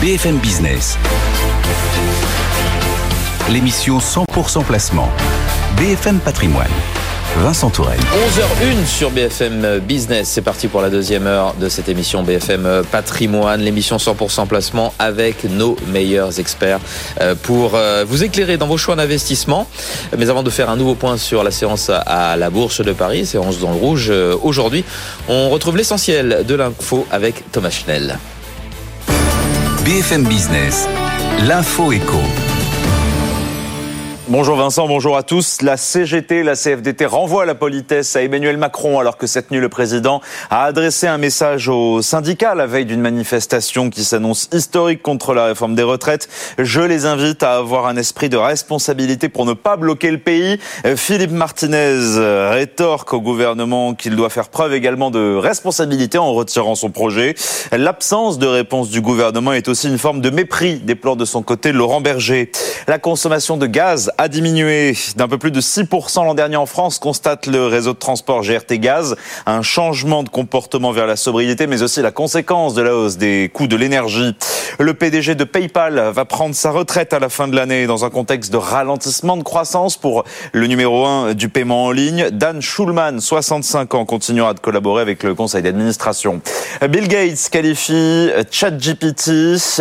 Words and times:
BFM 0.00 0.36
Business. 0.38 0.96
L'émission 3.50 3.98
100% 3.98 4.62
placement. 4.64 5.10
BFM 5.76 6.20
Patrimoine. 6.20 6.70
Vincent 7.38 7.68
Tourelle. 7.70 7.98
11h01 7.98 8.86
sur 8.86 9.10
BFM 9.10 9.80
Business. 9.80 10.28
C'est 10.28 10.42
parti 10.42 10.68
pour 10.68 10.82
la 10.82 10.90
deuxième 10.90 11.26
heure 11.26 11.54
de 11.54 11.68
cette 11.68 11.88
émission 11.88 12.22
BFM 12.22 12.84
Patrimoine, 12.92 13.60
l'émission 13.60 13.96
100% 13.96 14.46
placement 14.46 14.94
avec 15.00 15.42
nos 15.42 15.76
meilleurs 15.88 16.38
experts 16.38 16.78
euh, 17.20 17.34
pour 17.34 17.74
euh, 17.74 18.04
vous 18.06 18.22
éclairer 18.22 18.56
dans 18.56 18.68
vos 18.68 18.78
choix 18.78 18.94
d'investissement. 18.94 19.66
Mais 20.16 20.30
avant 20.30 20.44
de 20.44 20.50
faire 20.50 20.70
un 20.70 20.76
nouveau 20.76 20.94
point 20.94 21.16
sur 21.16 21.42
la 21.42 21.50
séance 21.50 21.90
à 21.90 22.36
la 22.36 22.50
Bourse 22.50 22.82
de 22.82 22.92
Paris, 22.92 23.26
séance 23.26 23.58
dans 23.58 23.72
le 23.72 23.78
rouge, 23.78 24.10
euh, 24.10 24.36
aujourd'hui, 24.44 24.84
on 25.28 25.50
retrouve 25.50 25.76
l'essentiel 25.76 26.44
de 26.46 26.54
l'info 26.54 27.04
avec 27.10 27.50
Thomas 27.50 27.70
Schnell. 27.70 28.16
BFM 29.88 30.24
Business, 30.24 30.86
l'info 31.46 31.92
éco. 31.92 32.57
Bonjour 34.30 34.56
Vincent, 34.56 34.86
bonjour 34.86 35.16
à 35.16 35.22
tous. 35.22 35.62
La 35.62 35.78
CGT, 35.78 36.42
la 36.42 36.54
CFDT 36.54 37.06
renvoie 37.06 37.46
la 37.46 37.54
politesse 37.54 38.14
à 38.14 38.22
Emmanuel 38.22 38.58
Macron 38.58 38.98
alors 38.98 39.16
que 39.16 39.26
cette 39.26 39.50
nuit 39.50 39.58
le 39.58 39.70
président 39.70 40.20
a 40.50 40.64
adressé 40.64 41.06
un 41.06 41.16
message 41.16 41.70
aux 41.70 42.02
syndicats 42.02 42.54
la 42.54 42.66
veille 42.66 42.84
d'une 42.84 43.00
manifestation 43.00 43.88
qui 43.88 44.04
s'annonce 44.04 44.50
historique 44.52 45.00
contre 45.00 45.32
la 45.32 45.46
réforme 45.46 45.74
des 45.74 45.82
retraites. 45.82 46.28
Je 46.58 46.82
les 46.82 47.06
invite 47.06 47.42
à 47.42 47.56
avoir 47.56 47.86
un 47.86 47.96
esprit 47.96 48.28
de 48.28 48.36
responsabilité 48.36 49.30
pour 49.30 49.46
ne 49.46 49.54
pas 49.54 49.78
bloquer 49.78 50.10
le 50.10 50.18
pays. 50.18 50.60
Philippe 50.96 51.30
Martinez 51.30 51.96
rétorque 52.50 53.14
au 53.14 53.22
gouvernement 53.22 53.94
qu'il 53.94 54.14
doit 54.14 54.28
faire 54.28 54.50
preuve 54.50 54.74
également 54.74 55.10
de 55.10 55.36
responsabilité 55.36 56.18
en 56.18 56.34
retirant 56.34 56.74
son 56.74 56.90
projet. 56.90 57.34
L'absence 57.72 58.38
de 58.38 58.46
réponse 58.46 58.90
du 58.90 59.00
gouvernement 59.00 59.54
est 59.54 59.68
aussi 59.68 59.88
une 59.88 59.96
forme 59.96 60.20
de 60.20 60.28
mépris, 60.28 60.80
déplore 60.80 61.16
de 61.16 61.24
son 61.24 61.42
côté 61.42 61.72
Laurent 61.72 62.02
Berger. 62.02 62.52
La 62.88 62.98
consommation 62.98 63.56
de 63.56 63.66
gaz 63.66 64.12
a 64.20 64.26
diminué 64.26 64.96
d'un 65.14 65.28
peu 65.28 65.38
plus 65.38 65.52
de 65.52 65.60
6% 65.60 66.24
l'an 66.24 66.34
dernier 66.34 66.56
en 66.56 66.66
France, 66.66 66.98
constate 66.98 67.46
le 67.46 67.68
réseau 67.68 67.92
de 67.92 67.98
transport 67.98 68.42
GRT 68.42 68.74
Gaz. 68.80 69.14
Un 69.46 69.62
changement 69.62 70.24
de 70.24 70.28
comportement 70.28 70.90
vers 70.90 71.06
la 71.06 71.14
sobriété, 71.14 71.68
mais 71.68 71.82
aussi 71.82 72.02
la 72.02 72.10
conséquence 72.10 72.74
de 72.74 72.82
la 72.82 72.96
hausse 72.96 73.16
des 73.16 73.48
coûts 73.54 73.68
de 73.68 73.76
l'énergie. 73.76 74.36
Le 74.80 74.92
PDG 74.94 75.36
de 75.36 75.44
PayPal 75.44 76.10
va 76.12 76.24
prendre 76.24 76.56
sa 76.56 76.72
retraite 76.72 77.12
à 77.12 77.20
la 77.20 77.28
fin 77.28 77.46
de 77.46 77.54
l'année 77.54 77.86
dans 77.86 78.04
un 78.04 78.10
contexte 78.10 78.52
de 78.52 78.56
ralentissement 78.56 79.36
de 79.36 79.44
croissance 79.44 79.96
pour 79.96 80.24
le 80.52 80.66
numéro 80.66 81.06
1 81.06 81.34
du 81.34 81.48
paiement 81.48 81.84
en 81.84 81.92
ligne. 81.92 82.30
Dan 82.32 82.60
Schulman, 82.60 83.20
65 83.20 83.94
ans, 83.94 84.04
continuera 84.04 84.52
de 84.52 84.58
collaborer 84.60 85.02
avec 85.02 85.22
le 85.22 85.36
conseil 85.36 85.62
d'administration. 85.62 86.40
Bill 86.88 87.06
Gates 87.06 87.50
qualifie 87.52 88.30
ChatGPT 88.50 89.30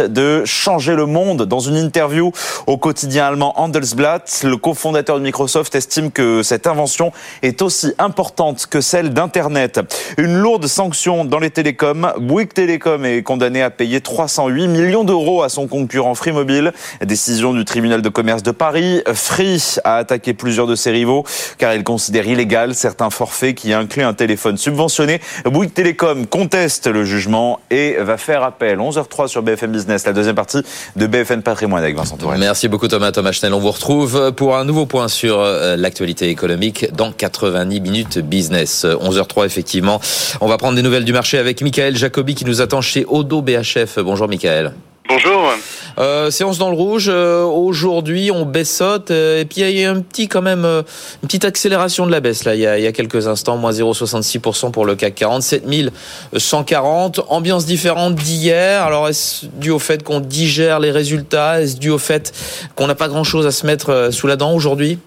de 0.10 0.44
changer 0.46 0.96
le 0.96 1.08
monde 1.08 1.44
dans 1.44 1.60
une 1.60 1.78
interview 1.78 2.32
au 2.68 2.78
quotidien 2.78 3.26
allemand 3.26 3.60
Handelsblatt 3.60 4.27
le 4.44 4.58
cofondateur 4.58 5.18
de 5.18 5.24
Microsoft, 5.24 5.76
estime 5.76 6.12
que 6.12 6.44
cette 6.44 6.68
invention 6.68 7.12
est 7.42 7.62
aussi 7.62 7.94
importante 7.98 8.68
que 8.68 8.82
celle 8.82 9.12
d'Internet. 9.12 9.80
Une 10.18 10.38
lourde 10.38 10.68
sanction 10.68 11.26
dans 11.26 11.40
les 11.40 11.50
télécoms. 11.50 12.14
Bouygues 12.20 12.54
Télécom 12.54 13.06
est 13.06 13.24
condamné 13.24 13.62
à 13.62 13.70
payer 13.70 14.02
308 14.02 14.68
millions 14.68 15.04
d'euros 15.04 15.44
à 15.44 15.50
son 15.50 15.68
concurrent 15.68 16.16
Free 16.16 16.32
Mobile. 16.32 16.74
Décision 17.04 17.54
du 17.54 17.66
tribunal 17.66 18.02
de 18.02 18.10
commerce 18.10 18.44
de 18.44 18.52
Paris. 18.52 19.02
Free 19.14 19.78
a 19.84 19.98
attaqué 19.98 20.34
plusieurs 20.34 20.68
de 20.68 20.76
ses 20.76 20.92
rivaux 20.92 21.24
car 21.58 21.74
il 21.74 21.84
considère 21.84 22.28
illégal 22.28 22.76
certains 22.76 23.10
forfaits 23.10 23.56
qui 23.56 23.74
incluent 23.74 24.04
un 24.04 24.14
téléphone 24.14 24.58
subventionné. 24.58 25.22
Bouygues 25.46 25.74
Télécom 25.74 26.26
conteste 26.28 26.88
le 26.88 27.06
jugement 27.06 27.60
et 27.72 27.96
va 28.00 28.18
faire 28.18 28.44
appel. 28.44 28.80
11h03 28.80 29.28
sur 29.28 29.42
BFM 29.42 29.72
Business, 29.72 30.06
la 30.06 30.14
deuxième 30.14 30.36
partie 30.36 30.62
de 30.96 31.08
BFM 31.08 31.42
Patrimoine 31.42 31.84
avec 31.84 31.96
Vincent 31.96 32.18
Tourelle. 32.18 32.40
Merci 32.40 32.68
beaucoup 32.68 32.88
Thomas. 32.88 33.12
Thomas 33.12 33.32
Schnell, 33.32 33.54
on 33.54 33.60
vous 33.60 33.72
retrouve 33.72 34.17
pour 34.36 34.58
un 34.58 34.66
nouveau 34.66 34.86
point 34.86 35.08
sur 35.08 35.40
euh, 35.40 35.76
l'actualité 35.76 36.30
économique 36.30 36.88
dans 36.94 37.12
90 37.12 37.82
minutes 37.82 38.20
business. 38.20 38.86
11h03 38.86 39.46
effectivement. 39.46 40.00
On 40.42 40.48
va 40.48 40.58
prendre 40.58 40.76
des 40.76 40.82
nouvelles 40.82 41.06
du 41.06 41.14
marché 41.14 41.38
avec 41.38 41.62
Michael 41.62 41.96
Jacobi 41.96 42.36
qui 42.36 42.46
nous 42.46 42.62
attend 42.62 42.82
chez 42.82 43.06
Odo 43.08 43.42
BHF. 43.42 44.00
Bonjour 44.00 44.28
Michael. 44.28 44.74
Bonjour. 45.10 45.54
Euh, 46.00 46.30
séance 46.32 46.58
dans 46.58 46.70
le 46.70 46.76
rouge. 46.76 47.10
Euh, 47.10 47.44
aujourd'hui, 47.44 48.30
on 48.30 48.46
baissote. 48.46 49.10
Euh, 49.10 49.40
et 49.40 49.46
puis 49.46 49.62
il 49.62 49.80
y 49.80 49.86
a 49.86 49.90
un 49.92 50.02
petit 50.02 50.28
quand 50.28 50.42
même 50.42 50.66
une 50.66 50.84
petite 51.28 51.46
accélération 51.46 52.06
de 52.06 52.12
la 52.12 52.20
baisse 52.20 52.44
là. 52.44 52.56
Il 52.56 52.62
y 52.62 52.68
a, 52.68 52.78
il 52.78 52.84
y 52.84 52.88
a 52.88 52.92
quelques 52.92 53.28
instants, 53.28 53.56
moins 53.56 53.72
0,66% 53.72 54.72
pour 54.72 54.86
le 54.86 54.96
CAC 54.96 55.16
40, 55.16 55.44
7140. 55.44 57.22
Ambiance 57.30 57.66
différente 57.66 58.16
d'hier. 58.16 58.84
Alors 58.84 59.08
est-ce 59.08 59.46
dû 59.46 59.70
au 59.70 59.80
fait 59.80 60.04
qu'on 60.04 60.20
digère 60.20 60.82
les 60.82 60.92
résultats? 60.92 61.62
Est-ce 61.62 61.78
dû 61.78 61.90
au 61.90 62.00
fait 62.00 62.34
qu'on 62.76 62.88
n'a 62.88 62.96
pas 62.96 63.08
grand-chose 63.08 63.48
à 63.48 63.52
se 63.52 63.66
mettre 63.66 64.10
sous 64.12 64.28
la 64.28 64.36
dent 64.36 64.54
aujourd'hui? 64.54 65.00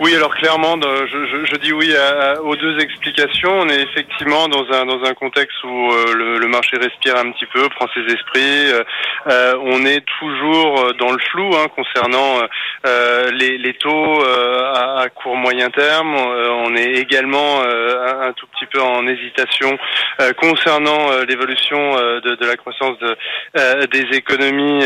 Oui, 0.00 0.14
alors 0.16 0.34
clairement, 0.34 0.76
je, 0.82 1.06
je, 1.06 1.46
je 1.46 1.56
dis 1.56 1.72
oui 1.72 1.94
à, 1.94 2.42
aux 2.42 2.56
deux 2.56 2.78
explications. 2.80 3.60
On 3.60 3.68
est 3.68 3.80
effectivement 3.80 4.48
dans 4.48 4.66
un 4.72 4.86
dans 4.86 5.04
un 5.04 5.14
contexte 5.14 5.62
où 5.62 5.92
euh, 5.92 6.14
le, 6.14 6.38
le, 6.38 6.48
marché 6.48 6.76
respire 6.76 7.16
un 7.16 7.30
petit 7.30 7.46
peu, 7.46 7.68
prend 7.68 7.86
ses 7.94 8.12
esprits. 8.12 8.72
Euh, 8.72 8.82
euh 9.28 9.54
on 9.60 9.86
est 9.86 10.04
toujours 10.18 10.92
dans 10.98 11.12
le 11.12 11.18
flou 11.30 11.50
hein, 11.54 11.66
concernant 11.76 12.40
euh, 12.86 13.30
les, 13.32 13.56
les, 13.56 13.74
taux 13.74 14.22
à, 14.24 15.02
à, 15.02 15.08
court 15.10 15.36
moyen 15.36 15.70
terme. 15.70 16.14
on 16.14 16.74
est 16.74 16.94
également 16.94 17.62
un, 17.62 18.28
un, 18.28 18.32
tout 18.32 18.46
petit 18.48 18.66
peu 18.66 18.80
en 18.80 19.06
hésitation 19.06 19.78
concernant 20.36 21.08
l'évolution 21.28 21.94
de, 21.96 22.34
de, 22.34 22.46
la 22.46 22.56
croissance 22.56 22.98
de, 22.98 23.16
des 23.86 24.16
économies 24.16 24.84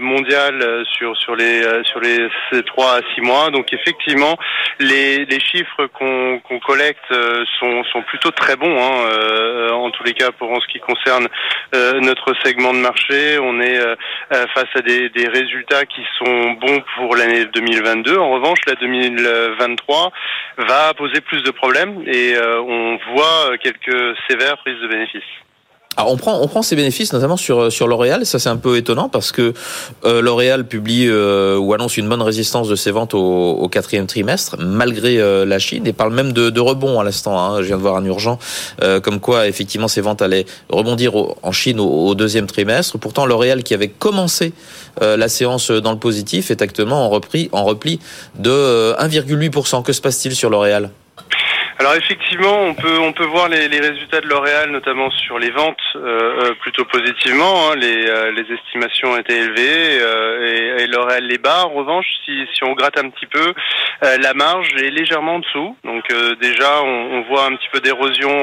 mondiales 0.00 0.84
sur 0.96 1.16
sur 1.16 1.36
les 1.36 1.62
sur 1.84 2.00
les 2.00 2.28
trois 2.66 2.96
à 2.96 3.00
six 3.14 3.20
mois. 3.20 3.50
Donc 3.50 3.72
effectivement, 3.72 4.07
les, 4.80 5.24
les 5.24 5.40
chiffres 5.40 5.86
qu'on 5.86 6.60
collecte 6.66 7.10
euh, 7.10 7.44
sont, 7.58 7.84
sont, 7.84 8.02
plutôt 8.02 8.30
très 8.30 8.56
bons, 8.56 8.76
hein, 8.78 9.08
euh, 9.10 9.70
en 9.70 9.90
tous 9.90 10.04
les 10.04 10.14
cas 10.14 10.30
pour 10.32 10.50
en 10.50 10.60
ce 10.60 10.66
qui 10.68 10.78
concerne 10.78 11.26
euh, 11.74 12.00
notre 12.00 12.34
segment 12.44 12.72
de 12.72 12.78
marché. 12.78 13.38
On 13.38 13.60
est 13.60 13.78
face 14.54 14.68
à 14.74 14.80
des, 14.80 15.08
des, 15.10 15.28
résultats 15.28 15.84
qui 15.86 16.02
sont 16.18 16.52
bons 16.52 16.82
pour 16.96 17.16
l'année 17.16 17.44
2022. 17.46 18.16
En 18.18 18.30
revanche, 18.30 18.58
la 18.66 18.74
2023 18.74 20.12
va 20.58 20.94
poser 20.94 21.20
plus 21.20 21.42
de 21.42 21.50
problèmes 21.50 22.02
et 22.06 22.34
on 22.40 22.98
voit 23.12 23.56
quelques 23.58 24.16
sévères 24.28 24.58
prises 24.58 24.80
de 24.80 24.88
bénéfices. 24.88 25.47
Alors 25.96 26.12
on 26.12 26.16
prend 26.16 26.40
on 26.40 26.46
prend 26.46 26.62
ces 26.62 26.76
bénéfices 26.76 27.12
notamment 27.12 27.36
sur 27.36 27.72
sur 27.72 27.88
L'Oréal. 27.88 28.24
Ça 28.24 28.38
c'est 28.38 28.48
un 28.48 28.56
peu 28.56 28.76
étonnant 28.76 29.08
parce 29.08 29.32
que 29.32 29.52
euh, 30.04 30.20
L'Oréal 30.20 30.64
publie 30.68 31.06
euh, 31.08 31.58
ou 31.58 31.74
annonce 31.74 31.96
une 31.96 32.08
bonne 32.08 32.22
résistance 32.22 32.68
de 32.68 32.76
ses 32.76 32.92
ventes 32.92 33.14
au, 33.14 33.68
quatrième 33.68 34.06
trimestre 34.06 34.56
malgré 34.60 35.18
euh, 35.18 35.44
la 35.44 35.58
Chine 35.58 35.88
et 35.88 35.92
parle 35.92 36.14
même 36.14 36.32
de, 36.32 36.60
rebond 36.60 37.00
à 37.00 37.04
l'instant. 37.04 37.38
Hein. 37.38 37.62
Je 37.62 37.66
viens 37.66 37.76
de 37.76 37.82
voir 37.82 37.96
un 37.96 38.04
urgent 38.04 38.38
euh, 38.82 39.00
comme 39.00 39.18
quoi 39.18 39.48
effectivement 39.48 39.88
ses 39.88 40.00
ventes 40.00 40.22
allaient 40.22 40.46
rebondir 40.68 41.14
en 41.42 41.52
Chine 41.52 41.80
au, 41.80 42.06
au, 42.06 42.14
deuxième 42.14 42.46
trimestre. 42.46 42.96
Pourtant 42.98 43.26
L'Oréal 43.26 43.64
qui 43.64 43.74
avait 43.74 43.88
commencé 43.88 44.52
la 45.00 45.28
séance 45.28 45.70
dans 45.70 45.92
le 45.92 45.98
positif 45.98 46.50
est 46.50 46.60
actuellement 46.60 47.06
en 47.06 47.08
repli 47.08 47.48
en 47.52 47.64
repli 47.64 48.00
de 48.36 48.94
1,8%. 48.98 49.82
Que 49.82 49.92
se 49.92 50.00
passe-t-il 50.00 50.34
sur 50.34 50.50
L'Oréal? 50.50 50.90
Alors 51.80 51.94
effectivement, 51.94 52.62
on 52.62 52.74
peut 52.74 52.98
on 52.98 53.12
peut 53.12 53.24
voir 53.26 53.48
les, 53.48 53.68
les 53.68 53.78
résultats 53.78 54.20
de 54.20 54.26
L'Oréal, 54.26 54.70
notamment 54.70 55.12
sur 55.12 55.38
les 55.38 55.50
ventes, 55.50 55.78
euh, 55.94 56.46
euh 56.50 56.54
plutôt 56.60 56.84
positivement. 56.84 57.70
Hein. 57.70 57.76
Les, 57.76 58.04
euh, 58.08 58.32
les 58.32 58.52
estimations 58.52 59.16
étaient 59.16 59.38
élevées 59.38 60.00
euh, 60.02 60.76
et, 60.78 60.82
et 60.82 60.86
L'Oréal 60.88 61.24
les 61.24 61.38
bas. 61.38 61.66
En 61.66 61.74
revanche, 61.74 62.06
si, 62.24 62.44
si 62.52 62.64
on 62.64 62.72
gratte 62.72 62.98
un 62.98 63.08
petit 63.10 63.26
peu, 63.26 63.54
la 64.02 64.34
marge 64.34 64.74
est 64.82 64.90
légèrement 64.90 65.36
en 65.36 65.38
dessous. 65.38 65.76
Donc 65.84 66.04
déjà, 66.40 66.82
on, 66.82 67.18
on, 67.18 67.22
voit 67.22 67.44
un 67.44 67.54
petit 67.54 67.68
peu 67.72 67.80
d'érosion 67.80 68.42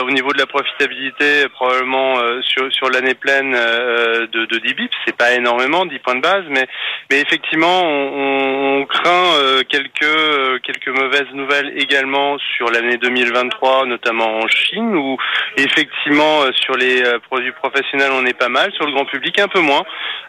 au 0.00 0.10
niveau 0.10 0.32
de 0.32 0.38
la 0.38 0.46
profitabilité, 0.46 1.48
probablement 1.50 2.16
sur 2.42 2.72
sur 2.72 2.90
l'année 2.90 3.14
pleine 3.14 3.52
de, 3.52 4.44
de 4.44 4.58
10 4.58 4.74
bips. 4.74 4.92
C'est 5.04 5.16
pas 5.16 5.32
énormément, 5.34 5.86
10 5.86 5.98
points 6.00 6.16
de 6.16 6.20
base, 6.20 6.44
mais 6.50 6.66
mais 7.10 7.20
effectivement, 7.20 7.82
on, 7.84 8.80
on 8.80 8.86
craint 8.86 9.62
quelques 9.68 10.62
quelques 10.62 10.88
mauvaises 10.88 11.32
nouvelles 11.32 11.72
également 11.76 12.38
l'année 12.64 12.96
2023, 12.96 13.86
notamment 13.86 14.38
en 14.38 14.48
Chine, 14.48 14.96
où 14.96 15.16
effectivement 15.56 16.42
euh, 16.42 16.52
sur 16.52 16.76
les 16.76 17.02
euh, 17.02 17.18
produits 17.18 17.52
professionnels 17.52 18.10
on 18.12 18.24
est 18.24 18.38
pas 18.38 18.48
mal, 18.48 18.72
sur 18.72 18.86
le 18.86 18.92
grand 18.92 19.04
public 19.04 19.38
un 19.38 19.48
peu 19.48 19.60
moins. 19.60 19.82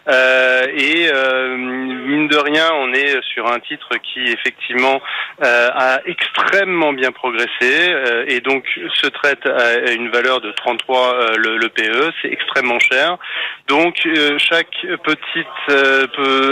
Euh, 0.08 0.66
et 0.74 1.10
euh, 1.12 1.56
mine 1.56 2.28
de 2.28 2.36
rien, 2.36 2.70
on 2.74 2.92
est 2.92 3.20
sur 3.22 3.46
un 3.50 3.58
titre 3.60 3.90
qui 4.02 4.20
effectivement 4.30 5.00
euh, 5.44 5.68
a 5.72 6.00
extrêmement 6.06 6.92
bien 6.92 7.12
progressé 7.12 7.94
et 8.26 8.40
donc 8.40 8.64
se 8.94 9.06
traite 9.08 9.46
à 9.46 9.92
une 9.92 10.10
valeur 10.10 10.40
de 10.40 10.50
33 10.52 11.36
le, 11.36 11.56
le 11.56 11.68
PE, 11.68 12.12
c'est 12.22 12.32
extrêmement 12.32 12.78
cher. 12.78 13.16
Donc 13.68 13.96
chaque 14.38 14.74
petite 15.04 15.46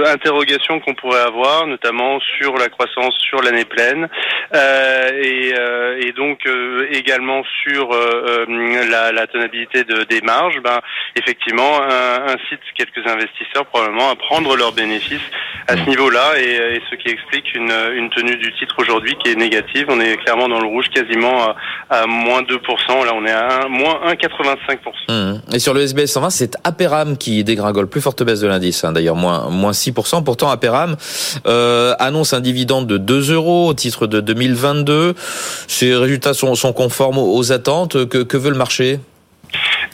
interrogation 0.06 0.80
qu'on 0.80 0.94
pourrait 0.94 1.20
avoir, 1.20 1.66
notamment 1.66 2.20
sur 2.38 2.56
la 2.56 2.68
croissance 2.68 3.14
sur 3.18 3.40
l'année 3.42 3.64
pleine 3.64 4.08
et 4.52 5.54
et 5.98 6.12
donc 6.12 6.46
également 6.90 7.42
sur 7.62 7.90
la, 7.90 9.12
la, 9.12 9.26
tenabilité 9.26 9.84
de, 9.84 10.04
des 10.04 10.20
marges, 10.20 10.60
ben, 10.62 10.80
effectivement, 11.16 11.80
incite 11.82 12.60
quelques 12.74 13.06
investisseurs 13.06 13.66
probablement 13.66 14.10
à 14.10 14.16
prendre 14.16 14.56
leurs 14.56 14.72
bénéfices 14.72 15.20
à 15.68 15.76
ce 15.76 15.88
niveau-là, 15.88 16.38
et, 16.38 16.76
et, 16.76 16.82
ce 16.90 16.94
qui 16.96 17.08
explique 17.08 17.52
une, 17.54 17.72
une 17.94 18.10
tenue 18.10 18.36
du 18.36 18.52
titre 18.54 18.76
aujourd'hui 18.78 19.16
qui 19.22 19.32
est 19.32 19.34
négative. 19.34 19.86
On 19.88 20.00
est 20.00 20.16
clairement 20.18 20.48
dans 20.48 20.60
le 20.60 20.66
rouge, 20.66 20.86
quasiment 20.94 21.42
à, 21.42 21.56
à 21.90 22.06
moins 22.06 22.42
2%. 22.42 23.04
Là, 23.04 23.12
on 23.14 23.24
est 23.24 23.32
à 23.32 23.66
moins 23.68 24.00
1,85%. 24.12 24.76
Mmh. 25.08 25.54
Et 25.54 25.58
sur 25.58 25.74
le 25.74 25.80
SBS 25.80 26.12
120, 26.12 26.30
c'est 26.30 26.56
Qui 27.14 27.44
dégringole, 27.44 27.86
plus 27.86 28.00
forte 28.00 28.22
baisse 28.24 28.40
de 28.40 28.48
l'indice, 28.48 28.82
hein, 28.84 28.92
d'ailleurs 28.92 29.14
moins, 29.14 29.48
moins 29.50 29.70
6%. 29.70 30.24
Pourtant, 30.24 30.50
Aperam 30.50 30.96
euh, 31.46 31.94
annonce 31.98 32.32
un 32.32 32.40
dividende 32.40 32.86
de 32.86 32.98
2 32.98 33.32
euros 33.32 33.68
au 33.68 33.74
titre 33.74 34.06
de 34.06 34.20
2022. 34.20 35.14
Ces 35.68 35.94
résultats 35.94 36.34
sont, 36.34 36.54
conformes 36.72 37.18
aux 37.18 37.52
attentes. 37.52 38.08
Que, 38.08 38.22
que 38.22 38.36
veut 38.36 38.50
le 38.50 38.56
marché? 38.56 38.98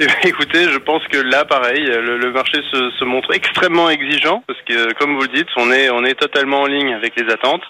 Eh 0.00 0.28
écoutez, 0.28 0.64
je 0.64 0.78
pense 0.78 1.02
que 1.08 1.18
là, 1.18 1.44
pareil, 1.44 1.84
le, 1.84 2.32
marché 2.32 2.58
se, 2.70 2.90
se, 2.98 3.04
montre 3.04 3.32
extrêmement 3.34 3.90
exigeant 3.90 4.42
parce 4.46 4.58
que, 4.66 4.92
comme 4.94 5.14
vous 5.14 5.22
le 5.22 5.28
dites, 5.28 5.48
on 5.56 5.70
est 5.70 5.90
on 5.90 6.04
est 6.04 6.14
totalement 6.14 6.62
en 6.62 6.66
ligne 6.66 6.94
avec 6.94 7.12
les 7.20 7.30
attentes. 7.30 7.62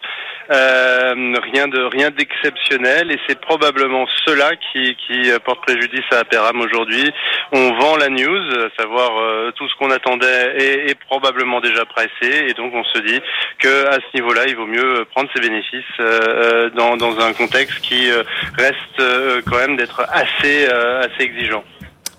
Euh, 0.50 1.34
rien 1.52 1.68
de 1.68 1.80
rien 1.84 2.10
d'exceptionnel 2.10 3.10
et 3.10 3.18
c'est 3.26 3.40
probablement 3.40 4.06
cela 4.26 4.50
qui, 4.56 4.96
qui 5.06 5.30
porte 5.44 5.62
préjudice 5.62 6.04
à 6.12 6.18
Aperam 6.18 6.60
aujourd'hui. 6.60 7.10
On 7.52 7.72
vend 7.74 7.96
la 7.96 8.08
news, 8.08 8.50
à 8.58 8.82
savoir 8.82 9.10
euh, 9.18 9.50
tout 9.52 9.68
ce 9.68 9.74
qu'on 9.76 9.90
attendait 9.90 10.54
est, 10.56 10.90
est, 10.90 10.98
probablement 11.06 11.60
déjà 11.60 11.84
pressé 11.84 12.46
et 12.48 12.54
donc 12.54 12.72
on 12.74 12.84
se 12.84 12.98
dit 13.00 13.20
que 13.58 13.86
à 13.88 13.94
ce 13.94 14.14
niveau-là, 14.14 14.42
il 14.46 14.56
vaut 14.56 14.66
mieux 14.66 15.04
prendre 15.14 15.30
ses 15.34 15.40
bénéfices 15.40 15.84
euh, 16.00 16.70
dans, 16.70 16.96
dans 16.96 17.18
un 17.20 17.32
contexte 17.32 17.80
qui 17.80 18.10
euh, 18.10 18.22
reste 18.56 19.00
euh, 19.00 19.40
quand 19.46 19.56
même 19.56 19.76
d'être 19.76 20.02
assez 20.10 20.66
assez 20.66 21.22
exigeant. 21.22 21.64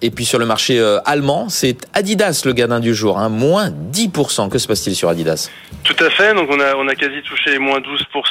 Et 0.04 0.12
puis 0.12 0.26
sur 0.26 0.38
le 0.38 0.46
marché 0.46 0.80
euh, 0.80 1.00
allemand, 1.06 1.48
c'est 1.48 1.88
Adidas 1.94 2.44
le 2.46 2.52
gadin 2.52 2.82
du 2.82 2.94
jour, 2.94 3.18
hein, 3.18 3.30
moins 3.30 3.70
10%. 3.70 4.50
Que 4.50 4.58
se 4.58 4.68
passe-t-il 4.68 4.98
sur 4.98 5.08
Adidas? 5.08 5.50
Tout 5.84 6.02
à 6.02 6.10
fait, 6.10 6.34
donc 6.34 6.50
on 6.50 6.60
a, 6.62 6.76
on 6.76 6.88
a 6.88 6.96
quasi 6.96 7.22
touché 7.24 7.58
moins 7.60 7.80
12%. 7.80 7.84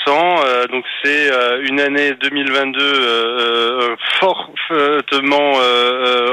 Euh, 0.08 0.66
donc 0.68 0.84
c'est 1.02 1.30
euh, 1.30 1.60
une 1.64 1.80
année 1.80 2.12
2022 2.14 2.78
euh, 2.80 3.96
fortement 4.20 5.52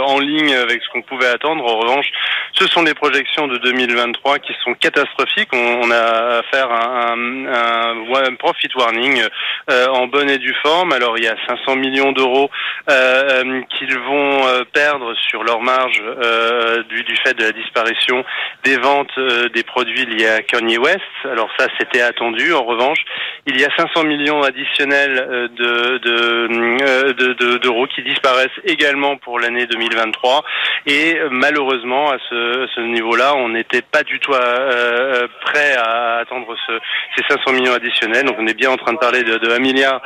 en 0.05 0.19
ligne 0.19 0.53
avec 0.53 0.81
ce 0.81 0.89
qu'on 0.93 1.01
pouvait 1.01 1.27
attendre. 1.27 1.65
En 1.65 1.77
revanche, 1.77 2.07
ce 2.53 2.67
sont 2.67 2.83
les 2.83 2.93
projections 2.93 3.47
de 3.47 3.57
2023 3.57 4.39
qui 4.39 4.53
sont 4.63 4.73
catastrophiques. 4.75 5.49
On, 5.53 5.91
a 5.91 6.39
affaire 6.39 6.71
à 6.71 7.11
un, 7.11 7.45
un, 7.47 8.35
profit 8.35 8.69
warning 8.75 9.21
en 9.67 10.07
bonne 10.07 10.29
et 10.29 10.37
due 10.37 10.55
forme. 10.63 10.93
Alors 10.93 11.17
il 11.17 11.25
y 11.25 11.27
a 11.27 11.35
500 11.47 11.75
millions 11.75 12.11
d'euros 12.11 12.49
qu'ils 12.87 13.97
vont 13.97 14.41
perdre 14.71 15.13
leur 15.37 15.61
marge 15.61 16.01
euh, 16.01 16.83
du, 16.83 17.15
fait 17.23 17.33
de 17.35 17.43
la 17.43 17.51
disparition 17.51 18.23
des 18.63 18.77
ventes 18.77 19.11
euh, 19.17 19.49
des 19.49 19.63
produits 19.63 20.05
liés 20.05 20.27
à 20.27 20.41
Kanye 20.41 20.77
West. 20.77 20.99
Alors 21.23 21.49
ça, 21.57 21.67
c'était 21.79 22.01
attendu. 22.01 22.53
En 22.53 22.63
revanche, 22.63 22.99
il 23.45 23.59
y 23.59 23.63
a 23.63 23.69
500 23.77 24.03
millions 24.03 24.41
additionnels 24.41 25.27
euh, 25.29 25.47
de, 25.49 25.97
de, 27.13 27.33
de, 27.33 27.57
d'euros 27.57 27.87
qui 27.87 28.03
disparaissent 28.03 28.49
également 28.65 29.17
pour 29.17 29.39
l'année 29.39 29.65
2023. 29.67 30.43
Et 30.87 31.17
malheureusement, 31.29 32.11
à 32.11 32.17
ce, 32.29 32.79
niveau-là, 32.79 33.35
on 33.35 33.49
n'était 33.49 33.81
pas 33.81 34.03
du 34.03 34.19
tout 34.19 34.31
prêt 34.31 35.75
à 35.77 36.17
attendre 36.17 36.55
ce, 36.67 36.79
ces 37.15 37.23
500 37.27 37.53
millions 37.53 37.73
additionnels. 37.73 38.25
Donc 38.25 38.37
on 38.39 38.47
est 38.47 38.53
bien 38.53 38.71
en 38.71 38.77
train 38.77 38.93
de 38.93 38.97
parler 38.97 39.23
de, 39.23 39.37
de 39.37 39.51
1 39.51 39.59
milliard 39.59 40.01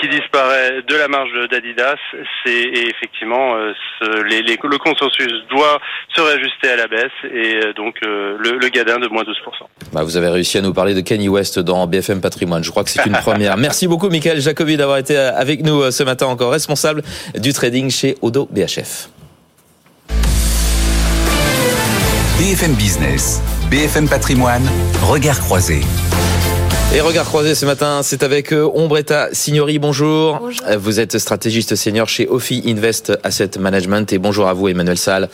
qui 0.00 0.08
disparaît 0.08 0.82
de 0.82 0.96
la 0.96 1.08
marge 1.08 1.32
d'Adidas. 1.48 1.96
C'est 2.44 2.52
effectivement 2.52 3.56
les 4.26 4.42
le 4.66 4.78
consensus 4.78 5.32
doit 5.50 5.78
se 6.14 6.20
réajuster 6.20 6.70
à 6.70 6.76
la 6.76 6.88
baisse 6.88 7.10
et 7.24 7.56
euh, 7.56 7.72
donc 7.74 7.96
euh, 8.04 8.36
le, 8.38 8.58
le 8.58 8.68
gadin 8.68 8.98
de 8.98 9.08
moins 9.08 9.22
12%. 9.22 9.26
Bah 9.92 10.02
vous 10.02 10.16
avez 10.16 10.28
réussi 10.28 10.58
à 10.58 10.60
nous 10.60 10.72
parler 10.72 10.94
de 10.94 11.00
Kenny 11.00 11.28
West 11.28 11.58
dans 11.58 11.86
BFM 11.86 12.20
Patrimoine. 12.20 12.64
Je 12.64 12.70
crois 12.70 12.84
que 12.84 12.90
c'est 12.90 13.04
une 13.06 13.12
première. 13.12 13.56
Merci 13.58 13.86
beaucoup 13.88 14.08
Michael 14.08 14.40
Jacobi 14.40 14.76
d'avoir 14.76 14.98
été 14.98 15.16
avec 15.16 15.62
nous 15.62 15.82
euh, 15.82 15.90
ce 15.90 16.02
matin 16.02 16.26
encore, 16.26 16.52
responsable 16.52 17.02
du 17.36 17.52
trading 17.52 17.90
chez 17.90 18.16
Odo 18.22 18.48
BHF. 18.50 19.08
BFM 22.38 22.72
Business, 22.74 23.42
BFM 23.70 24.08
Patrimoine, 24.08 24.66
regard 25.02 25.38
croisé. 25.40 25.80
Et 26.92 27.00
regard 27.00 27.24
croisé 27.24 27.54
ce 27.54 27.64
matin, 27.66 28.00
c'est 28.02 28.24
avec 28.24 28.50
Ombretta 28.52 29.28
Signori. 29.32 29.78
Bonjour. 29.78 30.38
bonjour. 30.40 30.66
Vous 30.76 30.98
êtes 30.98 31.18
stratégiste 31.18 31.76
senior 31.76 32.08
chez 32.08 32.26
Ophi 32.26 32.64
Invest 32.66 33.12
Asset 33.22 33.50
Management 33.60 34.12
et 34.12 34.18
bonjour 34.18 34.48
à 34.48 34.54
vous 34.54 34.66
Emmanuel 34.66 34.98
Salle 34.98 35.28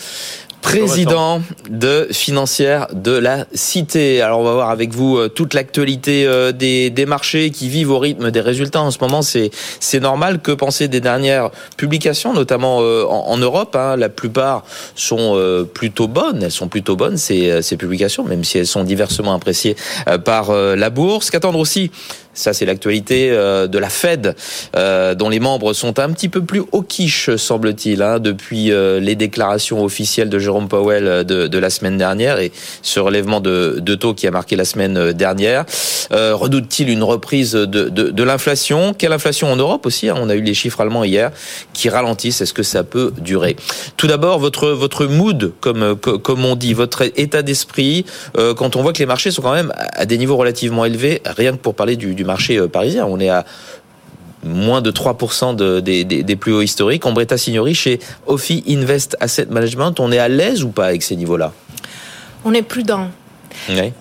président 0.63 1.43
de 1.71 2.09
financière 2.11 2.89
de 2.93 3.13
la 3.13 3.47
Cité. 3.55 4.21
Alors 4.21 4.41
on 4.41 4.45
va 4.45 4.53
voir 4.55 4.71
avec 4.71 4.93
vous 4.93 5.29
toute 5.29 5.55
l'actualité 5.55 6.29
des, 6.53 6.91
des 6.91 7.07
marchés 7.07 7.51
qui 7.51 7.69
vivent 7.69 7.91
au 7.91 7.99
rythme 7.99 8.31
des 8.31 8.41
résultats 8.41 8.83
en 8.83 8.91
ce 8.91 8.99
moment. 9.01 9.23
C'est 9.23 9.51
c'est 9.81 10.01
normal 10.01 10.41
que 10.41 10.53
penser 10.53 10.89
des 10.89 11.01
dernières 11.01 11.51
publications, 11.77 12.35
notamment 12.35 12.79
en, 12.79 13.29
en 13.29 13.39
Europe. 13.39 13.77
Hein, 13.77 13.97
la 13.97 14.09
plupart 14.09 14.65
sont 14.95 15.67
plutôt 15.73 16.09
bonnes. 16.09 16.43
Elles 16.43 16.51
sont 16.51 16.69
plutôt 16.69 16.97
bonnes 16.97 17.17
ces, 17.17 17.63
ces 17.63 17.77
publications, 17.77 18.25
même 18.25 18.45
si 18.45 18.59
elles 18.59 18.67
sont 18.67 18.85
diversement 18.85 19.35
appréciées 19.35 19.77
par 20.25 20.53
la 20.53 20.91
bourse. 20.91 21.31
Qu'attendre 21.31 21.59
aussi 21.59 21.91
ça, 22.37 22.53
c'est 22.53 22.67
l'actualité 22.67 23.31
de 23.31 23.79
la 23.79 23.89
Fed, 23.89 24.37
dont 24.75 25.29
les 25.29 25.41
membres 25.41 25.73
sont 25.73 25.99
un 25.99 26.13
petit 26.13 26.29
peu 26.29 26.43
plus 26.43 26.63
au 26.73 26.83
quiche, 26.83 27.35
semble-t-il, 27.37 28.03
hein, 28.03 28.19
depuis 28.19 28.71
les 29.01 29.15
déclarations 29.15 29.83
officielles 29.83 30.29
de 30.29 30.39
Jérôme 30.39 30.69
Powell 30.69 31.25
de, 31.25 31.47
de, 31.47 31.59
la 31.59 31.71
semaine 31.71 31.97
dernière 31.97 32.39
et 32.39 32.53
ce 32.83 33.01
relèvement 33.01 33.41
de, 33.41 33.79
de, 33.81 33.95
taux 33.95 34.15
qui 34.15 34.27
a 34.27 34.31
marqué 34.31 34.57
la 34.57 34.65
semaine 34.65 35.13
dernière. 35.13 35.65
Euh, 36.13 36.35
Redoute-t-il 36.35 36.89
une 36.89 37.03
reprise 37.03 37.53
de, 37.53 37.89
de 37.89 38.23
l'inflation? 38.23 38.95
Quelle 38.95 39.13
inflation 39.13 39.51
en 39.51 39.57
Europe 39.57 39.87
aussi 39.87 40.09
hein? 40.09 40.15
On 40.19 40.29
a 40.29 40.35
eu 40.35 40.43
les 40.43 40.55
chiffres 40.55 40.81
allemands 40.81 41.05
hier 41.05 41.31
qui 41.73 41.89
ralentissent. 41.89 42.41
Est-ce 42.41 42.55
que 42.55 42.63
ça 42.63 42.85
peut 42.85 43.13
durer? 43.19 43.57
Tout 43.97 44.07
d'abord, 44.07 44.39
votre 44.39 44.69
votre 44.69 45.07
mood, 45.07 45.53
comme 45.61 45.97
comme 45.97 46.45
on 46.45 46.57
dit, 46.57 46.75
votre 46.75 47.03
état 47.17 47.43
d'esprit 47.43 48.05
euh, 48.37 48.55
quand 48.55 48.77
on 48.77 48.83
voit 48.83 48.93
que 48.93 48.99
les 48.99 49.07
marchés 49.07 49.31
sont 49.31 49.43
quand 49.43 49.55
même 49.55 49.73
à 49.77 50.07
des 50.07 50.19
niveaux 50.19 50.37
relativement 50.37 50.85
élevés. 50.85 51.23
Rien 51.25 51.53
que 51.53 51.59
pour 51.59 51.75
parler 51.75 51.97
du, 51.97 52.15
du 52.15 52.25
marché 52.27 52.61
parisien, 52.69 53.07
on 53.07 53.19
est 53.19 53.31
à 53.31 53.45
moins 54.45 54.81
de 54.81 54.91
3% 54.91 55.57
de, 55.57 55.81
des, 55.81 56.37
plus 56.37 56.53
hauts 56.53 56.63
historiques. 56.63 57.05
Ombretta 57.05 57.37
Signori, 57.37 57.75
chez 57.75 57.99
Ophi 58.27 58.63
Invest 58.69 59.17
Asset 59.21 59.47
Management, 59.47 59.99
on 59.99 60.13
est 60.13 60.19
à 60.19 60.29
l'aise 60.29 60.63
ou 60.63 60.69
pas 60.69 60.87
avec 60.87 61.03
ces 61.03 61.17
niveaux-là? 61.17 61.53
On 62.45 62.55
est 62.55 62.63
prudent. 62.63 63.09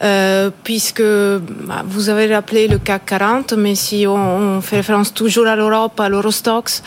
Euh, 0.03 0.50
puisque 0.63 1.01
bah, 1.01 1.83
vous 1.85 2.09
avez 2.09 2.33
rappelé 2.33 2.67
le 2.67 2.77
CAC 2.77 3.05
40, 3.05 3.53
mais 3.53 3.75
si 3.75 4.05
on, 4.07 4.62
fait 4.62 4.77
référence 4.77 5.13
toujours 5.13 5.47
à 5.47 5.55
l'Europe, 5.55 6.00
à 6.00 6.09
l'Eurostox, 6.09 6.83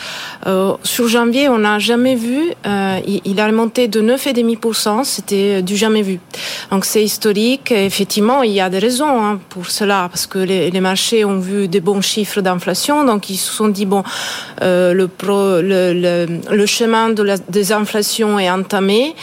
euh, 0.47 0.75
sur 0.83 1.09
janvier, 1.09 1.49
on 1.49 1.59
n'a 1.59 1.79
jamais 1.79 2.15
vu, 2.15 2.53
euh, 2.67 3.01
il, 3.25 3.41
a 3.41 3.47
remonté 3.47 3.89
de 3.89 4.01
9,5%, 4.01 5.05
c'était 5.05 5.63
du 5.63 5.77
jamais 5.77 6.03
vu. 6.03 6.21
Donc 6.71 6.85
c'est 6.85 7.03
historique, 7.03 7.73
effectivement, 7.73 8.43
il 8.43 8.53
y 8.53 8.61
a 8.61 8.69
des 8.71 8.79
raisons 8.79 9.23
hein, 9.23 9.41
pour 9.49 9.71
cela, 9.71 10.09
parce 10.11 10.27
que 10.27 10.39
les, 10.39 10.81
marchés 10.81 11.25
ont 11.25 11.41
vu 11.41 11.69
des 11.69 11.81
bons 11.81 12.01
chiffres 12.01 12.41
d'inflation, 12.41 13.05
donc 13.05 13.31
ils 13.31 13.37
se 13.37 13.53
sont 13.53 13.69
dit, 13.69 13.87
bon, 13.87 14.03
euh, 14.63 14.95
le, 14.95 16.67
chemin 16.67 17.11
de 17.11 17.23
la 17.23 17.37
désinflation 17.39 18.39
est 18.39 18.51
entamé. 18.51 19.15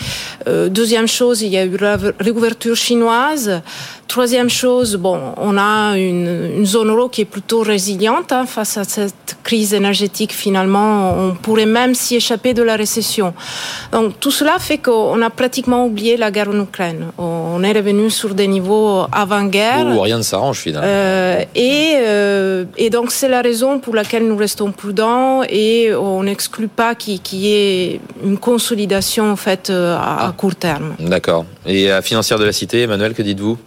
Euh, 0.48 0.70
deuxième 0.70 1.08
chose, 1.08 1.42
il 1.42 1.50
y 1.50 1.58
a 1.58 1.66
eu 1.66 1.78
la 1.78 1.98
réouverture 2.20 2.76
chinoise, 2.76 3.35
phrase 3.36 3.62
Troisième 4.08 4.50
chose, 4.50 4.96
bon, 4.96 5.20
on 5.38 5.58
a 5.58 5.98
une, 5.98 6.52
une, 6.58 6.66
zone 6.66 6.90
euro 6.90 7.10
qui 7.10 7.22
est 7.22 7.26
plutôt 7.26 7.62
résiliente 7.62 8.32
hein, 8.32 8.46
face 8.46 8.78
à 8.78 8.84
cette 8.84 9.38
crise 9.44 9.74
énergétique. 9.74 10.32
Finalement, 10.32 11.14
on 11.18 11.34
pourrait 11.34 11.66
même 11.66 11.96
s'y 11.96 12.16
échapper 12.16 12.54
de 12.54 12.64
la 12.64 12.76
récession. 12.76 13.34
Donc 13.92 14.20
tout 14.20 14.32
cela 14.32 14.58
fait 14.60 14.78
qu'on 14.78 15.22
a 15.22 15.30
pratiquement 15.30 15.86
oublié 15.86 16.18
la 16.18 16.32
guerre 16.32 16.50
en 16.50 16.62
Ukraine. 16.62 17.08
On 17.18 17.64
est 17.64 17.74
revenu 17.74 18.10
sur 18.10 18.36
des 18.36 18.48
niveaux 18.48 19.06
avant-guerre. 19.12 19.86
Où 19.88 20.02
rien 20.02 20.18
ne 20.18 20.24
s'arrange 20.24 20.60
finalement. 20.60 20.88
Euh, 20.88 21.44
et, 21.56 21.96
euh, 21.98 22.66
et 22.78 22.90
donc 22.90 23.12
c'est 23.12 23.30
la 23.30 23.42
raison 23.42 23.80
pour 23.80 23.96
laquelle 23.96 24.28
nous 24.28 24.38
restons 24.38 24.72
prudents 24.72 25.42
et 25.50 25.94
on 25.96 26.24
n'exclut 26.24 26.68
pas 26.68 26.96
qu'il 26.96 27.20
y 27.34 27.54
ait 27.54 28.00
une 28.24 28.38
consolidation 28.38 29.32
en 29.32 29.36
fait 29.36 29.70
à, 29.72 30.00
ah. 30.00 30.28
à 30.28 30.32
court 30.32 30.56
terme. 30.56 30.96
D'accord. 31.00 31.46
Et 31.66 31.92
à 31.92 32.02
financière 32.02 32.40
de 32.40 32.46
la 32.46 32.52
cité, 32.52 32.82
Emmanuel, 32.84 33.14
que 33.14 33.24
dites-vous? 33.24 33.58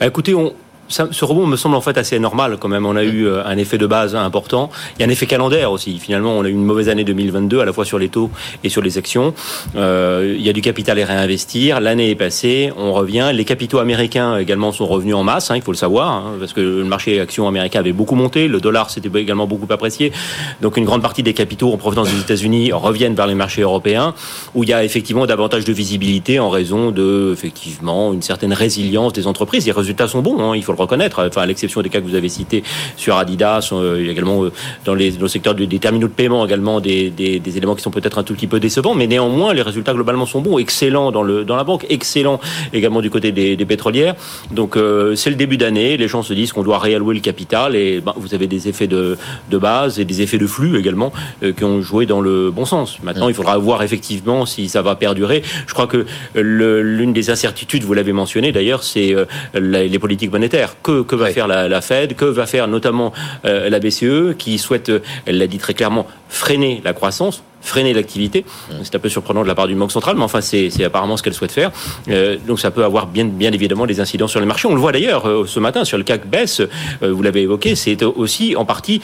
Écoutez, 0.00 0.34
on, 0.34 0.54
ce 0.88 1.24
rebond 1.24 1.46
me 1.46 1.56
semble 1.56 1.76
en 1.76 1.80
fait 1.80 1.96
assez 1.98 2.18
normal 2.18 2.56
quand 2.60 2.68
même. 2.68 2.86
On 2.86 2.96
a 2.96 3.04
eu 3.04 3.26
euh, 3.26 3.44
un 3.44 3.56
effet 3.56 3.78
de 3.78 3.86
base 3.86 4.14
important. 4.14 4.70
Il 4.96 5.00
y 5.00 5.04
a 5.04 5.08
un 5.08 5.10
effet 5.10 5.26
calendaire 5.26 5.72
aussi. 5.72 5.98
Finalement, 5.98 6.32
on 6.32 6.44
a 6.44 6.48
eu 6.48 6.52
une 6.52 6.64
mauvaise 6.64 6.88
année 6.88 7.04
2022 7.04 7.60
à 7.60 7.64
la 7.64 7.72
fois 7.72 7.84
sur 7.84 7.98
les 7.98 8.08
taux 8.08 8.30
et 8.62 8.68
sur 8.68 8.82
les 8.82 8.98
actions. 8.98 9.34
Euh, 9.76 10.34
il 10.36 10.44
y 10.44 10.48
a 10.48 10.52
du 10.52 10.60
capital 10.60 11.00
à 11.00 11.06
réinvestir. 11.06 11.80
L'année 11.80 12.10
est 12.10 12.14
passée, 12.14 12.72
on 12.76 12.92
revient. 12.92 13.30
Les 13.32 13.44
capitaux 13.44 13.78
américains 13.78 14.36
également 14.36 14.72
sont 14.72 14.86
revenus 14.86 15.14
en 15.14 15.24
masse, 15.24 15.50
hein, 15.50 15.56
il 15.56 15.62
faut 15.62 15.72
le 15.72 15.76
savoir, 15.76 16.10
hein, 16.10 16.24
parce 16.38 16.52
que 16.52 16.60
le 16.60 16.84
marché 16.84 17.20
action 17.20 17.48
américain 17.48 17.80
avait 17.80 17.92
beaucoup 17.92 18.14
monté. 18.14 18.48
Le 18.48 18.60
dollar 18.60 18.90
s'était 18.90 19.10
également 19.18 19.46
beaucoup 19.46 19.72
apprécié. 19.72 20.12
Donc 20.60 20.76
une 20.76 20.84
grande 20.84 21.02
partie 21.02 21.22
des 21.22 21.34
capitaux 21.34 21.72
en 21.72 21.76
provenance 21.76 22.10
des 22.10 22.20
États-Unis 22.20 22.72
reviennent 22.72 23.14
vers 23.14 23.26
les 23.26 23.34
marchés 23.34 23.62
européens, 23.62 24.14
où 24.54 24.64
il 24.64 24.70
y 24.70 24.72
a 24.72 24.84
effectivement 24.84 25.26
davantage 25.26 25.64
de 25.64 25.72
visibilité 25.72 26.38
en 26.38 26.50
raison 26.50 26.90
de 26.90 27.30
effectivement 27.32 28.12
une 28.12 28.22
certaine 28.22 28.52
résilience 28.52 29.12
des 29.12 29.26
entreprises. 29.26 29.66
Les 29.66 29.72
résultats 29.72 30.08
sont 30.08 30.20
bons, 30.20 30.40
hein, 30.40 30.56
il 30.56 30.62
faut 30.62 30.73
reconnaître, 30.74 31.26
enfin, 31.26 31.42
à 31.42 31.46
l'exception 31.46 31.82
des 31.82 31.88
cas 31.88 32.00
que 32.00 32.06
vous 32.06 32.14
avez 32.14 32.28
cités 32.28 32.62
sur 32.96 33.16
Adidas, 33.16 33.70
euh, 33.72 33.96
il 33.98 34.06
y 34.06 34.08
a 34.08 34.12
également 34.12 34.44
euh, 34.44 34.52
dans, 34.84 34.94
les, 34.94 35.12
dans 35.12 35.22
le 35.22 35.28
secteur 35.28 35.54
des 35.54 35.66
terminaux 35.78 36.08
de 36.08 36.12
paiement 36.12 36.44
également 36.44 36.80
des, 36.80 37.12
éléments 37.18 37.74
qui 37.74 37.82
sont 37.82 37.90
peut-être 37.90 38.18
un 38.18 38.22
tout 38.22 38.34
petit 38.34 38.46
peu 38.46 38.60
décevants, 38.60 38.94
mais 38.94 39.06
néanmoins 39.06 39.54
les 39.54 39.62
résultats 39.62 39.92
globalement 39.92 40.26
sont 40.26 40.40
bons, 40.40 40.58
excellents 40.58 41.10
dans, 41.12 41.22
la 41.22 41.64
banque, 41.64 41.86
excellents 41.88 42.40
également 42.72 43.00
du 43.00 43.10
côté 43.10 43.32
des, 43.32 43.64
pétrolières. 43.64 44.14
Donc 44.50 44.76
euh, 44.76 45.14
c'est 45.14 45.30
le 45.30 45.36
début 45.36 45.56
d'année, 45.56 45.96
les 45.96 46.08
gens 46.08 46.22
se 46.22 46.34
disent 46.34 46.52
qu'on 46.52 46.62
doit 46.62 46.78
réallouer 46.78 47.14
le 47.14 47.20
capital 47.20 47.76
et 47.76 48.00
ben, 48.00 48.12
vous 48.16 48.34
avez 48.34 48.46
des 48.46 48.68
effets 48.68 48.86
de 48.86 49.16
base 49.50 49.98
et 49.98 50.04
des 50.04 50.20
effets 50.20 50.38
de 50.38 50.46
flux 50.46 50.78
également 50.78 51.12
qui 51.56 51.64
ont 51.64 51.80
joué 51.80 52.06
dans 52.06 52.20
le 52.20 52.50
bon 52.50 52.64
sens. 52.64 52.98
Maintenant, 53.02 53.28
il 53.28 53.34
faudra 53.34 53.56
voir 53.56 53.82
effectivement 53.82 54.44
si 54.46 54.68
ça 54.68 54.82
va 54.82 54.96
perdurer. 54.96 55.42
Je 55.66 55.72
crois 55.72 55.86
que 55.86 56.06
l'une 56.34 57.12
des 57.12 57.30
incertitudes, 57.30 57.84
vous 57.84 57.94
l'avez 57.94 58.12
mentionné 58.12 58.52
d'ailleurs, 58.52 58.82
c'est 58.82 59.14
les 59.54 59.98
politiques 59.98 60.32
monétaires 60.32 60.63
que, 60.82 61.02
que 61.02 61.16
va 61.16 61.30
faire 61.30 61.46
la, 61.46 61.68
la, 61.68 61.80
Fed, 61.80 62.14
que 62.14 62.24
va 62.24 62.46
faire 62.46 62.68
notamment 62.68 63.12
euh, 63.44 63.68
la 63.70 63.78
BCE, 63.78 64.36
qui 64.38 64.58
souhaite, 64.58 64.90
elle 65.26 65.38
l'a 65.38 65.46
dit 65.46 65.58
très 65.58 65.74
clairement, 65.74 66.06
freiner 66.28 66.80
la 66.84 66.92
croissance 66.92 67.42
freiner 67.64 67.92
l'activité. 67.92 68.44
C'est 68.82 68.94
un 68.94 68.98
peu 68.98 69.08
surprenant 69.08 69.42
de 69.42 69.48
la 69.48 69.54
part 69.54 69.66
du 69.66 69.74
Banque 69.74 69.90
centrale, 69.90 70.16
mais 70.16 70.22
enfin, 70.22 70.40
c'est 70.40 70.84
apparemment 70.84 71.16
ce 71.16 71.22
qu'elle 71.22 71.34
souhaite 71.34 71.52
faire. 71.52 71.72
Euh, 72.08 72.36
donc, 72.46 72.60
ça 72.60 72.70
peut 72.70 72.84
avoir 72.84 73.06
bien, 73.06 73.24
bien 73.24 73.52
évidemment 73.52 73.86
des 73.86 74.00
incidents 74.00 74.28
sur 74.28 74.40
les 74.40 74.46
marchés. 74.46 74.68
On 74.68 74.74
le 74.74 74.80
voit 74.80 74.92
d'ailleurs 74.92 75.26
euh, 75.26 75.46
ce 75.46 75.58
matin 75.58 75.84
sur 75.84 75.98
le 75.98 76.04
CAC 76.04 76.28
baisse, 76.28 76.60
euh, 76.60 77.12
vous 77.12 77.22
l'avez 77.22 77.42
évoqué, 77.42 77.74
c'est 77.74 78.02
aussi 78.02 78.54
en 78.56 78.64
partie 78.64 79.00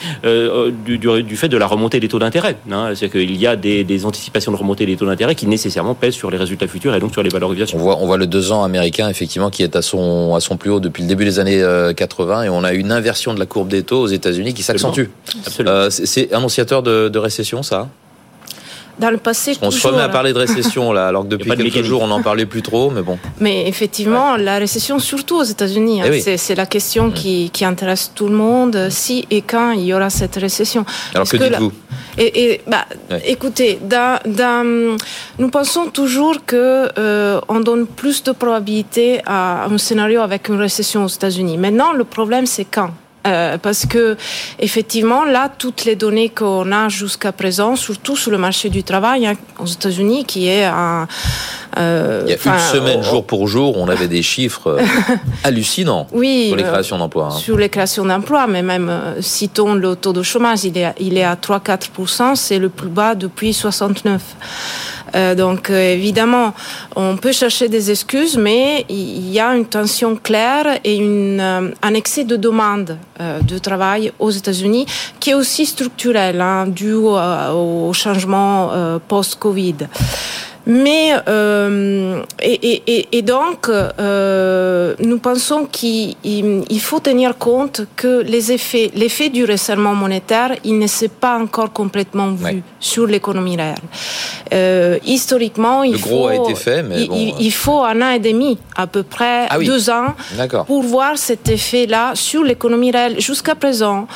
du, 0.85 0.97
du, 0.97 1.35
fait 1.35 1.49
de 1.49 1.57
la 1.57 1.67
remontée 1.67 1.99
des 1.99 2.07
taux 2.07 2.19
d'intérêt. 2.19 2.57
Hein. 2.71 2.93
C'est 2.95 3.09
qu'il 3.09 3.35
y 3.35 3.47
a 3.47 3.55
des, 3.55 3.83
des, 3.83 4.05
anticipations 4.05 4.51
de 4.51 4.57
remontée 4.57 4.85
des 4.85 4.95
taux 4.95 5.05
d'intérêt 5.05 5.35
qui 5.35 5.47
nécessairement 5.47 5.95
pèsent 5.95 6.13
sur 6.13 6.29
les 6.31 6.37
résultats 6.37 6.67
futurs 6.67 6.95
et 6.95 6.99
donc 6.99 7.11
sur 7.13 7.23
les 7.23 7.29
valorisations. 7.29 7.77
On 7.77 7.81
voit, 7.81 7.97
on 7.99 8.05
voit 8.05 8.17
le 8.17 8.27
2 8.27 8.51
ans 8.51 8.63
américain, 8.63 9.09
effectivement, 9.09 9.49
qui 9.49 9.63
est 9.63 9.75
à 9.75 9.81
son, 9.81 10.35
à 10.35 10.39
son 10.39 10.57
plus 10.57 10.69
haut 10.69 10.79
depuis 10.79 11.03
le 11.03 11.09
début 11.09 11.25
des 11.25 11.39
années 11.39 11.63
80 11.95 12.43
et 12.43 12.49
on 12.49 12.63
a 12.63 12.73
une 12.73 12.91
inversion 12.91 13.33
de 13.33 13.39
la 13.39 13.45
courbe 13.45 13.69
des 13.69 13.83
taux 13.83 14.01
aux 14.01 14.07
États-Unis 14.07 14.53
qui 14.53 14.63
s'accentue. 14.63 15.05
c'est 15.89 16.33
annonciateur 16.33 16.83
de, 16.83 17.09
de 17.09 17.19
récession, 17.19 17.63
ça? 17.63 17.87
Dans 19.01 19.09
le 19.09 19.17
passé. 19.17 19.57
On 19.61 19.71
se 19.71 19.85
remet 19.85 20.01
à 20.01 20.09
parler 20.09 20.31
de 20.31 20.37
récession 20.37 20.93
là, 20.93 21.07
alors 21.07 21.23
que 21.23 21.29
depuis 21.35 21.49
quelques 21.49 21.83
jours 21.83 22.01
on 22.03 22.07
n'en 22.07 22.21
parlait 22.21 22.45
plus 22.45 22.61
trop, 22.61 22.89
mais 22.89 23.01
bon. 23.01 23.17
Mais 23.39 23.67
effectivement, 23.67 24.37
la 24.37 24.57
récession, 24.59 24.99
surtout 24.99 25.37
aux 25.37 25.43
États-Unis, 25.43 26.01
hein, 26.01 26.11
eh 26.13 26.37
c'est 26.37 26.55
la 26.55 26.65
question 26.65 27.07
mm. 27.07 27.13
qui, 27.13 27.49
qui, 27.51 27.65
intéresse 27.65 28.11
tout 28.15 28.27
le 28.27 28.35
monde. 28.35 28.87
Si 28.89 29.25
et 29.29 29.41
quand 29.41 29.71
il 29.71 29.85
y 29.85 29.93
aura 29.93 30.09
cette 30.09 30.35
récession. 30.35 30.85
Alors 31.13 31.27
que, 31.27 31.37
dites-vous 31.37 31.71
et, 32.17 32.43
et 32.43 32.61
bah, 32.67 32.85
écoutez, 33.25 33.79
dans, 33.81 34.19
dans, 34.25 34.97
nous 35.39 35.49
pensons 35.49 35.87
toujours 35.87 36.45
que 36.45 36.89
euh, 36.97 37.39
on 37.47 37.59
donne 37.61 37.87
plus 37.87 38.21
de 38.23 38.31
probabilité 38.31 39.21
à 39.25 39.65
un 39.65 39.77
scénario 39.77 40.21
avec 40.21 40.49
une 40.49 40.59
récession 40.59 41.05
aux 41.05 41.13
États-Unis. 41.19 41.57
Maintenant, 41.57 41.93
le 41.93 42.03
problème 42.03 42.45
c'est 42.45 42.65
quand? 42.65 42.91
Euh, 43.27 43.59
parce 43.59 43.85
que 43.85 44.17
effectivement 44.57 45.25
là 45.25 45.47
toutes 45.55 45.85
les 45.85 45.95
données 45.95 46.29
qu'on 46.29 46.71
a 46.71 46.89
jusqu'à 46.89 47.31
présent 47.31 47.75
surtout 47.75 48.15
sur 48.15 48.31
le 48.31 48.39
marché 48.39 48.69
du 48.69 48.83
travail 48.83 49.27
hein, 49.27 49.35
aux 49.59 49.67
États-Unis 49.67 50.25
qui 50.25 50.47
est 50.47 50.63
un 50.63 51.07
euh, 51.77 52.23
il 52.25 52.31
y 52.31 52.33
a 52.33 52.53
une 52.55 52.59
semaine 52.59 53.03
jour 53.03 53.23
pour 53.23 53.47
jour 53.47 53.77
on 53.77 53.87
avait 53.89 54.07
des 54.07 54.23
chiffres 54.23 54.71
euh, 54.71 54.81
hallucinants 55.43 56.07
oui, 56.13 56.47
sur 56.47 56.55
les 56.57 56.63
créations 56.63 56.97
d'emplois 56.97 57.27
hein. 57.27 57.37
sur 57.37 57.57
les 57.57 57.69
créations 57.69 58.05
d'emplois 58.05 58.47
mais 58.47 58.63
même 58.63 58.91
citons 59.19 59.75
le 59.75 59.95
taux 59.95 60.13
de 60.13 60.23
chômage 60.23 60.63
il 60.63 60.75
est 60.79 60.91
il 60.99 61.15
est 61.15 61.23
à 61.23 61.35
3-4% 61.35 62.35
c'est 62.35 62.57
le 62.57 62.69
plus 62.69 62.89
bas 62.89 63.13
depuis 63.13 63.53
69 63.53 64.19
euh, 65.15 65.35
donc 65.35 65.69
euh, 65.69 65.93
évidemment, 65.93 66.53
on 66.95 67.17
peut 67.17 67.31
chercher 67.31 67.67
des 67.69 67.91
excuses, 67.91 68.37
mais 68.37 68.85
il 68.89 69.29
y 69.29 69.39
a 69.39 69.55
une 69.55 69.65
tension 69.65 70.15
claire 70.15 70.79
et 70.83 70.99
euh, 71.01 71.71
un 71.81 71.93
excès 71.93 72.23
de 72.23 72.35
demande 72.35 72.97
de 73.19 73.57
travail 73.59 74.11
aux 74.17 74.31
États-Unis 74.31 74.87
qui 75.19 75.29
est 75.29 75.33
aussi 75.35 75.67
structurel, 75.67 76.41
hein, 76.41 76.65
dû 76.65 76.93
au 76.93 77.91
changement 77.93 78.71
post-Covid. 79.07 79.75
Mais 80.65 81.13
euh, 81.27 82.21
et, 82.41 82.83
et, 82.85 83.07
et, 83.17 83.21
donc 83.23 83.67
euh, 83.67 84.95
nous 84.99 85.17
pensons 85.17 85.65
qu'il 85.65 86.15
faut 86.79 86.99
tenir 86.99 87.37
compte 87.37 87.81
que 87.95 88.21
les 88.21 88.51
effets, 88.51 88.91
l'effet 88.93 89.29
du 89.29 89.43
resserrement 89.45 89.95
monétaire, 89.95 90.51
il 90.63 90.77
ne 90.77 90.87
s'est 90.87 91.07
pas 91.07 91.39
encore 91.39 91.73
complètement 91.73 92.31
vu 92.31 92.61
sur 92.79 93.07
l'économie 93.07 93.57
réelle. 93.57 93.75
Euh, 94.53 94.99
historiquement, 95.05 95.83
il 95.83 95.93
Le 95.93 95.97
gros 95.97 96.23
faut, 96.23 96.27
a 96.27 96.35
été 96.35 96.55
fait, 96.55 96.83
mais 96.83 97.07
bon, 97.07 97.15
il, 97.15 97.33
il, 97.39 97.51
faut 97.51 97.83
un 97.83 98.01
an 98.01 98.11
et 98.11 98.19
demi, 98.19 98.59
à 98.75 98.85
peu 98.85 99.03
près 99.03 99.47
ah 99.49 99.57
oui. 99.57 99.65
deux 99.65 99.89
ans, 99.89 100.13
pour 100.67 100.83
voir 100.83 101.17
cet 101.17 101.49
effet-là 101.49 102.11
sur 102.13 102.43
l'économie 102.43 102.91
réelle. 102.91 103.19
Jusqu'à 103.19 103.55
présent, 103.55 104.07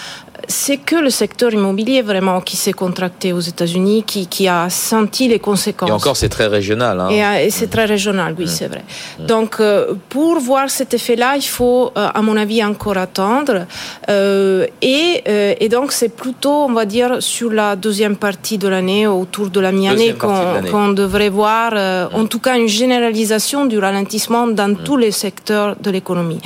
c'est 0.48 0.78
que 0.78 0.96
le 0.96 1.10
secteur 1.10 1.54
immobilier 1.54 2.02
vraiment 2.02 2.42
qui 2.42 2.58
s'est 2.58 2.74
contracté 2.74 3.34
aux 3.34 3.40
États-Unis, 3.40 4.04
qui, 4.06 4.28
qui, 4.28 4.48
a 4.48 4.70
senti 4.70 5.28
les 5.28 5.40
conséquences. 5.40 5.90
Et 5.90 5.92
encore, 5.92 6.18
c'est 6.18 6.30
très 6.30 6.48
régional. 6.48 7.00
Hein. 7.00 7.10
Et, 7.10 7.24
euh, 7.24 7.46
et 7.46 7.50
c'est 7.50 7.68
très 7.68 7.86
régional, 7.86 8.36
oui, 8.38 8.46
mmh. 8.46 8.48
c'est 8.48 8.68
vrai. 8.68 8.84
Mmh. 9.20 9.26
Donc, 9.26 9.58
euh, 9.60 9.94
pour 10.10 10.40
voir 10.40 10.70
cet 10.70 10.94
effet-là, 10.94 11.36
il 11.36 11.48
faut, 11.58 11.92
euh, 11.98 12.08
à 12.14 12.22
mon 12.22 12.38
avis, 12.38 12.64
encore 12.64 12.98
attendre. 12.98 13.66
Euh, 14.10 14.68
et, 14.82 15.24
et, 15.60 15.70
donc, 15.70 15.92
c'est 15.92 16.10
plutôt, 16.10 16.66
on 16.70 16.74
va 16.74 16.86
dire, 16.86 17.18
sur 17.20 17.52
la 17.52 17.76
deuxième 17.76 18.18
partie 18.18 18.58
de 18.58 18.68
l'année, 18.68 19.08
autour 19.08 19.50
de 19.50 19.60
la 19.60 19.72
mi-année, 19.72 20.14
qu'on 20.14 20.62
qu 20.90 20.96
devrait 20.96 21.30
voir, 21.30 21.74
mmh. 21.74 22.16
en 22.16 22.26
tout 22.26 22.40
cas, 22.40 22.58
une 22.58 22.68
généralisation 22.68 23.66
du 23.66 23.80
ralentissement 23.80 24.48
dans 24.48 24.76
tous 24.76 24.98
les 24.98 25.12
secteurs 25.12 25.76
de 25.80 25.90
l'économie. 25.90 26.42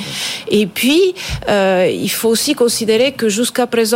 Et 0.48 0.66
puis, 0.66 1.14
il 1.48 2.10
faut 2.10 2.28
aussi 2.28 2.54
considérer 2.54 3.12
que 3.12 3.28
jusqu'à 3.28 3.66
présent, 3.66 3.89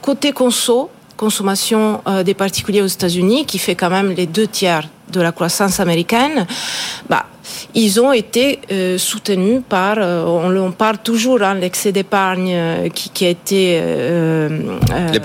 côté 0.00 0.32
conso, 0.32 0.90
consommation 1.16 2.02
euh, 2.06 2.22
des 2.22 2.34
particuliers 2.34 2.82
aux 2.82 2.86
États-Unis, 2.86 3.46
qui 3.46 3.58
fait 3.58 3.74
quand 3.74 3.90
même 3.90 4.12
les 4.12 4.26
deux 4.26 4.46
tiers 4.46 4.88
de 5.12 5.20
la 5.20 5.32
croissance 5.32 5.80
américaine, 5.80 6.46
bah, 7.08 7.26
ils 7.74 8.00
ont 8.00 8.12
été 8.12 8.60
euh, 8.70 8.98
soutenus 8.98 9.62
par, 9.68 9.96
euh, 9.98 10.24
on, 10.24 10.56
on, 10.56 10.72
parle 10.72 10.98
toujours 10.98 11.38
de 11.38 11.44
hein, 11.44 11.54
l'excès 11.54 11.92
d'épargne 11.92 12.52
euh, 12.52 12.88
qui, 12.88 13.10
qui, 13.10 13.26
a 13.26 13.28
été 13.28 13.78
euh, 13.80 14.48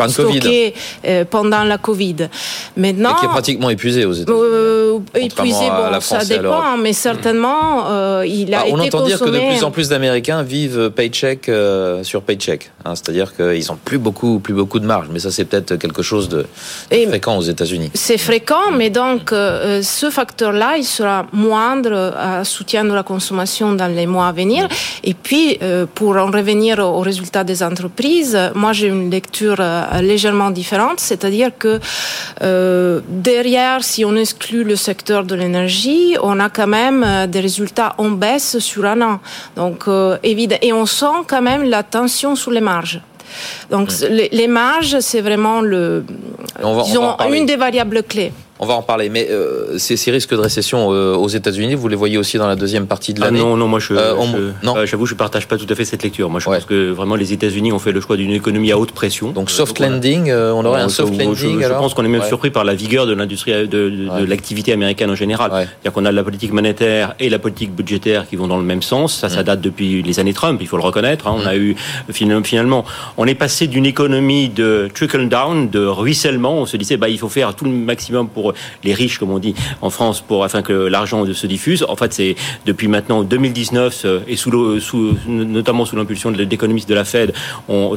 stocké 0.07 0.73
euh, 1.05 1.25
pendant 1.29 1.63
la 1.63 1.77
Covid. 1.77 2.29
Maintenant, 2.77 3.15
Et 3.15 3.19
qui 3.19 3.25
est 3.25 3.29
pratiquement 3.29 3.69
épuisé 3.69 4.05
aux 4.05 4.13
États-Unis. 4.13 5.01
épuisé, 5.15 5.67
bon, 5.69 5.99
ça 6.01 6.23
dépend, 6.25 6.77
mais 6.77 6.93
certainement, 6.93 8.23
il 8.23 8.53
a 8.53 8.59
bah, 8.59 8.67
été 8.67 8.75
On 8.75 8.79
entend 8.79 8.99
consommé... 8.99 9.07
dire 9.07 9.19
que 9.19 9.29
de 9.29 9.55
plus 9.55 9.63
en 9.63 9.71
plus 9.71 9.89
d'Américains 9.89 10.43
vivent 10.43 10.89
paycheck 10.89 11.49
sur 12.03 12.21
paycheck, 12.21 12.71
hein, 12.83 12.95
c'est-à-dire 12.95 13.35
qu'ils 13.35 13.65
n'ont 13.69 13.79
plus 13.83 13.97
beaucoup, 13.97 14.39
plus 14.39 14.53
beaucoup 14.53 14.79
de 14.79 14.85
marge. 14.85 15.07
Mais 15.11 15.19
ça, 15.19 15.31
c'est 15.31 15.45
peut-être 15.45 15.75
quelque 15.75 16.01
chose 16.01 16.29
de 16.29 16.45
Et 16.91 17.07
fréquent 17.07 17.37
aux 17.37 17.41
États-Unis. 17.41 17.91
C'est 17.93 18.17
fréquent, 18.17 18.71
mais 18.73 18.89
donc 18.89 19.31
ce 19.31 20.09
facteur-là, 20.09 20.77
il 20.77 20.85
sera 20.85 21.25
moindre 21.33 22.14
à 22.17 22.43
soutien 22.43 22.83
de 22.83 22.93
la 22.93 23.03
consommation 23.03 23.73
dans 23.73 23.87
les 23.93 24.07
mois 24.07 24.27
à 24.27 24.31
venir. 24.31 24.67
Et 25.03 25.13
puis, 25.13 25.57
euh, 25.61 25.85
pour 25.93 26.15
en 26.17 26.27
revenir 26.27 26.79
aux 26.79 27.01
résultats 27.01 27.43
des 27.43 27.61
entreprises, 27.63 28.37
moi 28.55 28.73
j'ai 28.73 28.87
une 28.87 29.09
lecture 29.09 29.57
euh, 29.59 30.01
légèrement 30.01 30.51
différente, 30.51 30.99
c'est-à-dire 30.99 31.51
que 31.57 31.79
euh, 32.41 33.01
derrière, 33.07 33.83
si 33.83 34.05
on 34.05 34.15
exclut 34.15 34.63
le 34.63 34.75
secteur 34.75 35.23
de 35.23 35.35
l'énergie, 35.35 36.15
on 36.21 36.39
a 36.39 36.49
quand 36.49 36.67
même 36.67 37.27
des 37.27 37.39
résultats 37.39 37.95
en 37.97 38.09
baisse 38.09 38.59
sur 38.59 38.85
un 38.85 39.01
an. 39.01 39.19
Donc, 39.55 39.87
euh, 39.87 40.17
et 40.23 40.73
on 40.73 40.85
sent 40.85 41.17
quand 41.27 41.41
même 41.41 41.63
la 41.63 41.83
tension 41.83 42.35
sur 42.35 42.51
les 42.51 42.61
marges. 42.61 43.01
Donc, 43.69 43.89
mmh. 43.89 44.05
les, 44.09 44.29
les, 44.31 44.47
marges, 44.47 44.99
c'est 44.99 45.21
vraiment 45.21 45.61
le, 45.61 46.05
va, 46.59 46.83
disons, 46.83 47.17
une 47.31 47.45
des 47.45 47.55
variables 47.55 48.03
clés. 48.03 48.31
On 48.57 48.65
va 48.65 48.75
en 48.75 48.81
parler, 48.81 49.09
mais 49.09 49.27
euh, 49.29 49.77
ces, 49.77 49.97
ces, 49.97 50.11
risques 50.11 50.31
de 50.31 50.39
récession 50.39 50.93
euh, 50.93 51.13
aux 51.13 51.27
États-Unis, 51.27 51.75
vous 51.75 51.89
les 51.89 51.97
voyez 51.97 52.17
aussi 52.17 52.37
dans 52.37 52.47
la 52.47 52.55
deuxième 52.55 52.87
partie 52.87 53.13
de 53.13 53.19
l'année? 53.19 53.39
ah 53.41 53.43
Non, 53.43 53.57
non, 53.57 53.67
moi 53.67 53.79
je, 53.79 53.93
euh, 53.93 54.15
je 54.31 54.65
non. 54.65 54.75
j'avoue, 54.85 55.05
je 55.05 55.13
partage 55.13 55.45
pas 55.49 55.57
tout 55.57 55.65
à 55.69 55.75
fait 55.75 55.83
cette 55.83 56.03
lecture. 56.03 56.29
Moi, 56.29 56.39
je 56.39 56.45
pense 56.45 56.63
que 56.63 56.91
vraiment 56.91 57.15
les 57.15 57.33
États-Unis 57.33 57.73
ont 57.73 57.79
fait 57.79 57.91
le 57.91 57.99
choix 57.99 58.15
d'une 58.15 58.31
économie 58.31 58.71
à 58.71 58.77
haute 58.77 58.93
pression. 58.93 59.31
Donc 59.31 59.49
soft 59.49 59.79
landing, 59.79 60.31
on 60.31 60.63
aurait 60.63 60.81
un 60.81 60.87
soft 60.87 61.11
landing. 61.11 61.35
Je, 61.35 61.67
je 61.67 61.73
pense 61.73 61.93
qu'on 61.93 62.05
est 62.05 62.09
même 62.09 62.23
surpris 62.23 62.49
par 62.49 62.63
la 62.63 62.75
vigueur 62.75 63.05
de 63.05 63.13
l'industrie, 63.13 63.51
de, 63.51 63.65
de, 63.65 63.89
de 64.21 64.25
l'activité 64.25 64.71
américaine 64.71 65.11
en 65.11 65.15
général. 65.15 65.51
C'est-à-dire 65.51 65.91
qu'on 65.91 66.05
a 66.05 66.13
la 66.13 66.23
politique 66.23 66.53
monétaire 66.53 67.13
et 67.19 67.29
la 67.29 67.39
politique 67.39 67.75
budgétaire 67.75 68.25
qui 68.25 68.37
vont 68.37 68.47
dans 68.47 68.57
le 68.57 68.63
même 68.63 68.81
sens. 68.81 69.17
Ça, 69.17 69.27
ça 69.27 69.41
mm. 69.41 69.45
date 69.45 69.61
depuis 69.61 70.01
les 70.01 70.19
années 70.21 70.33
Trump. 70.33 70.59
Il 70.61 70.67
faut 70.67 70.77
le 70.77 70.83
reconnaître. 70.83 71.27
Hein. 71.27 71.35
On 71.37 71.43
mm. 71.43 71.47
a 71.47 71.57
eu 71.57 71.75
finalement, 72.13 72.85
on 73.17 73.27
est 73.27 73.35
passé 73.35 73.67
d'une 73.67 73.85
économie 73.85 74.47
de 74.47 74.89
trickle 74.93 75.27
down, 75.27 75.69
de 75.69 75.85
ruissellement. 75.85 76.59
On 76.59 76.65
se 76.65 76.77
disait, 76.77 76.95
bah, 76.95 77.09
il 77.09 77.19
faut 77.19 77.27
faire 77.27 77.53
tout 77.53 77.65
le 77.65 77.71
maximum 77.71 78.29
pour 78.29 78.44
les 78.83 78.93
riches 78.93 79.19
comme 79.19 79.31
on 79.31 79.39
dit 79.39 79.55
en 79.81 79.89
France, 79.89 80.21
pour 80.21 80.43
afin 80.43 80.61
que 80.61 80.73
l'argent 80.73 81.25
se 81.33 81.47
diffuse. 81.47 81.85
En 81.87 81.95
fait, 81.95 82.13
c'est 82.13 82.35
depuis 82.65 82.87
maintenant 82.87 83.23
2019 83.23 84.01
euh, 84.05 84.19
et 84.27 84.35
sous, 84.35 84.79
sous 84.79 85.17
notamment 85.27 85.85
sous 85.85 85.95
l'impulsion 85.95 86.31
de 86.31 86.43
l'économiste 86.43 86.89
de 86.89 86.95
la 86.95 87.05
Fed, 87.05 87.33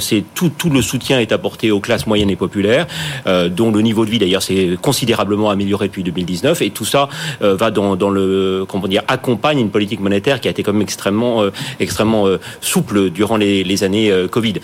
c'est 0.00 0.24
tout, 0.34 0.52
le 0.70 0.82
soutien 0.82 1.20
est 1.20 1.32
apporté 1.32 1.70
aux 1.70 1.80
classes 1.80 2.06
moyennes 2.06 2.30
et 2.30 2.36
populaires, 2.36 2.86
euh, 3.26 3.48
dont 3.48 3.70
le 3.70 3.80
niveau 3.80 4.04
de 4.04 4.10
vie 4.10 4.18
d'ailleurs 4.18 4.42
s'est 4.42 4.76
considérablement 4.80 5.50
amélioré 5.50 5.88
depuis 5.88 6.02
2019. 6.02 6.62
Et 6.62 6.70
tout 6.70 6.84
ça 6.84 7.08
euh, 7.42 7.56
va 7.56 7.70
dans, 7.70 8.10
le 8.10 8.64
comment 8.68 8.88
dire 8.88 9.02
accompagne 9.08 9.58
une 9.58 9.70
politique 9.70 10.00
monétaire 10.00 10.40
qui 10.40 10.48
a 10.48 10.50
été 10.50 10.62
quand 10.62 10.72
même 10.72 10.82
extrêmement 10.82 11.42
extrêmement 11.80 12.26
souple 12.60 13.10
durant 13.10 13.36
les 13.36 13.84
années 13.84 14.12
Covid. 14.30 14.54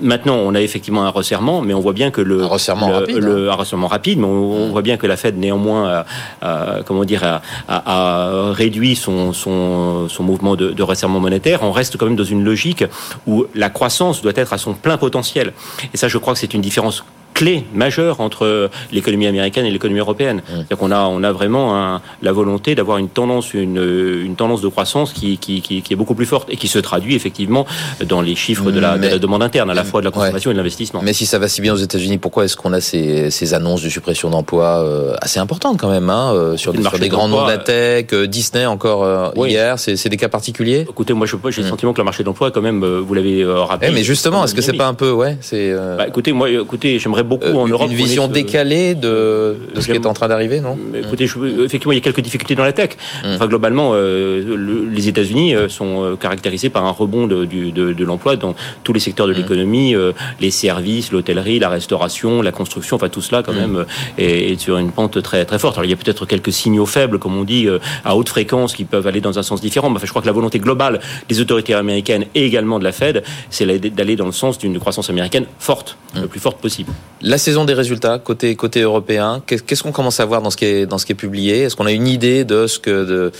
Maintenant, 0.00 0.36
on 0.36 0.54
a 0.54 0.60
effectivement 0.60 1.04
un 1.04 1.10
resserrement, 1.10 1.60
mais 1.60 1.74
on 1.74 1.80
voit 1.80 1.92
bien 1.92 2.10
que 2.10 2.20
le 2.20 2.42
un 2.42 2.46
resserrement 2.46 2.90
rapide, 2.92 3.16
le, 3.16 3.48
hein. 3.48 3.52
un 3.52 3.56
resserrement 3.56 3.88
rapide, 3.88 4.18
mais 4.18 4.26
on, 4.26 4.68
voit 4.70 4.82
bien 4.82 4.96
que 4.96 5.06
la 5.06 5.16
Fed 5.16 5.38
néanmoins, 5.38 6.04
a, 6.42 6.82
comment 6.86 7.04
dire, 7.04 7.24
a, 7.24 7.40
a, 7.68 8.52
réduit 8.52 8.96
son, 8.96 9.32
son, 9.32 10.08
son 10.08 10.22
mouvement 10.22 10.56
de, 10.56 10.70
de, 10.70 10.82
resserrement 10.82 11.20
monétaire. 11.20 11.62
On 11.62 11.72
reste 11.72 11.96
quand 11.96 12.06
même 12.06 12.16
dans 12.16 12.24
une 12.24 12.44
logique 12.44 12.84
où 13.26 13.46
la 13.54 13.70
croissance 13.70 14.22
doit 14.22 14.32
être 14.34 14.52
à 14.52 14.58
son 14.58 14.74
plein 14.74 14.98
potentiel. 14.98 15.52
Et 15.92 15.96
ça, 15.96 16.08
je 16.08 16.18
crois 16.18 16.34
que 16.34 16.40
c'est 16.40 16.54
une 16.54 16.60
différence 16.60 17.04
clé 17.34 17.64
majeure 17.72 18.20
entre 18.20 18.70
l'économie 18.92 19.26
américaine 19.26 19.64
et 19.64 19.70
l'économie 19.70 20.00
européenne. 20.00 20.42
C'est-à-dire 20.48 20.76
qu'on 20.76 20.90
a, 20.90 21.02
on 21.02 21.22
a 21.22 21.32
vraiment 21.32 21.76
un, 21.76 22.00
la 22.22 22.32
volonté 22.32 22.74
d'avoir 22.74 22.98
une 22.98 23.08
tendance, 23.08 23.54
une, 23.54 23.78
une, 24.24 24.36
tendance 24.36 24.60
de 24.60 24.68
croissance 24.68 25.12
qui, 25.12 25.38
qui, 25.38 25.60
qui, 25.62 25.82
qui, 25.82 25.92
est 25.92 25.96
beaucoup 25.96 26.14
plus 26.14 26.26
forte 26.26 26.48
et 26.50 26.56
qui 26.56 26.68
se 26.68 26.78
traduit 26.78 27.14
effectivement 27.14 27.66
dans 28.06 28.20
les 28.20 28.34
chiffres 28.34 28.70
de 28.70 28.80
la, 28.80 28.98
de 28.98 29.06
la 29.06 29.18
demande 29.18 29.42
interne, 29.42 29.70
à 29.70 29.74
la 29.74 29.84
fois 29.84 30.00
de 30.00 30.06
la 30.06 30.10
consommation 30.10 30.50
et 30.50 30.54
de 30.54 30.58
l'investissement. 30.58 31.00
Mais 31.02 31.12
si 31.12 31.26
ça 31.26 31.38
va 31.38 31.48
si 31.48 31.60
bien 31.60 31.74
aux 31.74 31.78
États-Unis, 31.78 32.18
pourquoi 32.18 32.44
est-ce 32.44 32.56
qu'on 32.56 32.72
a 32.72 32.80
ces, 32.80 33.30
ces, 33.30 33.54
annonces 33.54 33.82
de 33.82 33.88
suppression 33.88 34.30
d'emplois 34.30 34.82
euh, 34.82 35.14
assez 35.22 35.40
importantes 35.40 35.78
quand 35.78 35.90
même 35.90 36.10
hein, 36.10 36.32
euh, 36.34 36.56
sur, 36.56 36.72
des, 36.72 36.82
sur 36.82 36.98
des 36.98 37.08
grands 37.08 37.28
noms 37.28 37.44
de 37.44 37.50
la 37.50 37.58
tech, 37.58 38.06
euh, 38.12 38.26
Disney 38.26 38.66
encore 38.66 39.32
hier, 39.46 39.78
c'est 39.78 40.08
des 40.08 40.16
cas 40.16 40.28
particuliers? 40.28 40.86
Écoutez, 40.88 41.14
moi 41.14 41.26
j'ai 41.26 41.62
le 41.62 41.66
mm. 41.66 41.70
sentiment 41.70 41.92
que 41.92 41.98
le 41.98 42.04
marché 42.04 42.22
de 42.22 42.28
l'emploi 42.28 42.50
quand 42.50 42.62
même, 42.62 42.84
vous 42.84 43.14
l'avez 43.14 43.44
rappelé. 43.44 43.90
Eh, 43.90 43.94
mais 43.94 44.02
justement, 44.02 44.44
est-ce 44.44 44.54
que 44.54 44.62
c'est 44.62 44.72
pas 44.72 44.86
un 44.86 44.94
peu, 44.94 45.10
ouais, 45.10 45.36
c'est. 45.40 45.74
Bah, 45.96 46.06
écoutez, 46.08 46.32
moi, 46.32 46.50
écoutez, 46.50 46.98
j'aimerais 46.98 47.17
beaucoup 47.22 47.46
euh, 47.46 47.54
en 47.54 47.68
Europe. 47.68 47.90
Une 47.90 47.96
vision 47.96 48.28
décalée 48.28 48.94
de, 48.94 49.56
de 49.74 49.80
ce 49.80 49.86
qui 49.86 49.92
est 49.92 50.06
en 50.06 50.14
train 50.14 50.28
d'arriver, 50.28 50.60
non 50.60 50.76
Écoutez, 50.94 51.24
effectivement, 51.24 51.92
il 51.92 51.96
y 51.96 51.98
a 51.98 52.02
quelques 52.02 52.20
difficultés 52.20 52.54
dans 52.54 52.64
la 52.64 52.72
tech. 52.72 52.90
Mm. 53.24 53.34
Enfin, 53.34 53.46
globalement, 53.46 53.92
euh, 53.94 54.86
les 54.90 55.08
États-Unis 55.08 55.54
euh, 55.54 55.68
sont 55.68 56.16
caractérisés 56.20 56.70
par 56.70 56.84
un 56.84 56.90
rebond 56.90 57.26
de, 57.26 57.44
de, 57.44 57.92
de 57.92 58.04
l'emploi 58.04 58.36
dans 58.36 58.54
tous 58.84 58.92
les 58.92 59.00
secteurs 59.00 59.26
de 59.26 59.32
mm. 59.32 59.36
l'économie, 59.36 59.94
les 60.40 60.50
services, 60.50 61.12
l'hôtellerie, 61.12 61.58
la 61.58 61.68
restauration, 61.68 62.42
la 62.42 62.52
construction. 62.52 62.96
Enfin, 62.96 63.08
tout 63.08 63.22
cela, 63.22 63.42
quand 63.42 63.52
mm. 63.52 63.56
même, 63.56 63.84
est, 64.18 64.52
est, 64.52 64.60
sur 64.60 64.78
une 64.78 64.92
pente 64.92 65.22
très 65.22 65.44
très 65.44 65.58
forte. 65.58 65.76
Alors, 65.76 65.84
il 65.84 65.90
y 65.90 65.94
a 65.94 65.96
peut-être 65.96 66.26
quelques 66.26 66.52
signaux 66.52 66.86
faibles, 66.86 67.18
comme 67.18 67.36
on 67.36 67.44
dit, 67.44 67.68
à 68.04 68.16
haute 68.16 68.28
fréquence, 68.28 68.74
qui 68.74 68.84
peuvent 68.84 69.06
aller 69.06 69.20
dans 69.20 69.38
un 69.38 69.42
sens 69.42 69.60
différent. 69.60 69.90
Mais 69.90 69.96
enfin, 69.96 70.06
je 70.06 70.10
crois 70.10 70.22
que 70.22 70.26
la 70.26 70.32
volonté 70.32 70.58
globale 70.58 71.00
des 71.28 71.40
autorités 71.40 71.74
américaines 71.74 72.26
et 72.34 72.44
également 72.44 72.78
de 72.78 72.84
la 72.84 72.92
Fed, 72.92 73.22
c'est 73.50 73.66
d'aller 73.90 74.16
dans 74.16 74.26
le 74.26 74.32
sens 74.32 74.58
d'une 74.58 74.78
croissance 74.78 75.10
américaine 75.10 75.46
forte, 75.58 75.96
le 76.14 76.26
plus 76.26 76.40
forte 76.40 76.58
possible. 76.58 76.92
La 77.20 77.36
saison 77.36 77.64
des 77.64 77.74
résultats 77.74 78.20
côté 78.20 78.54
côté 78.54 78.82
européen. 78.82 79.42
Qu'est-ce 79.44 79.82
qu'on 79.82 79.90
commence 79.90 80.20
à 80.20 80.24
voir 80.24 80.40
dans 80.40 80.50
ce 80.50 80.56
qui 80.56 80.66
est 80.66 80.86
dans 80.86 80.98
ce 80.98 81.06
qui 81.06 81.12
est 81.12 81.16
publié? 81.16 81.62
Est-ce 81.62 81.74
qu'on 81.74 81.86
a 81.86 81.92
une 81.92 82.06
idée 82.06 82.44
de 82.44 82.68
ce 82.68 82.78
que 82.78 83.04
de, 83.04 83.32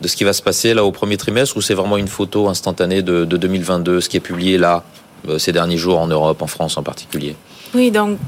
de 0.00 0.08
ce 0.08 0.16
qui 0.16 0.24
va 0.24 0.32
se 0.32 0.42
passer 0.42 0.72
là 0.72 0.84
au 0.84 0.90
premier 0.90 1.18
trimestre 1.18 1.54
ou 1.58 1.60
c'est 1.60 1.74
vraiment 1.74 1.98
une 1.98 2.08
photo 2.08 2.48
instantanée 2.48 3.02
de, 3.02 3.26
de 3.26 3.36
2022, 3.36 4.00
ce 4.00 4.08
qui 4.08 4.16
est 4.16 4.20
publié 4.20 4.56
là 4.56 4.84
euh, 5.28 5.36
ces 5.36 5.52
derniers 5.52 5.76
jours 5.76 5.98
en 5.98 6.06
Europe, 6.06 6.40
en 6.40 6.46
France 6.46 6.78
en 6.78 6.82
particulier? 6.82 7.36
Oui, 7.74 7.90
donc 7.90 8.18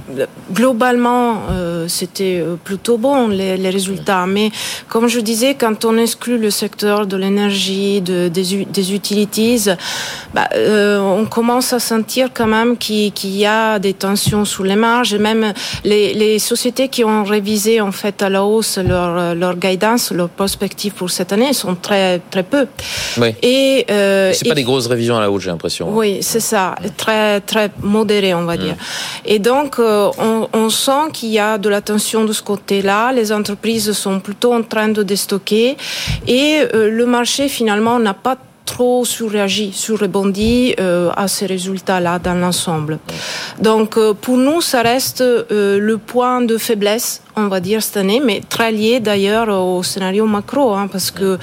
globalement, 0.53 1.43
euh, 1.51 1.87
c'était 1.89 2.41
euh, 2.41 2.57
plutôt 2.63 2.99
bon 2.99 3.29
les, 3.29 3.57
les, 3.57 3.71
résultats. 3.71 4.27
Mais 4.27 4.51
comme 4.89 5.09
je 5.09 5.21
disais, 5.21 5.55
quand 5.55 5.85
on 5.85 5.97
exclut 5.97 6.39
le 6.39 6.51
secteur 6.51 7.07
de 7.07 7.17
l'énergie, 7.17 8.01
de, 8.01 8.29
des, 8.29 8.65
des, 8.65 8.95
utilities, 8.95 9.69
bah, 10.35 10.49
euh, 10.55 10.99
on 10.99 11.27
commence 11.27 11.73
à 11.73 11.81
sentir 11.81 12.31
quand 12.35 12.47
même 12.47 12.77
qu'il 12.77 13.13
qu 13.13 13.29
y 13.29 13.47
a 13.47 13.79
des 13.79 13.95
tensions 13.95 14.45
sous 14.45 14.65
les 14.65 14.77
marges. 14.77 15.15
Et 15.15 15.19
même 15.19 15.53
les, 15.85 16.15
les, 16.15 16.39
sociétés 16.39 16.89
qui 16.89 17.05
ont 17.05 17.25
révisé 17.25 17.81
en 17.81 17.93
fait 17.93 18.23
à 18.23 18.29
la 18.29 18.45
hausse 18.45 18.79
leur, 18.79 19.35
leur 19.35 19.57
guidance, 19.57 20.13
leur 20.13 20.29
perspective 20.29 20.93
pour 20.93 21.11
cette 21.11 21.33
année 21.33 21.53
sont 21.53 21.75
très 21.75 22.21
très 22.31 22.43
peu. 22.43 22.67
Oui. 23.19 23.35
Et 23.43 23.87
euh, 23.91 24.33
c'est 24.33 24.49
pas 24.49 24.55
des 24.55 24.63
grosses 24.63 24.87
révisions 24.87 25.17
à 25.17 25.21
la 25.21 25.31
hausse, 25.31 25.43
j'ai 25.43 25.51
l'impression. 25.51 25.89
Oui, 25.91 26.19
c'est 26.23 26.41
ça, 26.41 26.75
très 26.97 27.41
très 27.41 27.71
modéré, 27.83 28.35
on 28.35 28.45
va 28.45 28.57
mmh. 28.57 28.61
dire. 28.61 28.77
Et 29.25 29.38
donc, 29.39 29.79
euh, 29.79 30.11
on, 30.53 30.71
sent 30.71 31.11
qu'il 31.13 31.31
y 31.31 31.39
a 31.39 31.59
de 31.59 31.69
la 31.69 31.81
tension 31.81 32.25
de 32.25 32.33
ce 32.33 32.43
côté-là. 32.43 33.13
Les 33.13 33.33
entreprises 33.33 33.93
sont 33.93 34.21
plutôt 34.21 34.53
en 34.55 34.63
train 34.63 34.89
de 34.89 35.03
déstocker 35.03 35.77
et 36.27 36.59
euh, 36.75 36.91
le 36.91 37.07
marché 37.07 37.49
finalement 37.49 37.99
n'a 37.99 38.15
pas 38.15 38.37
trop 38.65 39.05
surréagi, 39.05 39.73
surrebondi 39.73 40.75
euh, 40.79 41.11
à 41.17 41.27
ces 41.27 41.47
résultats-là 41.47 42.19
dans 42.19 42.35
l'ensemble. 42.35 42.99
Donc 43.61 43.99
pour 44.21 44.37
nous, 44.37 44.61
ça 44.61 44.83
reste 44.83 45.23
le 45.23 45.97
point 45.97 46.43
de 46.43 46.59
faiblesse, 46.59 47.23
on 47.39 47.49
va 47.49 47.61
dire, 47.61 47.83
cette 47.83 47.97
année, 47.97 48.21
mais 48.25 48.41
très 48.49 48.73
lié 48.73 49.01
d'ailleurs 49.01 49.49
au 49.49 49.83
scénario 49.83 50.27
macro, 50.27 50.75
hein, 50.75 50.89
parce 50.91 51.11
que 51.11 51.39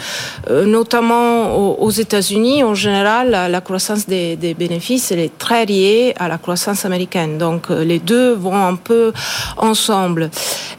euh, 0.49 0.65
notamment 0.65 1.55
aux, 1.79 1.91
États-Unis, 1.91 2.63
en 2.63 2.75
général, 2.75 3.31
la, 3.31 3.49
la 3.49 3.61
croissance 3.61 4.05
des, 4.07 4.35
des, 4.35 4.53
bénéfices, 4.53 5.11
elle 5.11 5.19
est 5.19 5.37
très 5.37 5.65
liée 5.65 6.13
à 6.17 6.27
la 6.27 6.37
croissance 6.37 6.85
américaine. 6.85 7.37
Donc 7.37 7.71
euh, 7.71 7.83
les 7.83 7.99
deux 7.99 8.33
vont 8.33 8.55
un 8.55 8.75
peu 8.75 9.13
ensemble. 9.57 10.29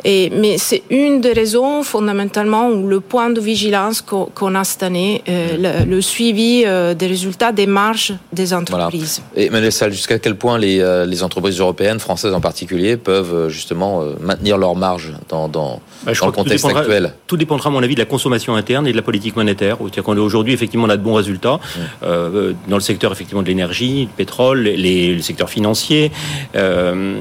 Et, 0.05 0.31
mais 0.31 0.59
c'est 0.59 0.83
une 0.91 1.21
des 1.21 1.33
raisons 1.33 1.83
fondamentalement 1.83 2.69
où 2.69 2.87
le 2.87 3.01
point 3.01 3.31
de 3.31 3.41
vigilance 3.41 4.03
qu'on 4.03 4.27
qu 4.27 4.57
a 4.57 4.65
cette 4.65 4.83
année, 4.83 5.23
euh, 5.29 5.85
le, 5.85 5.91
le 5.91 6.01
suivi 6.01 6.65
euh, 6.67 6.95
des 6.95 7.07
résultats 7.07 7.53
des 7.53 7.67
marges 7.67 8.15
des 8.33 8.53
entreprises. 8.55 9.23
Voilà. 9.35 9.67
Et 9.67 9.71
Salle, 9.71 9.93
jusqu'à 9.93 10.19
quel 10.19 10.37
point 10.37 10.59
les, 10.59 11.05
les, 11.07 11.23
entreprises 11.23 11.59
européennes, 11.59 11.99
françaises 11.99 12.33
en 12.33 12.41
particulier, 12.41 12.97
peuvent 12.97 13.49
justement 13.49 14.05
maintenir 14.21 14.59
leurs 14.59 14.77
marges 14.77 15.06
dans, 15.29 15.49
dans, 15.49 15.81
bah, 16.05 16.13
dans 16.19 16.27
le 16.27 16.33
contexte 16.33 16.69
tout 16.69 16.77
actuel 16.77 17.15
Tout 17.27 17.37
dépendra, 17.37 17.69
à 17.69 17.73
mon 17.73 17.83
avis, 17.83 17.95
de 17.95 18.01
la 18.01 18.07
consommation 18.07 18.55
interne 18.55 18.87
et 18.87 18.93
de 18.93 18.97
la 18.97 19.03
politique 19.03 19.37
monétaire. 19.37 19.77
C'est-à-dire 19.79 20.05
qu'aujourd'hui, 20.05 20.53
effectivement, 20.53 20.87
on 20.87 20.91
a 20.91 20.97
de 20.97 21.03
bons 21.03 21.15
résultats 21.15 21.55
mmh. 21.57 21.81
euh, 22.03 22.53
dans 22.69 22.77
le 22.77 22.83
secteur 22.83 23.13
effectivement 23.13 23.43
de 23.43 23.49
l'énergie, 23.49 24.07
du 24.07 24.13
pétrole, 24.13 24.63
les, 24.63 25.15
le 25.15 25.23
secteur 25.23 25.51
financier, 25.51 26.13
euh, 26.55 27.15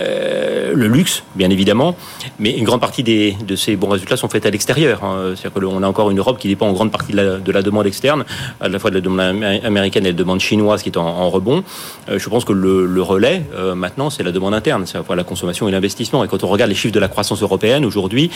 euh, 0.00 0.51
le 0.74 0.86
luxe, 0.88 1.22
bien 1.34 1.50
évidemment. 1.50 1.96
Mais 2.38 2.56
une 2.56 2.64
grande 2.64 2.80
partie 2.80 3.02
de 3.02 3.56
ces 3.56 3.76
bons 3.76 3.88
résultats 3.88 4.16
sont 4.16 4.28
faits 4.28 4.46
à 4.46 4.50
l'extérieur. 4.50 5.04
Hein. 5.04 5.34
C'est-à-dire 5.36 5.68
qu'on 5.68 5.82
a 5.82 5.86
encore 5.86 6.10
une 6.10 6.18
Europe 6.18 6.38
qui 6.38 6.48
dépend 6.48 6.68
en 6.68 6.72
grande 6.72 6.90
partie 6.90 7.12
de 7.12 7.16
la, 7.16 7.38
de 7.38 7.52
la 7.52 7.62
demande 7.62 7.86
externe 7.86 8.24
à 8.60 8.68
la 8.68 8.78
fois 8.78 8.90
de 8.90 8.96
la 8.96 9.00
demande 9.00 9.20
américaine 9.64 10.06
et 10.06 10.12
de 10.12 10.16
la 10.16 10.22
demande 10.22 10.40
chinoise 10.40 10.82
qui 10.82 10.88
est 10.88 10.96
en, 10.96 11.30
rebond. 11.30 11.64
Euh, 12.08 12.18
je 12.18 12.28
pense 12.28 12.44
que 12.44 12.52
le, 12.52 13.02
relais, 13.02 13.42
euh, 13.54 13.74
maintenant, 13.74 14.10
c'est 14.10 14.22
la 14.22 14.32
demande 14.32 14.54
interne, 14.54 14.86
c'est 14.86 14.96
à 14.96 15.00
la 15.00 15.04
fois 15.04 15.16
la 15.16 15.24
consommation 15.24 15.68
et 15.68 15.72
l'investissement. 15.72 16.24
Et 16.24 16.28
quand 16.28 16.44
on 16.44 16.48
regarde 16.48 16.68
les 16.68 16.76
chiffres 16.76 16.94
de 16.94 17.00
la 17.00 17.08
croissance 17.08 17.42
européenne 17.42 17.84
aujourd'hui, 17.84 18.30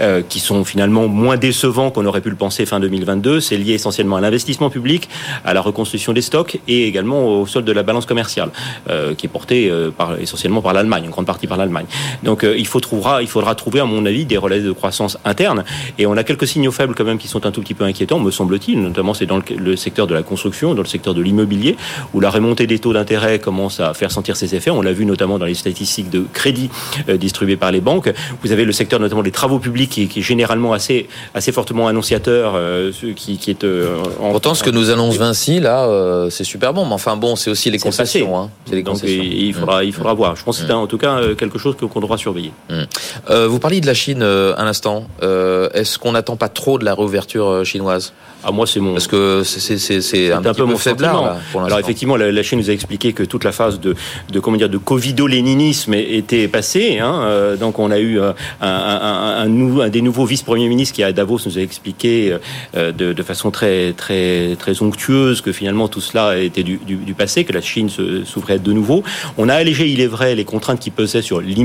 euh, 0.00 0.22
qui 0.26 0.40
sont 0.40 0.64
finalement 0.64 1.08
moins 1.08 1.36
décevants 1.36 1.90
qu'on 1.90 2.06
aurait 2.06 2.20
pu 2.20 2.30
le 2.30 2.36
penser 2.36 2.66
fin 2.66 2.80
2022, 2.80 3.40
c'est 3.40 3.56
lié 3.56 3.74
essentiellement 3.74 4.16
à 4.16 4.20
l'investissement 4.20 4.70
public, 4.70 5.08
à 5.44 5.54
la 5.54 5.60
reconstruction 5.60 6.12
des 6.12 6.22
stocks 6.22 6.58
et 6.68 6.86
également 6.86 7.40
au 7.40 7.46
solde 7.46 7.66
de 7.66 7.72
la 7.72 7.82
balance 7.82 8.06
commerciale, 8.06 8.50
euh, 8.88 9.14
qui 9.14 9.26
est 9.26 9.28
portée 9.28 9.70
euh, 9.70 9.90
essentiellement 10.20 10.62
par 10.62 10.72
l'Allemagne, 10.72 11.04
en 11.06 11.10
grande 11.10 11.26
partie 11.26 11.46
par 11.46 11.58
l'Allemagne. 11.58 11.79
Donc 12.22 12.44
il, 12.44 12.66
faut 12.66 12.80
trouvera, 12.80 13.22
il 13.22 13.28
faudra 13.28 13.54
trouver, 13.54 13.80
à 13.80 13.84
mon 13.84 14.04
avis, 14.06 14.24
des 14.24 14.36
relais 14.36 14.60
de 14.60 14.72
croissance 14.72 15.18
interne. 15.24 15.64
Et 15.98 16.06
on 16.06 16.16
a 16.16 16.24
quelques 16.24 16.46
signaux 16.46 16.72
faibles 16.72 16.94
quand 16.94 17.04
même 17.04 17.18
qui 17.18 17.28
sont 17.28 17.46
un 17.46 17.50
tout 17.50 17.60
petit 17.60 17.74
peu 17.74 17.84
inquiétants, 17.84 18.18
me 18.18 18.30
semble-t-il, 18.30 18.80
notamment 18.80 19.14
c'est 19.14 19.26
dans 19.26 19.36
le, 19.36 19.42
le 19.56 19.76
secteur 19.76 20.06
de 20.06 20.14
la 20.14 20.22
construction, 20.22 20.74
dans 20.74 20.82
le 20.82 20.88
secteur 20.88 21.14
de 21.14 21.22
l'immobilier, 21.22 21.76
où 22.14 22.20
la 22.20 22.30
remontée 22.30 22.66
des 22.66 22.78
taux 22.78 22.92
d'intérêt 22.92 23.38
commence 23.38 23.80
à 23.80 23.94
faire 23.94 24.10
sentir 24.10 24.36
ses 24.36 24.54
effets. 24.54 24.70
On 24.70 24.82
l'a 24.82 24.92
vu 24.92 25.04
notamment 25.04 25.38
dans 25.38 25.46
les 25.46 25.54
statistiques 25.54 26.10
de 26.10 26.24
crédit 26.32 26.70
euh, 27.08 27.16
distribuées 27.16 27.56
par 27.56 27.72
les 27.72 27.80
banques. 27.80 28.12
Vous 28.42 28.52
avez 28.52 28.64
le 28.64 28.72
secteur 28.72 29.00
notamment 29.00 29.22
des 29.22 29.30
travaux 29.30 29.58
publics 29.58 29.90
qui, 29.90 30.08
qui 30.08 30.20
est 30.20 30.22
généralement 30.22 30.72
assez, 30.72 31.08
assez 31.34 31.52
fortement 31.52 31.88
annonciateur, 31.88 32.52
euh, 32.54 32.92
qui, 33.16 33.38
qui 33.38 33.50
est 33.50 33.64
euh, 33.64 33.98
en, 34.20 34.30
Pourtant, 34.30 34.54
ce 34.54 34.62
que 34.62 34.70
nous 34.70 34.90
annonce 34.90 35.16
Vinci, 35.16 35.60
là, 35.60 35.86
euh, 35.86 36.30
c'est 36.30 36.44
super 36.44 36.72
bon. 36.72 36.86
Mais 36.86 36.94
enfin 36.94 37.16
bon, 37.16 37.36
c'est 37.36 37.50
aussi 37.50 37.70
les 37.70 37.78
concessions. 37.78 38.38
Hein. 38.38 38.50
les 38.70 38.82
concessions. 38.82 39.22
Donc, 39.22 39.32
il 39.32 39.54
faudra, 39.54 39.84
il 39.84 39.92
faudra 39.92 40.14
voir. 40.14 40.36
Je 40.36 40.44
pense 40.44 40.58
que 40.60 40.66
c'est 40.66 40.72
en 40.72 40.86
tout 40.86 40.98
cas 40.98 41.20
quelque 41.38 41.58
chose 41.58 41.69
chose 41.78 41.90
qu'on 41.90 42.00
devra 42.00 42.16
surveiller. 42.16 42.52
Hum. 42.70 42.86
Euh, 43.30 43.46
vous 43.48 43.58
parliez 43.58 43.80
de 43.80 43.86
la 43.86 43.94
Chine 43.94 44.22
euh, 44.22 44.54
un 44.56 44.66
instant. 44.66 45.06
Euh, 45.22 45.68
Est-ce 45.74 45.98
qu'on 45.98 46.12
n'attend 46.12 46.36
pas 46.36 46.48
trop 46.48 46.78
de 46.78 46.84
la 46.84 46.94
réouverture 46.94 47.46
euh, 47.48 47.64
chinoise? 47.64 48.12
Ah, 48.42 48.52
moi, 48.52 48.66
c'est 48.66 48.80
mon. 48.80 48.94
Parce 48.94 49.06
que 49.06 49.42
c'est 49.44 50.32
un, 50.32 50.38
un, 50.38 50.42
petit 50.42 50.54
peu 50.60 50.64
mon 50.64 50.78
faiblard, 50.78 51.22
là, 51.22 51.36
pour 51.52 51.60
Alors 51.60 51.68
l'instant. 51.70 51.84
effectivement, 51.86 52.16
la, 52.16 52.32
la 52.32 52.42
Chine 52.42 52.58
nous 52.58 52.70
a 52.70 52.72
expliqué 52.72 53.12
que 53.12 53.22
toute 53.22 53.44
la 53.44 53.52
phase 53.52 53.80
de, 53.80 53.94
de 54.32 54.40
comment 54.40 54.56
dire 54.56 54.70
de 54.70 54.78
covido-léninisme 54.78 55.92
était 55.92 56.48
passée. 56.48 56.98
Hein, 57.00 57.56
donc 57.60 57.78
on 57.78 57.90
a 57.90 57.98
eu 57.98 58.18
un, 58.62 59.88
des 59.90 60.00
nouveaux 60.00 60.24
vice-premiers 60.24 60.68
ministres 60.68 60.94
qui 60.94 61.02
à 61.02 61.12
Davos 61.12 61.40
nous 61.44 61.58
a 61.58 61.60
expliqué 61.60 62.34
de, 62.74 62.90
de 63.12 63.22
façon 63.22 63.50
très 63.50 63.92
très 63.92 64.56
très 64.58 64.80
onctueuse 64.82 65.40
que 65.42 65.52
finalement 65.52 65.88
tout 65.88 66.00
cela 66.00 66.38
était 66.38 66.62
du, 66.62 66.78
du, 66.78 66.96
du 66.96 67.12
passé, 67.14 67.44
que 67.44 67.52
la 67.52 67.60
Chine 67.60 67.90
s'ouvrait 68.24 68.58
de 68.58 68.72
nouveau. 68.72 69.02
On 69.36 69.48
a 69.50 69.54
allégé, 69.54 69.86
il 69.88 70.00
est 70.00 70.06
vrai, 70.06 70.34
les 70.34 70.44
contraintes 70.44 70.80
qui 70.80 70.90
pesaient 70.90 71.22
sur 71.22 71.40
l'immobilier, 71.40 71.59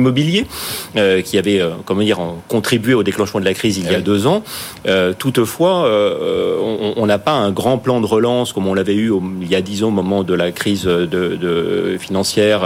euh, 0.98 1.22
qui 1.22 1.38
avait 1.38 1.60
euh, 1.62 1.72
comment 1.86 2.02
dire 2.02 2.20
contribué 2.48 2.94
au 2.94 3.04
déclenchement 3.04 3.40
de 3.40 3.46
la 3.46 3.54
crise 3.54 3.78
il 3.78 3.86
y 3.86 3.90
a 3.94 3.98
Oui. 3.98 4.04
deux 4.04 4.28
ans. 4.28 4.44
Euh, 4.88 5.14
toutefois, 5.18 5.86
euh, 5.86 6.94
on 6.98 7.06
n'a 7.06 7.18
pas 7.20 7.32
un 7.34 7.52
grand 7.52 7.78
plan 7.78 8.02
de 8.02 8.06
relance 8.06 8.54
comme 8.54 8.68
on 8.68 8.74
l'avait 8.74 8.94
eu 8.96 9.10
au- 9.10 9.24
il 9.42 9.50
y 9.50 9.56
a 9.56 9.62
dix 9.62 9.84
ans 9.84 9.88
au 9.88 9.92
moment 9.92 10.24
de 10.24 10.34
la 10.34 10.52
crise 10.52 10.84
de, 10.86 11.06
de 11.06 11.98
financière 12.00 12.62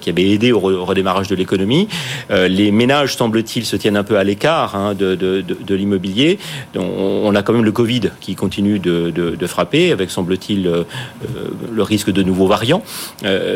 qui 0.00 0.10
avait 0.10 0.28
aidé 0.30 0.52
au, 0.52 0.60
re- 0.60 0.74
au 0.74 0.84
redémarrage 0.84 1.28
de 1.28 1.34
l'économie. 1.34 1.88
Les 2.30 2.70
ménages, 2.70 3.16
semble-t-il, 3.16 3.64
se 3.64 3.76
tiennent 3.76 3.96
un 3.96 4.04
peu 4.04 4.16
à 4.18 4.24
l'écart 4.24 4.74
hein, 4.76 4.94
de, 4.94 5.14
de, 5.14 5.40
de, 5.40 5.56
de 5.60 5.74
l'immobilier. 5.74 6.38
On 6.76 7.34
a 7.34 7.42
quand 7.42 7.52
même 7.52 7.64
le 7.64 7.72
Covid 7.72 8.10
qui 8.20 8.34
continue 8.34 8.78
de, 8.78 9.46
frapper, 9.46 9.92
avec 9.92 10.10
semble-t-il 10.10 10.62
le 10.64 11.82
risque 11.82 12.10
de 12.10 12.22
nouveaux 12.22 12.46
variants. 12.46 12.82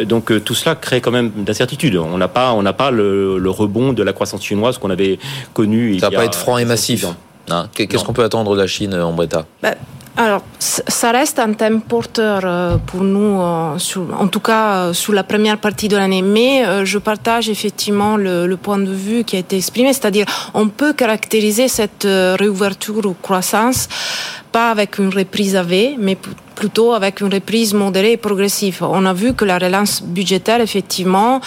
Donc 0.04 0.32
tout 0.44 0.54
cela 0.54 0.74
crée 0.74 1.00
quand 1.00 1.11
même 1.11 1.30
d'incertitudes. 1.37 1.96
On 1.96 2.18
n'a 2.18 2.28
pas, 2.28 2.52
on 2.52 2.62
n'a 2.62 2.72
pas 2.76 2.90
le, 2.90 3.38
le 3.38 3.50
rebond 3.50 3.92
de 3.92 4.02
la 4.02 4.12
croissance 4.12 4.42
chinoise 4.42 4.78
qu'on 4.78 4.90
avait 4.90 5.18
connu. 5.54 5.94
il 5.94 6.00
Ça 6.00 6.08
y 6.08 6.10
va 6.10 6.16
a 6.18 6.20
pas 6.20 6.26
être 6.26 6.38
franc 6.38 6.58
et 6.58 6.64
massif. 6.64 7.04
Hein, 7.50 7.68
Qu'est-ce 7.74 8.04
qu'on 8.04 8.12
peut 8.12 8.24
attendre 8.24 8.54
de 8.56 8.60
la 8.60 8.66
Chine 8.66 8.92
euh, 8.94 9.04
en 9.04 9.12
Breta 9.12 9.46
Ben, 9.62 9.74
alors, 10.18 10.40
ça 10.58 11.12
reste 11.12 11.38
un 11.38 11.52
thème 11.52 11.82
porteur 11.82 12.40
euh, 12.44 12.76
pour 12.86 13.02
nous, 13.02 13.38
euh, 13.38 13.76
en 14.18 14.28
tout 14.28 14.40
cas 14.40 14.64
euh, 14.76 14.92
sur 14.94 15.12
la 15.12 15.22
première 15.22 15.58
partie 15.58 15.88
de 15.88 15.96
l'année. 15.96 16.22
Mais 16.22 16.64
euh, 16.66 16.86
je 16.86 16.98
partage 16.98 17.50
effectivement 17.50 18.16
le, 18.16 18.46
le 18.46 18.56
point 18.56 18.78
de 18.78 18.90
vue 18.90 19.24
qui 19.24 19.36
a 19.36 19.40
été 19.40 19.56
exprimé, 19.58 19.92
c'est-à-dire 19.92 20.24
on 20.54 20.68
peut 20.68 20.94
caractériser 20.94 21.68
cette 21.68 22.06
euh, 22.06 22.34
réouverture 22.38 23.04
ou 23.04 23.14
croissance 23.20 23.88
pas 24.52 24.70
avec 24.70 24.98
une 24.98 25.10
reprise 25.14 25.54
à 25.54 25.62
V, 25.62 25.96
mais 25.98 26.16
plutôt 26.56 26.92
avec 26.94 27.20
une 27.20 27.32
reprise 27.32 27.72
modérée 27.74 28.12
et 28.12 28.16
progressive. 28.16 28.78
On 28.82 29.04
a 29.06 29.12
vu 29.12 29.34
que 29.34 29.44
la 29.44 29.58
relance 29.58 30.02
budgétaire, 30.02 30.60
effectivement, 30.60 31.40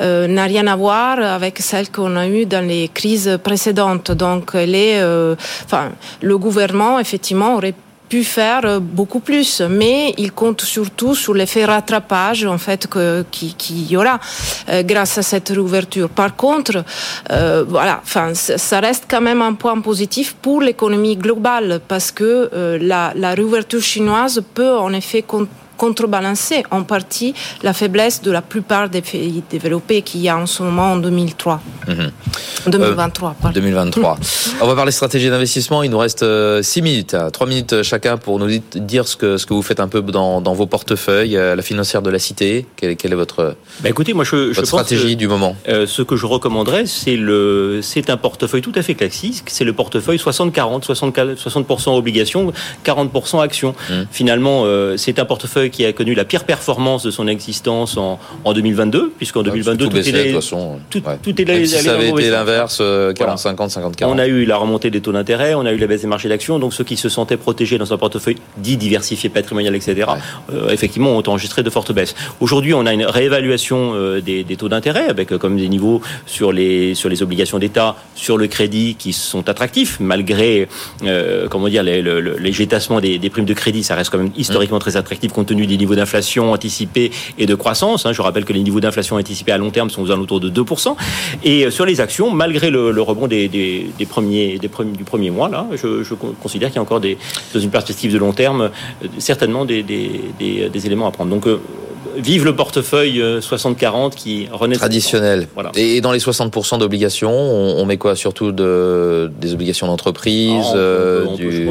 euh, 0.00 0.26
n'a 0.26 0.44
rien 0.44 0.66
à 0.66 0.74
voir 0.74 1.18
avec 1.20 1.58
celle 1.58 1.90
qu'on 1.90 2.16
a 2.16 2.26
eue 2.26 2.46
dans 2.46 2.66
les 2.66 2.88
crises 2.88 3.38
précédentes. 3.44 4.10
Donc, 4.10 4.54
euh, 4.54 5.36
enfin, 5.64 5.92
le 6.20 6.36
gouvernement, 6.38 6.98
effectivement, 6.98 7.54
aurait 7.56 7.74
pu 8.08 8.24
faire 8.24 8.62
euh, 8.64 8.80
beaucoup 8.80 9.20
plus, 9.20 9.60
mais 9.60 10.14
il 10.18 10.32
compte 10.32 10.62
surtout 10.62 11.14
sur 11.14 11.34
l'effet 11.34 11.64
rattrapage 11.64 12.44
en 12.44 12.58
fait 12.58 12.88
qui, 13.30 13.86
y 13.90 13.96
aura 13.96 14.18
euh, 14.68 14.82
grâce 14.82 15.18
à 15.18 15.22
cette 15.22 15.48
réouverture. 15.48 16.08
Par 16.08 16.36
contre, 16.36 16.84
euh, 17.30 17.64
voilà, 17.66 18.00
enfin 18.02 18.34
ça 18.34 18.80
reste 18.80 19.04
quand 19.08 19.20
même 19.20 19.42
un 19.42 19.54
point 19.54 19.80
positif 19.80 20.36
pour 20.40 20.60
l'économie 20.60 21.16
globale 21.16 21.80
parce 21.88 22.10
que 22.10 22.78
la, 22.80 23.12
la 23.14 23.34
réouverture 23.34 23.82
chinoise 23.82 24.42
peut 24.54 24.76
en 24.76 24.92
effet 24.92 25.22
contrebalancer 25.76 26.62
en 26.70 26.82
partie 26.82 27.34
la 27.62 27.72
faiblesse 27.72 28.22
de 28.22 28.30
la 28.30 28.42
plupart 28.42 28.88
des 28.88 29.02
pays 29.02 29.42
développés 29.50 30.02
qu'il 30.02 30.20
y 30.20 30.28
a 30.28 30.36
en 30.36 30.46
ce 30.46 30.62
moment 30.62 30.92
en 30.92 30.96
2003. 30.96 31.60
Mhm. 31.88 32.10
2023, 32.66 33.36
pardon. 33.40 33.54
2023. 33.54 34.18
On 34.60 34.66
va 34.66 34.74
parler 34.74 34.92
stratégie 34.92 35.28
d'investissement. 35.28 35.82
Il 35.82 35.90
nous 35.90 35.98
reste 35.98 36.24
6 36.62 36.82
minutes, 36.82 37.16
3 37.32 37.46
minutes 37.46 37.82
chacun 37.82 38.16
pour 38.16 38.38
nous 38.38 38.46
di- 38.46 38.62
dire 38.76 39.06
ce 39.06 39.16
que, 39.16 39.36
ce 39.36 39.46
que 39.46 39.52
vous 39.54 39.62
faites 39.62 39.80
un 39.80 39.88
peu 39.88 40.00
dans, 40.02 40.40
dans 40.40 40.54
vos 40.54 40.66
portefeuilles, 40.66 41.36
euh, 41.36 41.56
la 41.56 41.62
financière 41.62 42.02
de 42.02 42.10
la 42.10 42.18
cité. 42.18 42.66
Quelle, 42.76 42.90
est- 42.90 42.96
quelle 42.96 43.12
est 43.12 43.16
votre, 43.16 43.56
Bah, 43.80 43.88
écoutez, 43.90 44.14
moi 44.14 44.24
je, 44.24 44.30
je 44.52 44.60
votre 44.60 44.60
pense 44.60 44.68
stratégie 44.86 45.14
que, 45.14 45.18
du 45.18 45.28
moment 45.28 45.56
euh, 45.68 45.86
ce 45.86 46.02
que 46.02 46.16
je 46.16 46.26
recommanderais, 46.26 46.86
c'est 46.86 47.16
le, 47.16 47.80
c'est 47.82 48.08
un 48.10 48.16
portefeuille 48.16 48.62
tout 48.62 48.72
à 48.74 48.82
fait 48.82 48.94
classique. 48.94 49.42
C'est 49.46 49.64
le 49.64 49.72
portefeuille 49.72 50.18
60-40, 50.18 50.84
60%, 50.84 51.36
60% 51.36 51.96
obligations, 51.96 52.52
40% 52.84 53.42
actions. 53.42 53.74
Mmh. 53.90 53.94
Finalement, 54.10 54.62
euh, 54.64 54.96
c'est 54.96 55.18
un 55.18 55.24
portefeuille 55.24 55.63
qui 55.68 55.84
a 55.84 55.92
connu 55.92 56.14
la 56.14 56.24
pire 56.24 56.44
performance 56.44 57.02
de 57.04 57.10
son 57.10 57.26
existence 57.28 57.96
en, 57.96 58.18
en 58.44 58.52
2022, 58.52 59.12
puisqu'en 59.16 59.42
2022 59.42 59.84
tout, 59.84 59.90
tout, 59.90 59.96
est 59.98 60.12
de 60.28 60.32
façon. 60.34 60.78
tout, 60.90 61.02
Ouais. 61.06 61.18
tout 61.22 61.40
est 61.40 61.44
Même 61.44 61.56
allé 61.56 61.66
si 61.66 61.74
allé 61.76 61.84
ça 61.84 61.94
avait 61.94 62.08
été 62.10 62.30
l'inverse, 62.30 62.78
euh, 62.80 63.12
Voilà. 63.16 63.34
40-50, 63.34 63.70
50-40. 63.70 64.04
On 64.06 64.18
a 64.18 64.26
eu 64.26 64.44
la 64.44 64.56
remontée 64.56 64.90
des 64.90 65.00
taux 65.00 65.12
d'intérêt, 65.12 65.54
on 65.54 65.66
a 65.66 65.72
eu 65.72 65.76
la 65.76 65.86
baisse 65.86 66.00
des 66.02 66.06
marchés 66.06 66.28
d'actions, 66.28 66.58
donc 66.58 66.74
ceux 66.74 66.84
qui 66.84 66.96
se 66.96 67.08
sentaient 67.08 67.36
protégés 67.36 67.78
dans 67.78 67.92
un 67.92 67.96
portefeuille 67.98 68.36
dit 68.58 68.76
diversifié, 68.76 69.28
patrimonial, 69.30 69.74
etc., 69.74 70.08
euh, 70.52 70.70
effectivement, 70.70 71.16
ont 71.16 71.22
enregistré 71.28 71.62
de 71.62 71.70
fortes 71.70 71.92
baisses. 71.92 72.14
Aujourd'hui, 72.40 72.74
on 72.74 72.86
a 72.86 72.92
une 72.92 73.04
réévaluation 73.04 73.92
euh, 73.94 74.20
des, 74.20 74.44
des 74.44 74.56
taux 74.56 74.68
d'intérêt 74.68 75.06
avec 75.08 75.32
euh, 75.32 75.38
comme 75.38 75.56
des 75.56 75.68
niveaux 75.68 76.00
sur 76.26 76.52
les 76.52 76.94
sur 76.94 77.08
les 77.08 77.22
obligations 77.22 77.58
d'État, 77.58 77.96
sur 78.14 78.36
le 78.38 78.46
crédit 78.46 78.94
qui 78.98 79.12
sont 79.12 79.48
attractifs 79.48 79.98
malgré 80.00 80.68
euh, 81.04 81.46
comment 81.48 81.68
dire 81.68 81.82
les, 81.82 82.02
le- 82.02 82.20
le- 82.20 82.36
les 82.38 82.52
des 83.18 83.30
primes 83.30 83.44
de 83.44 83.54
crédit, 83.54 83.82
ça 83.84 83.94
reste 83.94 84.10
quand 84.10 84.18
même 84.18 84.30
historiquement 84.36 84.78
très 84.78 84.96
attractif 84.96 85.32
compte 85.32 85.50
des 85.54 85.76
niveaux 85.76 85.94
d'inflation 85.94 86.52
anticipés 86.52 87.10
et 87.38 87.46
de 87.46 87.54
croissance. 87.54 88.06
hein. 88.06 88.12
Je 88.12 88.20
rappelle 88.22 88.44
que 88.44 88.52
les 88.52 88.62
niveaux 88.62 88.80
d'inflation 88.80 89.16
anticipés 89.16 89.52
à 89.52 89.58
long 89.58 89.70
terme 89.70 89.90
sont 89.90 90.02
aux 90.02 90.10
alentours 90.10 90.40
de 90.40 90.50
2%. 90.50 90.94
Et 91.44 91.64
euh, 91.66 91.70
sur 91.70 91.86
les 91.86 92.00
actions, 92.00 92.30
malgré 92.30 92.70
le, 92.70 92.90
rebond 93.00 93.26
des, 93.26 93.50
premiers, 94.08 94.58
du 94.58 94.68
premier 95.04 95.30
mois, 95.30 95.48
là, 95.48 95.66
je, 95.72 96.02
je 96.02 96.14
con- 96.14 96.34
considère 96.42 96.68
qu'il 96.68 96.76
y 96.76 96.78
a 96.78 96.82
encore 96.82 97.00
dans 97.00 97.60
une 97.60 97.70
perspective 97.70 98.12
de 98.12 98.18
long 98.18 98.32
terme, 98.32 98.62
euh, 99.02 99.08
certainement 99.18 99.64
des 99.64 99.84
éléments 100.84 101.06
à 101.06 101.10
prendre. 101.10 101.30
Donc, 101.30 101.46
euh, 101.46 101.60
vive 102.16 102.44
le 102.44 102.54
portefeuille 102.54 103.20
euh, 103.20 103.40
60-40 103.40 104.14
qui 104.14 104.48
renaît. 104.52 104.76
Traditionnel. 104.76 105.48
Voilà. 105.54 105.70
Et 105.76 106.00
dans 106.00 106.12
les 106.12 106.18
60% 106.18 106.78
d'obligations, 106.78 107.32
on, 107.32 107.76
on 107.78 107.86
met 107.86 107.96
quoi 107.96 108.16
Surtout 108.16 108.52
de, 108.52 109.30
des 109.40 109.52
obligations 109.54 109.86
d'entreprise, 109.86 110.64
euh, 110.74 111.24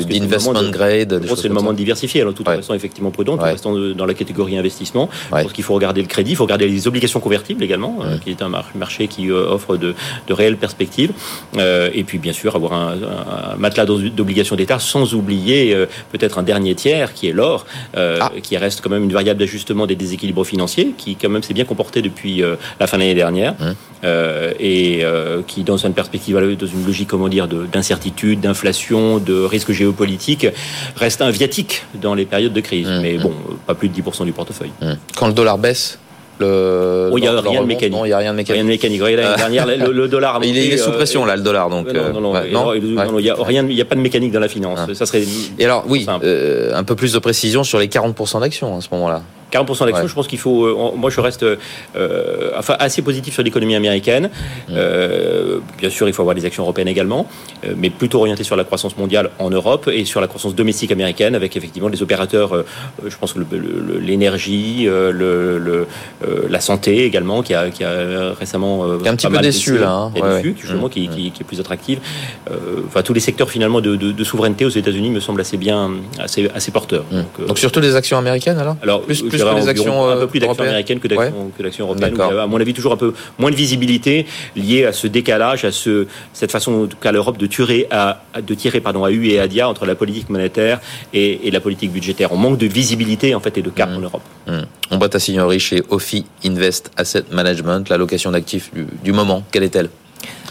d'investment 0.10 0.54
de- 0.62 0.70
grade. 0.70 1.20
Je 1.24 1.28
pense 1.28 1.42
c'est 1.42 1.48
le 1.48 1.54
moment 1.54 1.72
de 1.72 1.78
diversifier, 1.78 2.22
alors 2.22 2.34
tout 2.34 2.44
en 2.48 2.52
Ouais. 2.52 2.58
restant 2.58 2.74
effectivement 2.74 3.12
prudent, 3.12 3.36
tout 3.38 3.42
en 3.42 3.46
Ouais. 3.46 3.52
restant 3.52 3.74
dans 3.74 4.06
la 4.06 4.14
catégorie 4.14 4.58
investissement. 4.58 5.10
Ouais. 5.32 5.40
Je 5.40 5.44
pense 5.44 5.54
qu'il 5.54 5.64
faut 5.64 5.74
regarder 5.74 6.02
le 6.02 6.08
crédit, 6.08 6.32
il 6.32 6.36
faut 6.36 6.44
regarder 6.44 6.68
les 6.68 6.88
obligations 6.88 7.20
convertibles 7.20 7.64
également, 7.64 7.98
euh, 8.04 8.18
qui 8.18 8.30
est 8.32 8.42
un 8.42 8.50
mar- 8.50 8.70
marché 8.76 9.08
qui 9.08 9.30
euh, 9.32 9.48
offre 9.50 9.78
de, 9.78 9.94
de 10.28 10.34
réelles 10.34 10.58
perspectives. 10.58 11.12
Euh, 11.58 11.90
et 11.94 12.04
puis 12.04 12.18
bien 12.18 12.34
sûr 12.34 12.56
avoir 12.56 12.74
un, 12.74 12.96
matelas 13.58 13.86
d'o- 13.86 14.00
d'obligations 14.10 14.56
d'État, 14.56 14.80
sans 14.80 15.14
oublier 15.14 15.74
euh, 15.74 15.86
peut-être 16.12 16.38
un 16.40 16.44
dernier 16.44 16.76
tiers 16.76 17.14
qui 17.14 17.28
est 17.28 17.34
l'or, 17.34 17.66
euh, 17.98 18.18
Ah. 18.22 18.32
qui 18.42 18.58
reste 18.58 18.82
quand 18.82 18.90
même 18.90 19.04
une 19.04 19.14
variable 19.14 19.40
d'ajustement 19.40 19.86
des 19.88 19.96
déséquilibres 19.96 20.33
financiers, 20.44 20.94
qui 20.98 21.16
quand 21.16 21.30
même 21.30 21.44
s'est 21.44 21.54
bien 21.54 21.66
comporté 21.66 22.02
depuis 22.02 22.42
euh, 22.42 22.56
la 22.80 22.88
fin 22.88 22.98
de 22.98 23.04
l'année 23.04 23.14
dernière, 23.14 23.54
euh, 24.04 24.52
et 24.60 25.02
euh, 25.04 25.42
qui 25.46 25.62
dans 25.64 25.78
une 25.78 25.94
perspective, 25.94 26.36
dans 26.36 26.66
une 26.68 26.86
logique 26.88 27.10
comment 27.10 27.28
dire 27.28 27.48
de- 27.48 27.68
d'incertitude, 27.72 28.42
d'inflation, 28.42 29.20
de 29.20 29.44
risque 29.44 29.72
géopolitique, 29.72 30.48
reste 30.96 31.22
un 31.22 31.30
viatique 31.30 31.84
dans 32.02 32.16
les 32.16 32.26
périodes 32.26 32.54
de 32.54 32.62
crise. 32.62 32.88
Mais 33.02 33.18
bon, 33.20 33.34
pas 33.68 33.76
plus 33.76 33.90
de 33.90 34.02
10% 34.02 34.26
du 34.26 34.32
portefeuille. 34.32 34.72
Quand 35.16 35.28
le 35.28 35.34
dollar 35.34 35.58
baisse, 35.60 36.00
le. 36.40 37.10
Oh, 37.12 37.18
il 37.18 37.24
y 37.24 37.28
a 37.28 37.32
le 37.32 37.40
rien 37.40 37.62
de 37.62 37.68
mécanique. 37.68 37.96
Il 38.04 38.08
n'y 38.08 38.12
a 38.14 38.18
rien 38.18 38.32
de 38.34 38.38
mécanique. 38.68 39.02
L'année 39.02 39.16
dernière, 39.38 39.68
le, 39.68 39.92
le 39.92 40.08
dollar. 40.08 40.38
a 40.38 40.40
Il 40.46 40.58
est, 40.58 40.78
sous 40.78 40.92
pression, 40.92 41.26
là, 41.26 41.36
le 41.36 41.44
dollar. 41.44 41.70
Donc, 41.70 41.92
non, 41.94 42.12
non, 42.14 42.22
non, 42.22 42.32
ouais, 42.34 42.50
il 42.50 42.56
Ouais. 42.58 43.06
non, 43.06 43.20
il 43.20 43.26
y 43.26 43.30
a 43.30 43.62
y 43.62 43.82
a 43.82 43.86
pas 43.86 43.96
de 43.96 44.02
mécanique 44.02 44.32
dans 44.32 44.40
la 44.40 44.48
finance. 44.48 44.80
Ah. 44.82 44.94
Ça 44.94 45.06
serait 45.06 45.24
Et 45.60 45.66
alors, 45.66 45.86
oui, 45.88 46.06
euh, 46.24 46.74
un 46.76 46.84
peu 46.84 46.96
plus 46.96 47.14
de 47.14 47.20
précision 47.20 47.64
sur 47.64 47.78
les 47.80 47.88
40% 47.88 48.40
d'actions 48.42 48.78
à 48.78 48.82
ce 48.82 48.88
moment-là. 48.94 49.22
40% 49.54 49.86
d'actions. 49.86 50.04
Ouais. 50.04 50.08
Je 50.08 50.14
pense 50.14 50.28
qu'il 50.28 50.40
faut. 50.40 50.66
euh, 50.66 50.76
moi, 50.96 51.10
je 51.10 51.22
reste 51.22 51.44
euh, 51.44 52.52
enfin 52.58 52.76
assez 52.80 53.02
positif 53.02 53.34
sur 53.34 53.44
l'économie 53.44 53.76
américaine. 53.76 54.30
Mm. 54.70 54.74
Euh, 54.76 55.60
bien 55.78 55.90
sûr, 55.90 56.08
il 56.08 56.14
faut 56.14 56.22
avoir 56.24 56.36
des 56.36 56.46
actions 56.46 56.64
européennes 56.64 56.88
également, 56.88 57.28
euh, 57.66 57.74
mais 57.78 57.90
plutôt 57.90 58.20
orienté 58.20 58.44
sur 58.44 58.56
la 58.56 58.64
croissance 58.64 58.98
mondiale 58.98 59.30
en 59.40 59.50
Europe 59.50 59.90
et 59.92 60.06
sur 60.06 60.22
la 60.22 60.28
croissance 60.28 60.56
domestique 60.56 60.92
américaine, 60.92 61.36
avec 61.36 61.56
effectivement 61.56 61.90
des 61.90 62.02
opérateurs. 62.02 62.54
euh, 62.54 62.66
euh, 63.04 63.10
je 63.10 63.18
pense 63.18 63.34
que 63.34 63.40
le- 63.40 63.46
le- 63.52 63.80
le- 63.94 64.00
l'énergie, 64.00 64.86
euh, 64.88 65.12
le, 65.12 65.58
le, 65.60 65.88
euh, 66.28 66.48
la 66.50 66.60
santé 66.60 67.06
également, 67.06 67.42
qui 67.44 67.54
a, 67.54 67.70
qui 67.70 67.84
a 67.84 68.34
récemment. 68.38 68.86
euh, 68.86 68.98
Qui 69.00 69.06
est 69.06 69.10
un 69.10 69.16
petit 69.16 69.28
peu 69.28 69.38
déçu, 69.40 69.78
là, 69.78 69.92
hein. 69.92 70.12
Ouais, 70.16 70.36
déçu, 70.38 70.50
ouais. 70.50 70.56
justement, 70.60 70.88
Mm. 70.88 70.90
qui, 70.90 71.08
qui, 71.10 71.32
qui 71.32 71.42
est 71.44 71.46
plus 71.46 71.60
attractive. 71.60 72.00
Euh, 72.50 72.56
Enfin, 72.88 73.02
tous 73.02 73.14
les 73.14 73.20
secteurs 73.20 73.50
finalement 73.50 73.82
de, 73.82 73.96
de, 73.96 74.12
de 74.12 74.24
souveraineté 74.24 74.66
aux 74.66 74.70
États-Unis 74.70 75.10
me 75.10 75.20
semblent 75.20 75.42
assez 75.42 75.58
bien, 75.58 75.92
assez, 76.20 76.50
assez 76.54 76.72
porteurs. 76.72 77.06
Hum. 77.12 77.20
Donc, 77.20 77.26
euh, 77.40 77.46
Donc, 77.48 77.58
surtout 77.60 77.80
des 77.80 77.96
actions 77.96 78.18
américaines, 78.18 78.58
alors? 78.60 78.76
Alors, 78.84 79.02
plus- 79.02 79.16
je 79.16 79.26
plus 79.26 79.43
que 79.44 79.56
les 79.60 79.68
actions 79.70 80.10
un 80.10 80.18
peu 80.18 80.28
plus 80.28 80.40
d'actions 80.40 80.64
américaines 80.64 81.00
que 81.00 81.08
d'actions 81.08 81.86
européennes. 81.86 82.20
à 82.20 82.48
mon 82.48 82.60
avis, 82.60 82.74
toujours 82.74 82.94
un 82.94 82.98
peu 82.98 83.14
moins 83.40 83.52
de 83.52 83.56
visibilité 83.56 84.26
liée 84.56 84.86
à 84.86 84.94
ce 84.94 85.08
décalage, 85.08 85.66
à 85.66 85.72
ce, 85.72 86.08
cette 86.34 86.52
façon 86.52 86.88
qu'a 87.02 87.12
l'Europe 87.12 87.38
de 87.38 87.48
tirer 87.48 87.88
à, 87.92 88.22
de 88.42 88.54
tirer 88.54 88.80
pardon 88.82 89.04
à 89.04 89.12
U 89.12 89.28
et 89.28 89.40
à 89.40 89.48
Dia 89.48 89.68
entre 89.68 89.86
la 89.86 89.96
politique 89.96 90.30
monétaire 90.30 90.80
et, 91.14 91.52
la 91.52 91.60
politique 91.60 91.92
budgétaire. 91.92 92.32
On 92.32 92.38
manque 92.38 92.58
de 92.58 92.66
visibilité 92.66 93.36
en 93.36 93.40
fait 93.40 93.58
et 93.58 93.62
de 93.62 93.70
cap 93.70 93.90
mmh. 93.90 93.96
en 93.96 94.00
Europe. 94.00 94.24
Mmh. 94.48 94.52
On 94.92 94.98
boit 94.98 95.16
à 95.16 95.20
signerie 95.20 95.60
chez 95.60 95.84
Ophi 95.90 96.26
Invest 96.44 96.92
Asset 96.98 97.26
Management, 97.32 97.90
l'allocation 97.90 98.32
d'actifs 98.32 98.74
du, 98.74 98.86
du 99.04 99.12
moment. 99.12 99.44
Quelle 99.52 99.64
est-elle? 99.64 99.90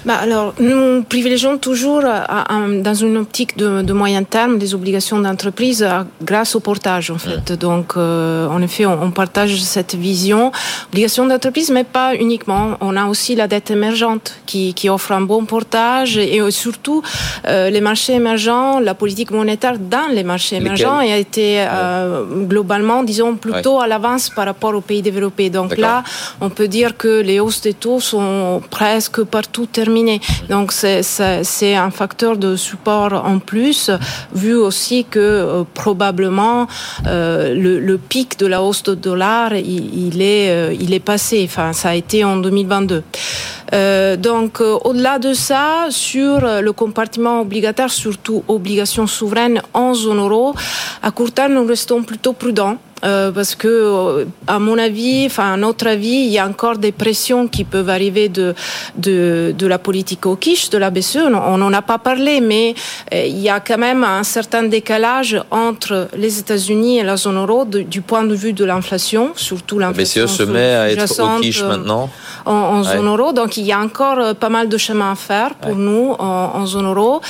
Bah 0.05 0.17
alors, 0.21 0.53
nous 0.59 1.05
privilégions 1.05 1.59
toujours, 1.59 2.03
euh, 2.05 2.83
dans 2.83 2.95
une 2.95 3.17
optique 3.17 3.57
de, 3.57 3.83
de, 3.83 3.93
moyen 3.93 4.25
terme, 4.25 4.59
des 4.59 4.75
obligations 4.75 5.21
d'entreprise 5.21 5.83
euh, 5.83 6.03
grâce 6.23 6.57
au 6.57 6.61
portage, 6.61 7.13
en 7.13 7.19
fait. 7.19 7.53
Donc, 7.53 7.93
euh, 7.97 8.49
en 8.49 8.61
effet, 8.63 8.85
on, 8.85 9.13
partage 9.13 9.63
cette 9.63 9.95
vision. 9.95 10.51
Obligations 10.91 11.27
d'entreprise, 11.27 11.71
mais 11.71 11.85
pas 11.85 12.17
uniquement. 12.17 12.77
On 12.81 12.97
a 12.97 13.07
aussi 13.07 13.37
la 13.37 13.47
dette 13.47 13.71
émergente 13.71 14.41
qui, 14.47 14.75
qui 14.75 14.89
offre 14.89 15.13
un 15.13 15.21
bon 15.21 15.45
portage 15.45 16.17
et 16.17 16.41
surtout 16.51 17.03
les 17.47 17.81
marchés 17.81 18.15
émergents, 18.15 18.81
la 18.81 18.95
politique 18.95 19.31
monétaire 19.31 19.79
dans 19.79 20.09
les 20.11 20.25
marchés 20.25 20.57
émergents 20.57 20.99
a 20.99 21.17
été 21.17 21.65
globalement, 22.49 23.03
disons, 23.03 23.35
plutôt 23.35 23.81
à 23.81 23.87
l'avance 23.87 24.31
par 24.31 24.47
rapport 24.47 24.75
aux 24.75 24.81
pays 24.81 25.03
développés. 25.03 25.51
Donc 25.51 25.77
là, 25.77 26.03
on 26.41 26.49
peut 26.49 26.69
dire 26.69 26.97
que 26.97 27.21
les 27.21 27.39
hausses 27.39 27.61
des 27.61 27.75
taux 27.75 28.01
sont 28.01 28.63
presque 28.71 29.23
partout 29.25 29.67
terminées 29.67 29.92
donc 30.49 30.73
c'est 30.73 31.75
un 31.75 31.91
facteur 31.91 32.37
de 32.37 32.57
support 32.57 33.13
en 33.25 33.39
plus, 33.39 33.91
vu 34.35 34.55
aussi 34.55 35.05
que 35.05 35.19
euh, 35.19 35.65
probablement 35.75 36.67
euh, 37.07 37.55
le, 37.55 37.99
pic 37.99 38.39
de 38.39 38.47
la 38.47 38.63
hausse 38.63 38.83
de 38.83 38.95
dollar, 38.95 39.55
il, 39.55 40.23
est, 40.23 40.51
euh, 40.51 40.75
il 40.79 40.93
est 40.95 41.01
passé. 41.01 41.43
Enfin, 41.45 41.73
ça 41.73 41.91
a 41.91 41.95
été 41.95 42.25
en 42.25 42.37
2022. 42.37 43.03
Donc, 44.17 44.61
au-delà 44.61 45.19
de 45.19 45.33
ça, 45.35 45.87
sur 45.91 46.41
le 46.41 46.73
compartiment 46.73 47.41
obligataire, 47.41 47.91
surtout 47.91 48.45
obligations 48.49 49.07
souveraines 49.07 49.63
en 49.73 49.95
zone 49.95 50.19
euro, 50.19 50.55
à 51.03 51.11
court 51.11 51.33
terme, 51.33 51.55
nous 51.55 51.67
restons 51.67 52.03
plutôt 52.03 52.33
prudents. 52.33 52.79
Euh, 53.05 53.33
parce 53.33 53.57
que, 53.57 53.67
euh, 53.67 54.25
à 54.47 54.61
mon 54.61 54.79
avis, 54.79 55.27
enfin 55.27 55.55
à 55.55 55.57
notre 55.57 55.89
avis, 55.89 56.25
il 56.27 56.29
y 56.29 56.39
a 56.39 56.47
encore 56.47 56.79
des 56.79 56.93
pressions 56.93 57.49
qui 57.49 57.65
peuvent 57.65 57.89
arriver 57.89 58.29
de 58.29 58.55
de, 58.97 59.53
de 59.59 59.67
la 59.67 59.79
politique 59.79 60.25
au 60.25 60.37
quiche 60.37 60.71
de 60.71 60.79
la 60.79 60.91
BCE. 60.91 61.17
On 61.17 61.59
n'en 61.59 61.73
a 61.73 61.83
pas 61.83 61.99
parlé, 61.99 62.41
mais 62.41 62.75
euh, 63.13 63.25
il 63.27 63.41
y 63.41 63.49
a 63.49 63.59
quand 63.59 63.79
même 63.79 64.05
un 64.05 64.23
certain 64.23 64.63
décalage 64.63 65.41
entre 65.51 66.09
les 66.17 66.39
États-Unis 66.39 66.99
et 67.01 67.03
la 67.03 67.17
zone 67.17 67.39
euro 67.39 67.65
du 67.65 68.03
point 68.03 68.23
de 68.23 68.35
vue 68.35 68.53
de 68.53 68.65
l'inflation, 68.65 69.33
surtout 69.35 69.81
l'inflation. 69.81 70.23
La 70.23 70.27
BCE 70.29 70.37
se 70.37 70.43
met 70.45 70.75
à 70.75 70.91
être 70.91 71.21
au 71.21 71.41
quiche 71.41 71.65
maintenant 71.65 72.09
en, 72.45 72.83
zone 72.85 73.07
euro, 73.07 73.33
donc 73.33 73.57
il 73.63 73.69
y 73.69 73.73
a 73.73 73.81
encore 73.81 74.35
pas 74.35 74.49
mal 74.49 74.69
de 74.69 74.77
chemin 74.77 75.13
à 75.13 75.15
faire 75.15 75.55
pour 75.55 75.77
nous 75.77 76.07
en, 76.19 76.51
en, 76.55 76.67
zone 76.67 76.87
euro. 76.87 77.21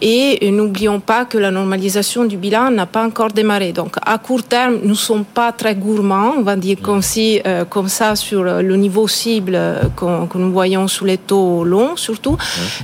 Et 0.00 0.50
n'oublions 0.50 1.00
pas 1.00 1.24
que 1.24 1.36
la 1.36 1.50
normalisation 1.50 2.24
du 2.24 2.36
bilan 2.36 2.70
n'a 2.70 2.86
pas 2.86 3.04
encore 3.04 3.32
démarré. 3.32 3.72
Donc 3.72 3.96
à 4.04 4.18
court 4.18 4.44
terme, 4.44 4.78
nous 4.82 4.94
sommes 4.94 5.24
pas 5.24 5.50
très 5.52 5.74
gourmands, 5.74 6.34
on 6.38 6.42
va 6.42 6.56
dire 6.56 6.78
mm. 6.78 6.82
comme, 6.82 7.02
si, 7.02 7.40
euh, 7.46 7.64
comme 7.64 7.88
ça, 7.88 8.16
sur 8.16 8.42
le 8.42 8.76
niveau 8.76 9.08
cible 9.08 9.54
euh, 9.54 9.82
que 9.96 10.38
nous 10.38 10.52
voyons 10.52 10.86
sous 10.88 11.04
les 11.04 11.18
taux 11.18 11.64
longs 11.64 11.96
surtout, 11.96 12.36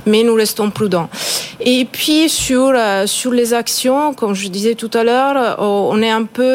mais 0.05 0.23
nous 0.23 0.35
restons 0.35 0.69
prudents. 0.69 1.09
Et 1.59 1.85
puis 1.85 2.29
sur, 2.29 2.71
euh, 2.75 3.07
sur 3.07 3.31
les 3.31 3.53
actions, 3.53 4.13
comme 4.13 4.33
je 4.33 4.47
disais 4.47 4.75
tout 4.75 4.91
à 4.93 5.03
l'heure, 5.03 5.57
on 5.59 6.01
est 6.01 6.09
un 6.09 6.25
peu 6.25 6.47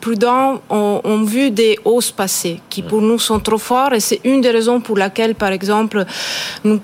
prudent 0.00 0.60
en, 0.68 1.00
en, 1.04 1.22
vue 1.22 1.50
des 1.50 1.78
hausses 1.84 2.10
passées, 2.10 2.60
qui 2.70 2.82
pour 2.82 3.02
nous 3.02 3.18
sont 3.18 3.40
trop 3.40 3.58
fortes, 3.58 3.94
et 3.94 4.00
c'est 4.00 4.20
une 4.24 4.40
des 4.40 4.50
raisons 4.50 4.80
pour 4.80 4.96
laquelle, 4.96 5.27
par 5.34 5.52
exemple, 5.52 6.04
nous 6.64 6.80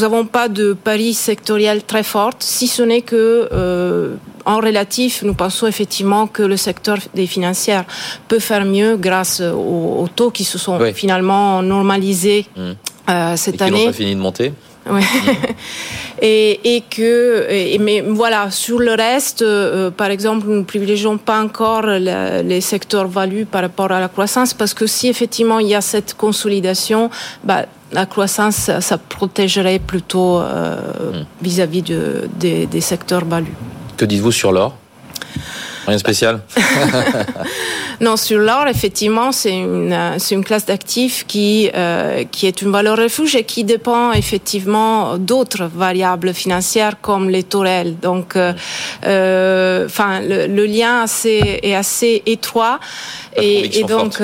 n'avons 0.00 0.26
pas 0.26 0.48
de 0.48 0.72
paris 0.72 1.14
sectoriel 1.14 1.82
très 1.84 2.02
fort, 2.02 2.32
si 2.38 2.66
ce 2.66 2.82
n'est 2.82 3.02
que 3.02 4.16
en 4.46 4.56
relatif, 4.56 5.22
nous 5.22 5.34
pensons 5.34 5.66
effectivement 5.66 6.26
que 6.26 6.42
le 6.42 6.56
secteur 6.56 6.98
des 7.14 7.26
financières 7.26 7.84
peut 8.28 8.38
faire 8.38 8.64
mieux 8.64 8.96
grâce 8.96 9.40
aux, 9.40 10.08
taux 10.14 10.30
qui 10.30 10.44
se 10.44 10.58
sont 10.58 10.78
finalement 10.92 11.62
normalisés 11.62 12.46
mmh. 12.56 12.70
euh, 13.08 13.36
cette 13.36 13.60
et 13.60 13.64
année. 13.64 13.72
Qui 13.72 13.84
n'ont 13.84 13.86
pas 13.86 13.92
fini 13.92 14.14
de 14.14 14.20
monter. 14.20 14.52
Ouais. 14.86 15.00
et, 16.26 16.76
et, 16.76 16.80
que, 16.80 17.46
et, 17.50 17.78
mais 17.78 18.00
voilà, 18.00 18.50
sur 18.50 18.78
le 18.78 18.92
reste, 18.92 19.42
euh, 19.42 19.90
par 19.90 20.08
exemple, 20.08 20.46
nous 20.48 20.56
ne 20.56 20.62
privilégions 20.62 21.18
pas 21.18 21.38
encore 21.42 21.82
les 21.82 22.62
secteurs 22.62 23.08
value 23.08 23.44
par 23.44 23.60
rapport 23.60 23.92
à 23.92 24.00
la 24.00 24.08
croissance, 24.08 24.54
parce 24.54 24.72
que 24.72 24.86
si 24.86 25.08
effectivement 25.08 25.58
il 25.58 25.68
y 25.68 25.74
a 25.74 25.82
cette 25.82 26.14
consolidation, 26.14 27.10
bah, 27.44 27.66
la 27.92 28.06
croissance, 28.06 28.70
ça, 28.80 28.98
protégerait 28.98 29.78
plutôt 29.78 30.40
euh, 30.40 30.76
mmh. 30.78 31.26
vis-à-vis 31.42 31.82
de, 31.82 32.28
des 32.40 32.80
secteurs 32.80 33.26
value. 33.26 33.52
Que 33.98 34.06
dites-vous 34.06 34.32
sur 34.32 34.50
l'or? 34.50 34.74
Rien 35.86 35.98
spécial 35.98 36.40
Non, 38.00 38.16
sur 38.16 38.38
l'or, 38.38 38.66
effectivement, 38.66 39.32
c'est 39.32 39.56
une, 39.56 39.96
c'est 40.18 40.34
une 40.34 40.44
classe 40.44 40.66
d'actifs 40.66 41.24
qui, 41.26 41.70
euh, 41.74 42.24
qui 42.30 42.46
est 42.46 42.62
une 42.62 42.72
valeur 42.72 42.96
refuge 42.98 43.36
et 43.36 43.44
qui 43.44 43.64
dépend 43.64 44.12
effectivement 44.12 45.18
d'autres 45.18 45.64
variables 45.72 46.34
financières 46.34 47.00
comme 47.00 47.30
les 47.30 47.44
réels. 47.52 47.96
Donc, 48.00 48.36
euh, 48.36 48.52
euh, 49.06 49.86
enfin, 49.86 50.20
le, 50.20 50.66
lien 50.66 51.02
assez, 51.02 51.60
est 51.62 51.74
assez 51.74 52.22
étroit. 52.26 52.80
et, 53.36 53.78
et, 53.78 53.84
donc. 53.84 54.22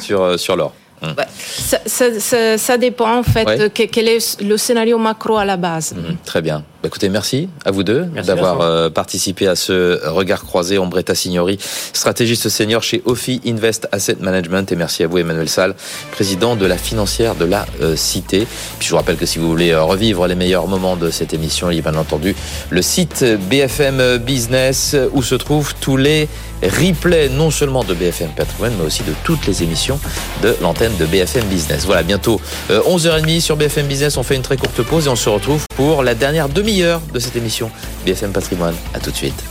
sur, 0.00 0.38
sur 0.38 0.56
l'or. 0.56 0.72
Hum. 1.02 1.14
Ça, 1.38 1.78
ça, 1.86 2.56
ça, 2.58 2.78
dépend 2.78 3.18
en 3.18 3.22
fait 3.22 3.70
quel 3.74 4.08
est 4.08 4.40
le 4.40 4.56
scénario 4.56 4.96
macro 4.96 5.36
à 5.36 5.44
la 5.44 5.58
base. 5.58 5.94
Hum, 5.96 6.16
très 6.24 6.40
bien. 6.40 6.64
Bah, 6.86 6.90
écoutez, 6.90 7.08
merci 7.08 7.48
à 7.64 7.72
vous 7.72 7.82
deux 7.82 8.04
d'avoir 8.24 8.60
euh, 8.60 8.90
participé 8.90 9.48
à 9.48 9.56
ce 9.56 10.06
regard 10.06 10.44
croisé. 10.44 10.78
Ombretta 10.78 11.16
Signori, 11.16 11.58
stratégiste 11.92 12.48
senior 12.48 12.80
chez 12.80 13.02
Ophi 13.06 13.40
Invest 13.44 13.88
Asset 13.90 14.18
Management. 14.20 14.70
Et 14.70 14.76
merci 14.76 15.02
à 15.02 15.08
vous, 15.08 15.18
Emmanuel 15.18 15.48
Salle, 15.48 15.74
président 16.12 16.54
de 16.54 16.64
la 16.64 16.78
financière 16.78 17.34
de 17.34 17.44
la 17.44 17.66
euh, 17.82 17.96
Cité. 17.96 18.46
Puis 18.78 18.86
je 18.86 18.90
vous 18.92 18.98
rappelle 18.98 19.16
que 19.16 19.26
si 19.26 19.40
vous 19.40 19.48
voulez 19.48 19.72
euh, 19.72 19.82
revivre 19.82 20.28
les 20.28 20.36
meilleurs 20.36 20.68
moments 20.68 20.94
de 20.94 21.10
cette 21.10 21.34
émission, 21.34 21.72
il 21.72 21.76
y 21.76 21.80
a 21.80 21.90
bien 21.90 21.98
entendu 21.98 22.36
le 22.70 22.82
site 22.82 23.24
BFM 23.50 24.18
Business 24.18 24.94
où 25.12 25.24
se 25.24 25.34
trouvent 25.34 25.74
tous 25.80 25.96
les 25.96 26.28
replays, 26.62 27.28
non 27.30 27.50
seulement 27.50 27.82
de 27.82 27.94
BFM 27.94 28.30
Patrimoine, 28.36 28.74
mais 28.78 28.86
aussi 28.86 29.02
de 29.02 29.12
toutes 29.24 29.44
les 29.48 29.64
émissions 29.64 29.98
de 30.40 30.54
l'antenne 30.62 30.96
de 31.00 31.04
BFM 31.04 31.46
Business. 31.46 31.84
Voilà, 31.84 32.04
bientôt 32.04 32.40
11h30 32.70 33.40
sur 33.40 33.56
BFM 33.56 33.86
Business. 33.86 34.16
On 34.16 34.22
fait 34.22 34.36
une 34.36 34.42
très 34.42 34.56
courte 34.56 34.82
pause 34.82 35.06
et 35.06 35.10
on 35.10 35.16
se 35.16 35.28
retrouve 35.28 35.64
pour 35.74 36.02
la 36.02 36.14
dernière 36.14 36.48
demi 36.48 36.75
de 36.76 37.18
cette 37.18 37.36
émission 37.36 37.70
BFM 38.04 38.32
Patrimoine. 38.32 38.74
À 38.92 39.00
tout 39.00 39.10
de 39.10 39.16
suite. 39.16 39.42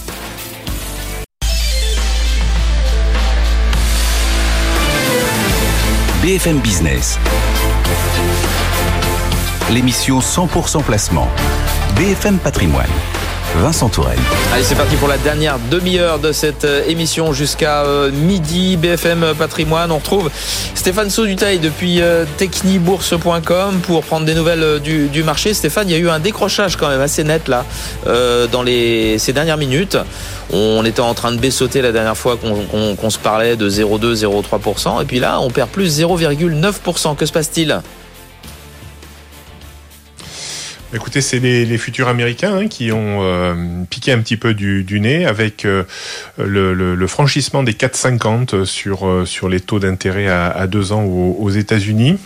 BFM 6.21 6.59
Business. 6.59 7.17
L'émission 9.71 10.19
100% 10.19 10.83
placement. 10.83 11.27
BFM 11.95 12.37
Patrimoine. 12.37 12.85
Vincent 13.61 13.89
Tourelle. 13.89 14.19
Allez, 14.53 14.63
c'est 14.63 14.75
parti 14.75 14.95
pour 14.95 15.07
la 15.07 15.17
dernière 15.17 15.57
demi-heure 15.71 16.19
de 16.19 16.31
cette 16.31 16.65
euh, 16.65 16.83
émission 16.87 17.33
jusqu'à 17.33 17.83
euh, 17.83 18.11
midi. 18.11 18.77
BFM 18.77 19.33
Patrimoine. 19.37 19.91
On 19.91 19.97
retrouve 19.97 20.29
Stéphane 20.75 21.09
Saudutaille 21.09 21.59
depuis 21.59 22.01
euh, 22.01 22.25
technibourse.com 22.37 23.79
pour 23.81 24.03
prendre 24.03 24.25
des 24.25 24.33
nouvelles 24.33 24.79
du, 24.79 25.23
marché. 25.23 25.53
Stéphane, 25.53 25.89
il 25.89 25.93
y 25.93 25.95
a 25.95 25.99
eu 25.99 26.09
un 26.09 26.19
décrochage 26.19 26.75
quand 26.75 26.89
même 26.89 27.01
assez 27.01 27.23
net 27.23 27.47
là 27.47 27.65
dans 28.05 28.65
ces 28.65 29.33
dernières 29.33 29.57
minutes. 29.57 29.97
On 30.51 30.83
était 30.85 31.01
en 31.01 31.13
train 31.13 31.31
de 31.31 31.37
baissauter 31.37 31.81
la 31.81 31.91
dernière 31.91 32.17
fois 32.17 32.37
qu'on 32.37 33.09
se 33.09 33.17
parlait 33.17 33.55
de 33.55 33.69
0,2, 33.69 34.25
0,3%. 34.25 35.01
Et 35.01 35.05
puis 35.05 35.19
là, 35.19 35.39
on 35.39 35.49
perd 35.49 35.69
plus 35.69 35.99
0,9%. 35.99 37.15
Que 37.15 37.25
se 37.25 37.31
passe-t-il? 37.31 37.81
Écoutez, 40.95 41.19
c'est 41.19 41.39
les, 41.39 41.77
futurs 41.77 42.07
américains 42.07 42.55
hein, 42.55 42.67
qui 42.69 42.93
ont 42.93 43.19
euh, 43.21 43.53
piqué 43.89 44.13
un 44.13 44.19
petit 44.19 44.37
peu 44.37 44.53
du, 44.53 44.99
nez 45.01 45.25
avec 45.25 45.65
euh, 45.65 45.83
le, 46.37 47.05
franchissement 47.07 47.63
des 47.63 47.73
4,50 47.73 48.63
sur, 48.63 49.05
euh, 49.05 49.25
sur 49.25 49.49
les 49.49 49.59
taux 49.59 49.79
d'intérêt 49.79 50.27
à, 50.27 50.67
deux 50.67 50.93
ans 50.93 51.03
aux, 51.03 51.49
États-Unis. 51.49 52.17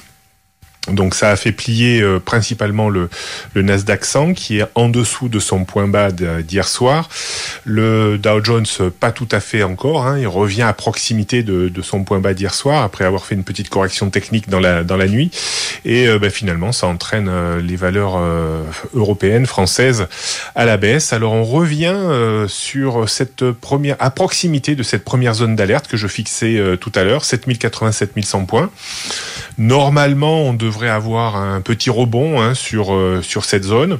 Donc 0.93 1.15
ça 1.15 1.29
a 1.29 1.35
fait 1.35 1.51
plier 1.51 2.01
euh, 2.01 2.19
principalement 2.19 2.89
le, 2.89 3.09
Nasdaq 3.55 4.05
100 4.05 4.33
qui 4.33 4.59
est 4.59 4.65
en 4.75 4.89
dessous 4.89 5.29
de 5.29 5.39
son 5.39 5.65
point 5.65 5.87
bas 5.87 6.11
d'hier 6.11 6.67
soir. 6.67 7.09
Le 7.65 8.17
Dow 8.17 8.43
Jones 8.43 8.65
pas 8.99 9.11
tout 9.11 9.27
à 9.31 9.39
fait 9.39 9.63
encore, 9.63 10.05
hein, 10.05 10.17
il 10.17 10.27
revient 10.27 10.63
à 10.63 10.73
proximité 10.73 11.43
de, 11.43 11.81
son 11.81 12.03
point 12.03 12.19
bas 12.19 12.33
d'hier 12.33 12.53
soir 12.53 12.83
après 12.83 13.05
avoir 13.05 13.25
fait 13.25 13.35
une 13.35 13.43
petite 13.43 13.69
correction 13.69 14.09
technique 14.09 14.49
dans 14.49 14.59
la, 14.59 14.83
dans 14.83 14.97
la 14.97 15.07
nuit. 15.07 15.31
Et 15.85 16.07
euh, 16.07 16.19
bah, 16.19 16.29
finalement 16.29 16.71
ça 16.71 16.87
entraîne 16.87 17.27
euh, 17.29 17.61
les 17.61 17.75
valeurs 17.75 18.19
européennes, 18.93 19.45
françaises 19.45 20.07
à 20.55 20.65
la 20.65 20.77
baisse. 20.77 21.13
Alors 21.13 21.33
on 21.33 21.43
revient 21.43 21.95
sur 22.47 23.09
cette 23.09 23.51
première, 23.51 23.95
à 23.99 24.09
proximité 24.09 24.75
de 24.75 24.83
cette 24.83 25.03
première 25.03 25.33
zone 25.33 25.55
d'alerte 25.55 25.87
que 25.87 25.97
je 25.97 26.07
fixais 26.07 26.61
tout 26.79 26.91
à 26.95 27.03
l'heure, 27.03 27.23
7080-7100 27.23 28.45
points. 28.45 28.69
Normalement 29.57 30.43
on 30.43 30.53
devrait 30.53 30.78
avoir 30.87 31.35
un 31.35 31.61
petit 31.61 31.89
rebond 31.89 32.41
hein, 32.41 32.53
sur 32.53 32.93
euh, 32.93 33.21
sur 33.21 33.45
cette 33.45 33.63
zone. 33.63 33.99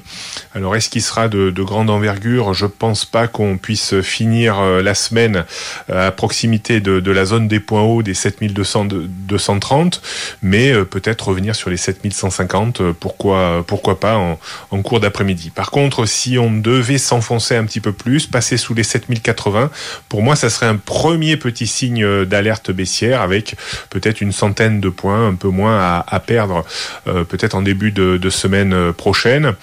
Alors 0.56 0.76
est-ce 0.76 0.90
qu'il 0.90 1.02
sera 1.02 1.28
de, 1.28 1.50
de, 1.50 1.64
grande 1.64 1.90
envergure? 1.90 2.54
Je 2.54 2.66
pense 2.66 3.06
pas 3.06 3.28
qu'on 3.28 3.58
puisse 3.58 4.00
finir 4.02 4.60
euh, 4.60 4.82
la 4.82 4.96
semaine 4.96 5.46
euh, 5.90 6.08
à 6.08 6.12
proximité 6.12 6.80
de, 6.80 7.12
la 7.12 7.26
zone 7.26 7.48
des 7.48 7.60
points 7.60 7.82
hauts 7.82 8.04
des 8.04 8.14
7200 8.14 8.86
230, 9.28 10.02
mais 10.42 10.74
peut-être 10.86 11.30
revenir 11.30 11.56
sur 11.56 11.70
les 11.70 11.78
7150. 11.78 12.94
Pourquoi 12.94 13.64
pourquoi 13.68 14.00
pas 14.00 14.18
en, 14.18 14.40
en 14.72 14.82
cours 14.82 15.00
d'après-midi. 15.00 15.50
Par 15.50 15.72
contre, 15.72 16.06
si 16.06 16.38
on 16.38 16.52
devait 16.52 16.98
s'enfoncer 16.98 17.56
un 17.56 17.66
petit 17.66 17.80
peu 17.80 17.92
plus, 17.92 18.28
passer 18.28 18.58
sous 18.58 18.74
les 18.74 18.84
7080, 18.84 19.72
pour 20.08 20.22
moi, 20.22 20.36
ça 20.36 20.50
serait 20.50 20.68
un 20.68 20.78
premier 20.78 21.36
petit 21.38 21.68
signe 21.68 22.26
d'alerte 22.26 22.72
baissière 22.72 23.22
avec 23.22 23.56
peut-être 23.90 24.22
une 24.22 24.32
centaine 24.32 24.80
de 24.80 24.90
points, 24.90 25.28
un 25.28 25.36
peu 25.36 25.50
moins 25.50 25.80
à, 25.80 26.06
à 26.08 26.20
perdre 26.20 26.59
euh, 27.08 27.24
peut-être 27.24 27.56
en 27.56 27.62
début 27.62 27.92
de, 27.92 28.30
semaine 28.30 28.74
euh, 28.74 28.94
prochaine. 28.94 29.54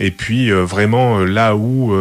Et 0.00 0.10
puis 0.10 0.50
euh, 0.50 0.64
vraiment 0.64 1.18
là 1.18 1.54
où 1.56 1.94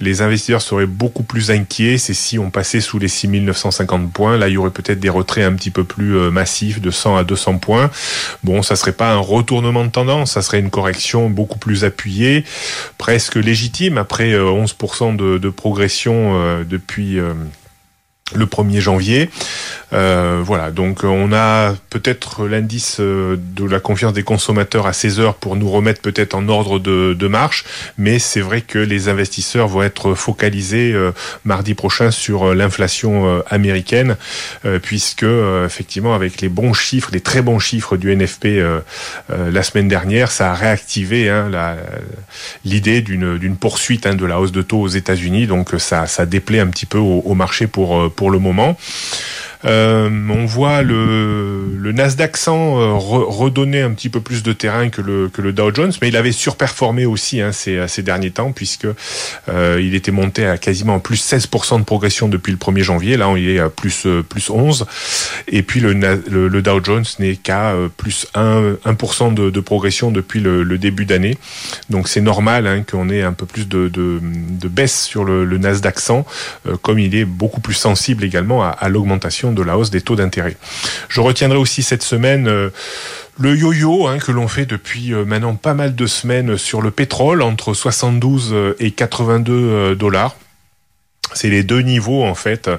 les 0.00 0.22
investisseurs 0.22 0.62
seraient 0.62 0.86
beaucoup 0.86 1.22
plus 1.22 1.50
inquiets, 1.50 1.98
c'est 1.98 2.14
si 2.14 2.38
on 2.38 2.50
passait 2.50 2.80
sous 2.80 2.98
les 2.98 3.08
6950 3.08 4.12
points. 4.12 4.36
Là, 4.36 4.48
il 4.48 4.54
y 4.54 4.56
aurait 4.56 4.70
peut-être 4.70 5.00
des 5.00 5.08
retraits 5.08 5.44
un 5.44 5.54
petit 5.54 5.70
peu 5.70 5.84
plus 5.84 6.30
massifs 6.30 6.80
de 6.80 6.90
100 6.90 7.16
à 7.16 7.24
200 7.24 7.58
points. 7.58 7.90
Bon, 8.42 8.62
ça 8.62 8.76
serait 8.76 8.92
pas 8.92 9.12
un 9.12 9.18
retournement 9.18 9.84
de 9.84 9.90
tendance, 9.90 10.32
ça 10.32 10.42
serait 10.42 10.60
une 10.60 10.70
correction 10.70 11.30
beaucoup 11.30 11.58
plus 11.58 11.84
appuyée, 11.84 12.44
presque 12.98 13.36
légitime 13.36 13.98
après 13.98 14.32
11% 14.32 15.16
de, 15.16 15.38
de 15.38 15.48
progression 15.48 16.64
depuis 16.64 17.18
le 18.36 18.46
1er 18.46 18.80
janvier. 18.80 19.30
Euh, 19.94 20.40
voilà, 20.44 20.70
donc 20.70 21.04
on 21.04 21.32
a 21.32 21.74
peut-être 21.90 22.46
l'indice 22.46 22.96
euh, 22.98 23.36
de 23.38 23.64
la 23.64 23.78
confiance 23.78 24.12
des 24.12 24.24
consommateurs 24.24 24.86
à 24.86 24.92
16 24.92 25.20
heures 25.20 25.34
pour 25.34 25.54
nous 25.56 25.70
remettre 25.70 26.00
peut-être 26.00 26.34
en 26.34 26.48
ordre 26.48 26.78
de, 26.78 27.28
marche, 27.28 27.64
mais 27.96 28.18
c'est 28.18 28.40
vrai 28.40 28.60
que 28.60 28.78
les 28.78 29.08
investisseurs 29.08 29.68
vont 29.68 29.82
être 29.82 30.14
focalisés 30.14 30.92
euh, 30.92 31.12
mardi 31.44 31.74
prochain 31.74 32.10
sur 32.10 32.54
l'inflation 32.54 33.42
américaine, 33.48 34.16
puisque 34.82 35.24
effectivement 35.64 36.14
avec 36.14 36.40
les 36.40 36.48
bons 36.48 36.74
chiffres, 36.74 37.10
les 37.12 37.20
très 37.20 37.40
bons 37.40 37.58
chiffres 37.58 37.96
du 37.96 38.14
NFP 38.14 38.62
la 39.28 39.62
semaine 39.62 39.88
dernière, 39.88 40.30
ça 40.30 40.52
a 40.52 40.54
réactivé 40.54 41.30
hein, 41.30 41.50
l'idée 42.64 43.00
d'une 43.00 43.56
poursuite 43.56 44.06
hein, 44.06 44.14
de 44.14 44.26
la 44.26 44.38
hausse 44.38 44.52
de 44.52 44.62
taux 44.62 44.82
aux 44.82 44.88
États-Unis, 44.88 45.46
donc 45.46 45.70
ça, 45.78 46.06
déplaît 46.26 46.60
un 46.60 46.68
petit 46.68 46.86
peu 46.86 46.98
au, 46.98 47.34
marché 47.34 47.66
pour 47.66 48.23
le 48.30 48.38
moment. 48.38 48.76
Euh, 49.66 50.10
on 50.28 50.44
voit 50.44 50.82
le, 50.82 51.76
le 51.78 51.92
Nasdaq 51.92 52.36
100 52.36 52.52
euh, 52.54 52.92
redonner 52.94 53.80
un 53.80 53.92
petit 53.92 54.08
peu 54.10 54.20
plus 54.20 54.42
de 54.42 54.52
terrain 54.52 54.90
que 54.90 55.00
le, 55.00 55.28
que 55.28 55.40
le 55.40 55.52
Dow 55.52 55.74
Jones, 55.74 55.92
mais 56.02 56.08
il 56.08 56.16
avait 56.16 56.32
surperformé 56.32 57.06
aussi 57.06 57.40
hein, 57.40 57.52
ces, 57.52 57.86
ces 57.88 58.02
derniers 58.02 58.30
temps 58.30 58.52
puisque 58.52 58.86
euh, 59.48 59.80
il 59.82 59.94
était 59.94 60.10
monté 60.10 60.46
à 60.46 60.58
quasiment 60.58 60.98
plus 60.98 61.24
16% 61.24 61.78
de 61.78 61.84
progression 61.84 62.28
depuis 62.28 62.52
le 62.52 62.58
1er 62.58 62.82
janvier. 62.82 63.16
Là, 63.16 63.28
on 63.28 63.36
est 63.36 63.58
à 63.58 63.70
plus 63.70 64.06
plus 64.28 64.50
11. 64.50 64.86
Et 65.48 65.62
puis 65.62 65.80
le, 65.80 65.92
le, 65.92 66.62
Dow 66.62 66.82
Jones 66.82 67.04
n'est 67.18 67.36
qu'à 67.36 67.74
plus 67.96 68.26
1, 68.34 68.76
1% 68.84 69.34
de, 69.34 69.50
de, 69.50 69.60
progression 69.60 70.10
depuis 70.10 70.40
le, 70.40 70.62
le 70.62 70.78
début 70.78 71.06
d'année. 71.06 71.38
Donc 71.90 72.08
c'est 72.08 72.20
normal 72.20 72.66
hein, 72.66 72.82
qu'on 72.82 73.08
ait 73.08 73.22
un 73.22 73.32
peu 73.32 73.46
plus 73.46 73.68
de, 73.68 73.88
de, 73.88 74.20
de 74.22 74.68
baisse 74.68 75.04
sur 75.04 75.24
le, 75.24 75.44
le 75.44 75.58
Nasdaq 75.58 75.98
100, 75.98 76.26
comme 76.82 76.98
il 76.98 77.14
est 77.14 77.24
beaucoup 77.24 77.60
plus 77.60 77.74
sensible 77.74 78.24
également 78.24 78.62
à, 78.62 78.68
à 78.68 78.88
l'augmentation 78.88 79.53
de 79.54 79.62
la 79.62 79.78
hausse 79.78 79.90
des 79.90 80.00
taux 80.00 80.16
d'intérêt. 80.16 80.56
Je 81.08 81.20
retiendrai 81.20 81.58
aussi 81.58 81.82
cette 81.82 82.02
semaine 82.02 82.48
euh, 82.48 82.70
le 83.38 83.56
yo-yo 83.56 84.06
hein, 84.06 84.18
que 84.18 84.32
l'on 84.32 84.48
fait 84.48 84.66
depuis 84.66 85.12
euh, 85.12 85.24
maintenant 85.24 85.54
pas 85.54 85.74
mal 85.74 85.94
de 85.94 86.06
semaines 86.06 86.56
sur 86.58 86.82
le 86.82 86.90
pétrole 86.90 87.42
entre 87.42 87.74
72 87.74 88.50
euh, 88.52 88.76
et 88.78 88.90
82 88.90 89.96
dollars. 89.96 90.36
C'est 91.32 91.48
les 91.48 91.62
deux 91.64 91.80
niveaux 91.80 92.22
en 92.22 92.34
fait 92.34 92.70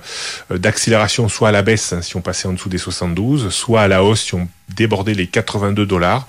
d'accélération, 0.49 1.27
soit 1.27 1.49
à 1.49 1.51
la 1.51 1.61
baisse 1.61 1.91
hein, 1.91 2.01
si 2.01 2.15
on 2.15 2.21
passait 2.21 2.47
en 2.47 2.53
dessous 2.53 2.69
des 2.69 2.77
72, 2.77 3.49
soit 3.49 3.81
à 3.81 3.87
la 3.87 4.03
hausse 4.03 4.21
si 4.21 4.35
on 4.35 4.47
débordait 4.69 5.15
les 5.15 5.27
82 5.27 5.85
dollars. 5.85 6.27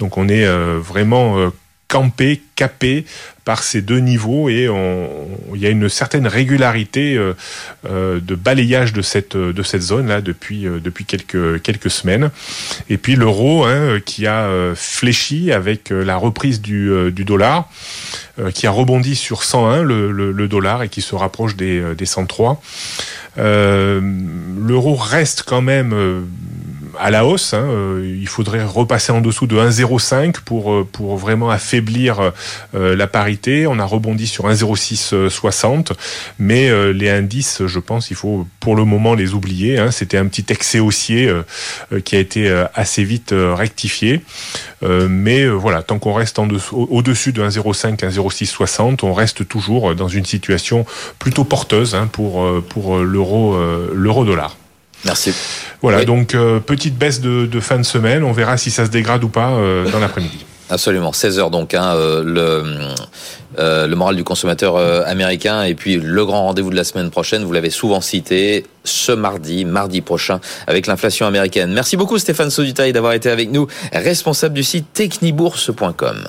Donc 0.00 0.16
on 0.16 0.28
est 0.28 0.46
vraiment 0.78 1.52
campé, 1.90 2.40
capé 2.54 3.04
par 3.44 3.64
ces 3.64 3.82
deux 3.82 3.98
niveaux 3.98 4.48
et 4.48 4.68
il 5.54 5.60
y 5.60 5.66
a 5.66 5.70
une 5.70 5.88
certaine 5.88 6.28
régularité 6.28 7.16
euh, 7.16 7.34
euh, 7.84 8.20
de 8.20 8.36
balayage 8.36 8.92
de 8.92 9.02
cette 9.02 9.36
de 9.36 9.62
cette 9.64 9.82
zone 9.82 10.06
là 10.06 10.20
depuis 10.20 10.68
euh, 10.68 10.78
depuis 10.78 11.04
quelques 11.04 11.60
quelques 11.62 11.90
semaines. 11.90 12.30
Et 12.90 12.96
puis 12.96 13.16
l'euro 13.16 13.64
hein, 13.64 13.98
qui 14.04 14.28
a 14.28 14.48
fléchi 14.76 15.50
avec 15.50 15.90
la 15.90 16.16
reprise 16.16 16.60
du, 16.60 17.10
du 17.10 17.24
dollar 17.24 17.68
qui 18.54 18.66
a 18.68 18.70
rebondi 18.70 19.16
sur 19.16 19.42
101 19.42 19.82
le, 19.82 20.12
le, 20.12 20.48
dollar 20.48 20.82
et 20.84 20.88
qui 20.88 21.02
se 21.02 21.14
rapproche 21.14 21.56
des, 21.56 21.82
des 21.96 22.06
103 22.06 22.62
l'euro 23.36 24.94
reste 24.94 25.42
quand 25.42 25.62
même 25.62 26.26
à 27.00 27.10
la 27.10 27.24
hausse. 27.24 27.54
Hein, 27.54 27.66
euh, 27.68 28.16
il 28.20 28.28
faudrait 28.28 28.62
repasser 28.62 29.12
en 29.12 29.20
dessous 29.20 29.46
de 29.46 29.56
1,05 29.56 30.40
pour 30.44 30.72
euh, 30.72 30.88
pour 30.90 31.16
vraiment 31.16 31.50
affaiblir 31.50 32.32
euh, 32.74 32.94
la 32.94 33.06
parité. 33.06 33.66
On 33.66 33.78
a 33.78 33.84
rebondi 33.84 34.26
sur 34.26 34.48
1,0660, 34.48 35.92
mais 36.38 36.70
les 36.92 37.10
indices, 37.10 37.66
je 37.66 37.78
pense, 37.78 38.10
il 38.10 38.16
faut 38.16 38.46
pour 38.60 38.76
le 38.76 38.84
moment 38.84 39.14
les 39.14 39.34
oublier. 39.34 39.78
Hein. 39.78 39.90
C'était 39.90 40.18
un 40.18 40.26
petit 40.26 40.44
excès 40.48 40.80
haussier 40.80 41.32
qui 42.04 42.16
a 42.16 42.18
été 42.18 42.64
assez 42.74 43.04
vite 43.04 43.34
rectifié. 43.34 44.20
mais 44.82 45.46
voilà, 45.46 45.82
tant 45.82 45.98
qu'on 45.98 46.12
reste 46.12 46.38
au-dessus 46.72 47.32
de 47.32 47.42
1,05, 47.42 47.96
1,0660, 47.96 49.04
on 49.04 49.12
reste 49.12 49.46
toujours 49.48 49.94
dans 49.94 50.08
une 50.08 50.24
situation 50.24 50.86
plutôt 51.18 51.44
porteuse 51.44 51.94
hein, 51.94 52.08
pour 52.10 52.46
pour 52.62 52.98
l'euro 52.98 54.24
dollar. 54.24 54.59
Merci. 55.04 55.32
Voilà, 55.82 56.04
donc 56.04 56.34
euh, 56.34 56.60
petite 56.60 56.96
baisse 56.96 57.20
de, 57.20 57.46
de, 57.46 57.60
fin 57.60 57.78
de 57.78 57.84
semaine. 57.84 58.22
On 58.22 58.32
verra 58.32 58.56
si 58.56 58.70
ça 58.70 58.84
se 58.84 58.90
dégrade 58.90 59.24
ou 59.24 59.28
pas 59.28 59.50
euh, 59.50 59.90
dans 59.90 59.98
l'après-midi. 59.98 60.44
Absolument, 60.68 61.12
16 61.12 61.38
heures 61.40 61.50
donc, 61.50 61.74
hein, 61.74 61.94
euh, 61.96 62.22
le, 62.22 63.86
le 63.88 63.94
moral 63.96 64.14
du 64.14 64.22
consommateur 64.22 64.76
américain 65.06 65.64
et 65.64 65.74
puis 65.74 65.96
le 65.96 66.24
grand 66.24 66.44
rendez-vous 66.44 66.70
de 66.70 66.76
la 66.76 66.84
semaine 66.84 67.10
prochaine, 67.10 67.42
vous 67.42 67.52
l'avez 67.52 67.70
souvent 67.70 68.00
cité, 68.00 68.66
ce 68.84 69.10
mardi, 69.10 69.64
mardi 69.64 70.00
prochain, 70.00 70.38
avec 70.68 70.86
l'inflation 70.86 71.26
américaine. 71.26 71.72
Merci 71.72 71.96
beaucoup 71.96 72.18
Stéphane 72.18 72.50
Sodutaille 72.50 72.92
d'avoir 72.92 73.14
été 73.14 73.30
avec 73.30 73.50
nous, 73.50 73.66
responsable 73.92 74.54
du 74.54 74.62
site 74.62 74.92
technibourse.com. 74.92 76.24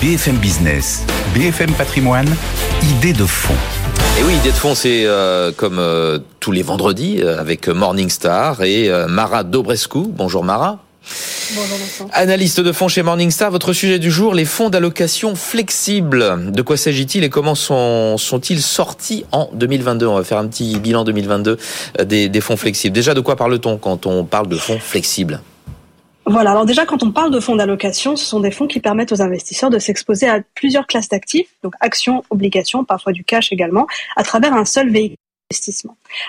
BFM 0.00 0.36
Business, 0.36 1.04
BFM 1.34 1.72
Patrimoine, 1.72 2.28
idée 2.82 3.12
de 3.12 3.26
fond. 3.26 3.56
Et 4.18 4.22
oui, 4.24 4.34
Idée 4.34 4.50
de 4.50 4.56
fond, 4.56 4.74
c'est 4.74 5.04
euh, 5.06 5.52
comme 5.56 5.78
euh, 5.78 6.18
tous 6.40 6.50
les 6.50 6.62
vendredis 6.62 7.20
euh, 7.22 7.38
avec 7.38 7.68
Morningstar 7.68 8.62
et 8.62 8.90
Mara 9.06 9.44
Dobrescu. 9.44 10.00
Bonjour 10.08 10.42
Mara. 10.42 10.82
Bonjour 11.54 12.08
Analyste 12.12 12.60
de 12.60 12.72
fonds 12.72 12.88
chez 12.88 13.02
Morningstar, 13.02 13.52
votre 13.52 13.72
sujet 13.72 14.00
du 14.00 14.10
jour, 14.10 14.34
les 14.34 14.44
fonds 14.44 14.70
d'allocation 14.70 15.36
flexibles. 15.36 16.50
De 16.50 16.62
quoi 16.62 16.76
s'agit-il 16.76 17.22
et 17.22 17.30
comment 17.30 17.54
sont, 17.54 18.18
sont-ils 18.18 18.60
sortis 18.60 19.24
en 19.30 19.50
2022 19.52 20.06
On 20.06 20.16
va 20.16 20.24
faire 20.24 20.38
un 20.38 20.48
petit 20.48 20.80
bilan 20.80 21.04
2022 21.04 21.56
des, 22.04 22.28
des 22.28 22.40
fonds 22.40 22.56
flexibles. 22.56 22.94
Déjà, 22.94 23.14
de 23.14 23.20
quoi 23.20 23.36
parle-t-on 23.36 23.78
quand 23.78 24.04
on 24.06 24.24
parle 24.24 24.48
de 24.48 24.56
fonds 24.56 24.80
flexibles? 24.80 25.40
Voilà, 26.28 26.50
alors 26.50 26.66
déjà 26.66 26.84
quand 26.84 27.02
on 27.02 27.10
parle 27.10 27.30
de 27.30 27.40
fonds 27.40 27.56
d'allocation, 27.56 28.16
ce 28.16 28.24
sont 28.24 28.40
des 28.40 28.50
fonds 28.50 28.66
qui 28.66 28.80
permettent 28.80 29.12
aux 29.12 29.22
investisseurs 29.22 29.70
de 29.70 29.78
s'exposer 29.78 30.28
à 30.28 30.40
plusieurs 30.54 30.86
classes 30.86 31.08
d'actifs, 31.08 31.48
donc 31.62 31.74
actions, 31.80 32.22
obligations, 32.30 32.84
parfois 32.84 33.12
du 33.12 33.24
cash 33.24 33.52
également, 33.52 33.86
à 34.16 34.22
travers 34.22 34.52
un 34.54 34.64
seul 34.64 34.90
véhicule 34.90 35.16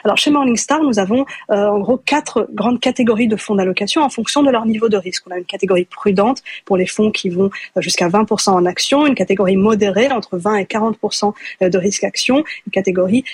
Alors 0.06 0.18
chez 0.18 0.32
Morningstar, 0.32 0.82
nous 0.82 0.98
avons 0.98 1.26
euh, 1.52 1.68
en 1.68 1.80
gros 1.80 1.98
quatre 1.98 2.48
grandes 2.54 2.80
catégories 2.80 3.28
de 3.28 3.36
fonds 3.36 3.56
d'allocation 3.56 4.02
en 4.02 4.10
fonction 4.10 4.44
de 4.44 4.50
leur 4.50 4.66
niveau 4.66 4.88
de 4.88 4.96
risque. 4.96 5.26
On 5.28 5.32
a 5.32 5.38
une 5.38 5.44
catégorie 5.44 5.84
prudente 5.84 6.42
pour 6.64 6.78
les 6.78 6.86
fonds 6.86 7.12
qui 7.12 7.28
vont 7.28 7.50
euh, 7.76 7.82
jusqu'à 7.82 8.08
20% 8.08 8.52
en 8.52 8.66
actions, 8.66 9.06
une 9.06 9.16
catégorie 9.16 9.58
modérée 9.58 10.10
entre 10.10 10.38
20 10.38 10.56
et 10.56 10.64
40% 10.64 11.34
euh, 11.62 11.70
de 11.70 11.78
risque 11.78 12.06
action, 12.06 12.46
une 12.66 12.72
catégorie 12.72 13.26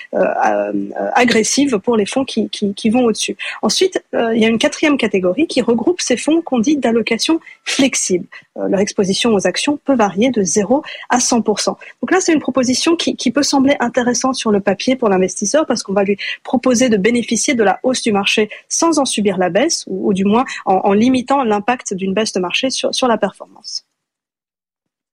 agressive 1.14 1.78
pour 1.78 1.96
les 1.96 2.06
fonds 2.06 2.24
qui 2.24 2.90
vont 2.90 3.04
au-dessus. 3.04 3.36
Ensuite, 3.62 4.02
il 4.12 4.38
y 4.38 4.44
a 4.44 4.48
une 4.48 4.58
quatrième 4.58 4.98
catégorie 4.98 5.46
qui 5.46 5.62
regroupe 5.62 6.00
ces 6.00 6.16
fonds 6.16 6.42
qu'on 6.42 6.58
dit 6.58 6.76
d'allocation 6.76 7.40
flexible. 7.64 8.26
Leur 8.68 8.80
exposition 8.80 9.34
aux 9.34 9.46
actions 9.46 9.78
peut 9.84 9.94
varier 9.94 10.30
de 10.30 10.42
0 10.42 10.82
à 11.10 11.18
100%. 11.18 11.66
Donc 11.66 12.10
là, 12.10 12.20
c'est 12.20 12.32
une 12.32 12.40
proposition 12.40 12.96
qui, 12.96 13.30
peut 13.30 13.42
sembler 13.42 13.76
intéressante 13.80 14.36
sur 14.36 14.50
le 14.50 14.60
papier 14.60 14.96
pour 14.96 15.08
l'investisseur 15.08 15.66
parce 15.66 15.82
qu'on 15.82 15.92
va 15.92 16.04
lui 16.04 16.16
proposer 16.42 16.88
de 16.88 16.96
bénéficier 16.96 17.54
de 17.54 17.62
la 17.62 17.80
hausse 17.82 18.02
du 18.02 18.12
marché 18.12 18.48
sans 18.68 18.98
en 18.98 19.04
subir 19.04 19.36
la 19.36 19.50
baisse, 19.50 19.84
ou, 19.86 20.12
du 20.14 20.24
moins 20.24 20.44
en, 20.64 20.92
limitant 20.92 21.42
l'impact 21.42 21.94
d'une 21.94 22.14
baisse 22.14 22.32
de 22.32 22.40
marché 22.40 22.70
sur, 22.70 22.94
sur 22.94 23.08
la 23.08 23.18
performance. 23.18 23.84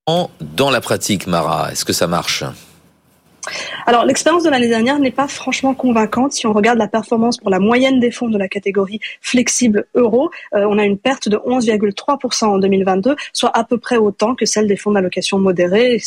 Dans 0.08 0.70
la 0.70 0.82
pratique, 0.82 1.28
Mara, 1.28 1.72
est-ce 1.72 1.86
que 1.86 1.94
ça 1.94 2.08
marche? 2.08 2.44
Alors 3.86 4.06
l'expérience 4.06 4.44
de 4.44 4.50
l'année 4.50 4.70
dernière 4.70 5.00
n'est 5.00 5.12
pas 5.12 5.28
franchement 5.28 5.74
convaincante. 5.74 6.34
Si 6.34 6.48
on 6.48 6.54
regarde 6.54 6.78
la 6.78 6.88
performance 6.88 7.38
pour 7.38 7.50
la 7.50 7.60
moyenne 7.60 8.00
des 8.00 8.12
fonds 8.12 8.30
de 8.30 8.38
la 8.38 8.48
catégorie 8.48 9.00
flexible 9.22 9.86
euro, 9.96 10.32
euh, 10.56 10.66
on 10.70 10.78
a 10.78 10.86
une 10.86 10.98
perte 10.98 11.30
de 11.30 11.38
11,3% 11.38 12.46
en 12.46 12.58
2022, 12.58 13.16
soit 13.34 13.56
à 13.56 13.64
peu 13.64 13.78
près 13.78 13.98
autant 13.98 14.36
que 14.36 14.46
celle 14.46 14.68
des 14.68 14.78
fonds 14.78 14.92
d'allocation 14.92 15.40
modérés 15.40 16.00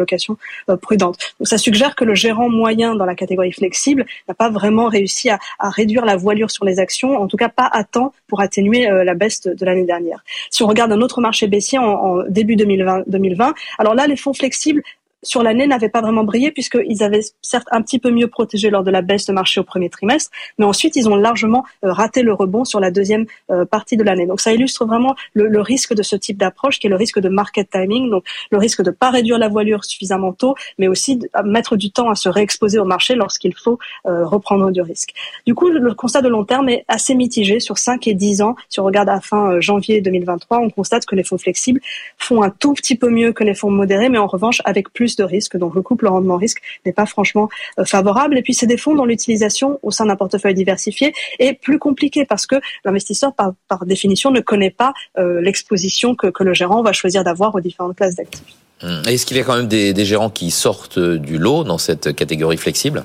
location 0.00 0.36
euh, 0.70 0.76
prudente. 0.76 1.18
Donc 1.38 1.46
ça 1.46 1.58
suggère 1.58 1.94
que 1.94 2.04
le 2.04 2.14
gérant 2.14 2.48
moyen 2.48 2.96
dans 2.96 3.04
la 3.04 3.14
catégorie 3.14 3.52
flexible 3.52 4.06
n'a 4.28 4.34
pas 4.34 4.50
vraiment 4.50 4.88
réussi 4.88 5.30
à, 5.30 5.38
réduire 5.60 6.04
la 6.04 6.16
voilure 6.16 6.50
sur 6.50 6.64
les 6.64 6.80
actions, 6.80 7.16
en 7.16 7.28
tout 7.28 7.36
cas 7.36 7.48
pas 7.48 7.68
à 7.72 7.84
temps 7.84 8.12
pour 8.26 8.40
atténuer 8.40 8.90
euh, 8.90 9.04
la 9.04 9.14
baisse 9.14 9.42
de, 9.42 9.64
l'année 9.64 9.84
dernière. 9.84 10.24
Si 10.50 10.62
on 10.62 10.66
regarde 10.66 10.90
un 10.90 11.00
autre 11.00 11.20
marché 11.20 11.46
baissier 11.46 11.78
en, 11.78 11.84
en 11.84 12.22
début 12.28 12.56
2020, 12.56 13.04
2020, 13.06 13.54
alors 13.78 13.94
là 13.94 14.06
les 14.06 14.16
fonds 14.16 14.34
flexibles 14.34 14.82
sur 15.24 15.42
l'année 15.42 15.66
n'avaient 15.66 15.88
pas 15.88 16.00
vraiment 16.00 16.24
brillé 16.24 16.50
puisqu'ils 16.50 17.02
avaient 17.02 17.22
certes 17.42 17.66
un 17.70 17.82
petit 17.82 17.98
peu 17.98 18.10
mieux 18.10 18.28
protégé 18.28 18.70
lors 18.70 18.84
de 18.84 18.90
la 18.90 19.02
baisse 19.02 19.26
de 19.26 19.32
marché 19.32 19.60
au 19.60 19.64
premier 19.64 19.90
trimestre, 19.90 20.30
mais 20.58 20.64
ensuite 20.64 20.96
ils 20.96 21.08
ont 21.08 21.16
largement 21.16 21.64
euh, 21.84 21.92
raté 21.92 22.22
le 22.22 22.32
rebond 22.32 22.64
sur 22.64 22.80
la 22.80 22.90
deuxième 22.90 23.26
euh, 23.50 23.64
partie 23.64 23.96
de 23.96 24.02
l'année. 24.02 24.26
Donc 24.26 24.40
ça 24.40 24.52
illustre 24.52 24.84
vraiment 24.86 25.14
le, 25.32 25.60
risque 25.60 25.94
de 25.94 26.02
ce 26.02 26.16
type 26.16 26.36
d'approche 26.36 26.78
qui 26.78 26.86
est 26.86 26.90
le 26.90 26.96
risque 26.96 27.18
de 27.18 27.28
market 27.28 27.70
timing, 27.70 28.10
donc 28.10 28.24
le 28.50 28.58
risque 28.58 28.82
de 28.82 28.90
pas 28.90 29.10
réduire 29.10 29.38
la 29.38 29.48
voilure 29.48 29.84
suffisamment 29.84 30.32
tôt, 30.32 30.54
mais 30.78 30.88
aussi 30.88 31.16
de 31.16 31.28
mettre 31.44 31.76
du 31.76 31.90
temps 31.90 32.10
à 32.10 32.14
se 32.14 32.28
réexposer 32.28 32.78
au 32.78 32.84
marché 32.84 33.14
lorsqu'il 33.14 33.54
faut 33.54 33.78
euh, 34.06 34.26
reprendre 34.26 34.70
du 34.70 34.82
risque. 34.82 35.10
Du 35.46 35.54
coup, 35.54 35.68
le 35.68 35.94
constat 35.94 36.22
de 36.22 36.28
long 36.28 36.44
terme 36.44 36.68
est 36.68 36.84
assez 36.88 37.14
mitigé 37.14 37.60
sur 37.60 37.78
5 37.78 38.06
et 38.06 38.14
10 38.14 38.42
ans. 38.42 38.56
Si 38.68 38.80
on 38.80 38.84
regarde 38.84 39.08
à 39.08 39.20
fin 39.20 39.60
janvier 39.60 40.00
2023, 40.00 40.58
on 40.58 40.70
constate 40.70 41.06
que 41.06 41.14
les 41.14 41.24
fonds 41.24 41.38
flexibles 41.38 41.80
font 42.18 42.42
un 42.42 42.50
tout 42.50 42.74
petit 42.74 42.96
peu 42.96 43.08
mieux 43.08 43.32
que 43.32 43.44
les 43.44 43.54
fonds 43.54 43.70
modérés, 43.70 44.08
mais 44.08 44.18
en 44.18 44.26
revanche 44.26 44.60
avec 44.64 44.92
plus 44.92 45.13
de 45.16 45.24
risque. 45.24 45.56
Donc 45.56 45.74
le 45.74 45.82
couple 45.82 46.06
rendement-risque 46.06 46.60
n'est 46.84 46.92
pas 46.92 47.06
franchement 47.06 47.48
euh, 47.78 47.84
favorable. 47.84 48.38
Et 48.38 48.42
puis 48.42 48.54
c'est 48.54 48.66
des 48.66 48.76
fonds 48.76 48.94
dont 48.94 49.04
l'utilisation 49.04 49.78
au 49.82 49.90
sein 49.90 50.06
d'un 50.06 50.16
portefeuille 50.16 50.54
diversifié 50.54 51.12
est 51.38 51.54
plus 51.54 51.78
compliquée 51.78 52.24
parce 52.24 52.46
que 52.46 52.56
l'investisseur 52.84 53.34
par, 53.34 53.54
définition 53.86 54.30
ne 54.30 54.40
connaît 54.40 54.70
pas 54.70 54.92
euh, 55.18 55.40
l'exposition 55.40 56.14
que, 56.14 56.30
le 56.44 56.54
gérant 56.54 56.82
va 56.82 56.92
choisir 56.92 57.24
d'avoir 57.24 57.54
aux 57.54 57.60
différentes 57.60 57.96
classes 57.96 58.16
d'actifs. 58.16 58.42
Hum. 58.82 59.02
Est-ce 59.06 59.24
qu'il 59.24 59.36
y 59.36 59.40
a 59.40 59.44
quand 59.44 59.56
même 59.56 59.68
des, 59.68 60.04
gérants 60.04 60.30
qui 60.30 60.50
sortent 60.50 60.98
du 60.98 61.38
lot 61.38 61.64
dans 61.64 61.78
cette 61.78 62.14
catégorie 62.14 62.56
flexible? 62.56 63.04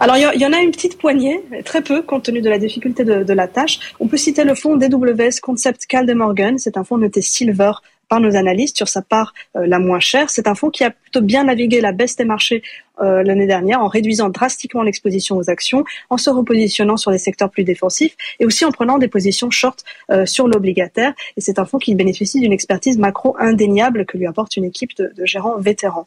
Alors, 0.00 0.16
il 0.16 0.40
y, 0.40 0.46
en 0.46 0.52
a 0.52 0.58
une 0.58 0.72
petite 0.72 0.98
poignée, 0.98 1.44
très 1.64 1.80
peu, 1.80 2.02
compte 2.02 2.24
tenu 2.24 2.40
de 2.40 2.50
la 2.50 2.58
difficulté 2.58 3.04
de, 3.04 3.22
de 3.22 3.32
la 3.32 3.46
tâche. 3.46 3.78
On 4.00 4.08
peut 4.08 4.16
citer 4.16 4.42
le 4.42 4.56
fonds 4.56 4.76
DWS 4.76 5.38
Concept 5.40 5.86
Morgan. 6.14 6.58
C'est 6.58 6.76
un 6.76 6.82
fonds 6.82 6.98
noté 6.98 7.22
Silver 7.22 7.72
nos 8.20 8.36
analystes 8.36 8.76
sur 8.76 8.88
sa 8.88 9.02
part 9.02 9.34
euh, 9.56 9.66
la 9.66 9.78
moins 9.78 10.00
chère. 10.00 10.30
C'est 10.30 10.46
un 10.46 10.54
fonds 10.54 10.70
qui 10.70 10.84
a 10.84 10.90
plutôt 10.90 11.20
bien 11.20 11.44
navigué 11.44 11.80
la 11.80 11.92
baisse 11.92 12.16
des 12.16 12.24
marchés 12.24 12.62
euh, 13.00 13.22
l'année 13.22 13.46
dernière 13.46 13.80
en 13.80 13.88
réduisant 13.88 14.28
drastiquement 14.28 14.82
l'exposition 14.82 15.36
aux 15.36 15.50
actions, 15.50 15.84
en 16.10 16.18
se 16.18 16.30
repositionnant 16.30 16.96
sur 16.96 17.10
des 17.10 17.18
secteurs 17.18 17.50
plus 17.50 17.64
défensifs 17.64 18.16
et 18.40 18.46
aussi 18.46 18.64
en 18.64 18.72
prenant 18.72 18.98
des 18.98 19.08
positions 19.08 19.50
short 19.50 19.84
euh, 20.10 20.26
sur 20.26 20.46
l'obligataire. 20.46 21.14
Et 21.36 21.40
c'est 21.40 21.58
un 21.58 21.64
fonds 21.64 21.78
qui 21.78 21.94
bénéficie 21.94 22.40
d'une 22.40 22.52
expertise 22.52 22.98
macro 22.98 23.36
indéniable 23.38 24.04
que 24.06 24.18
lui 24.18 24.26
apporte 24.26 24.56
une 24.56 24.64
équipe 24.64 24.96
de, 24.96 25.12
de 25.16 25.24
gérants 25.24 25.58
vétérans. 25.58 26.06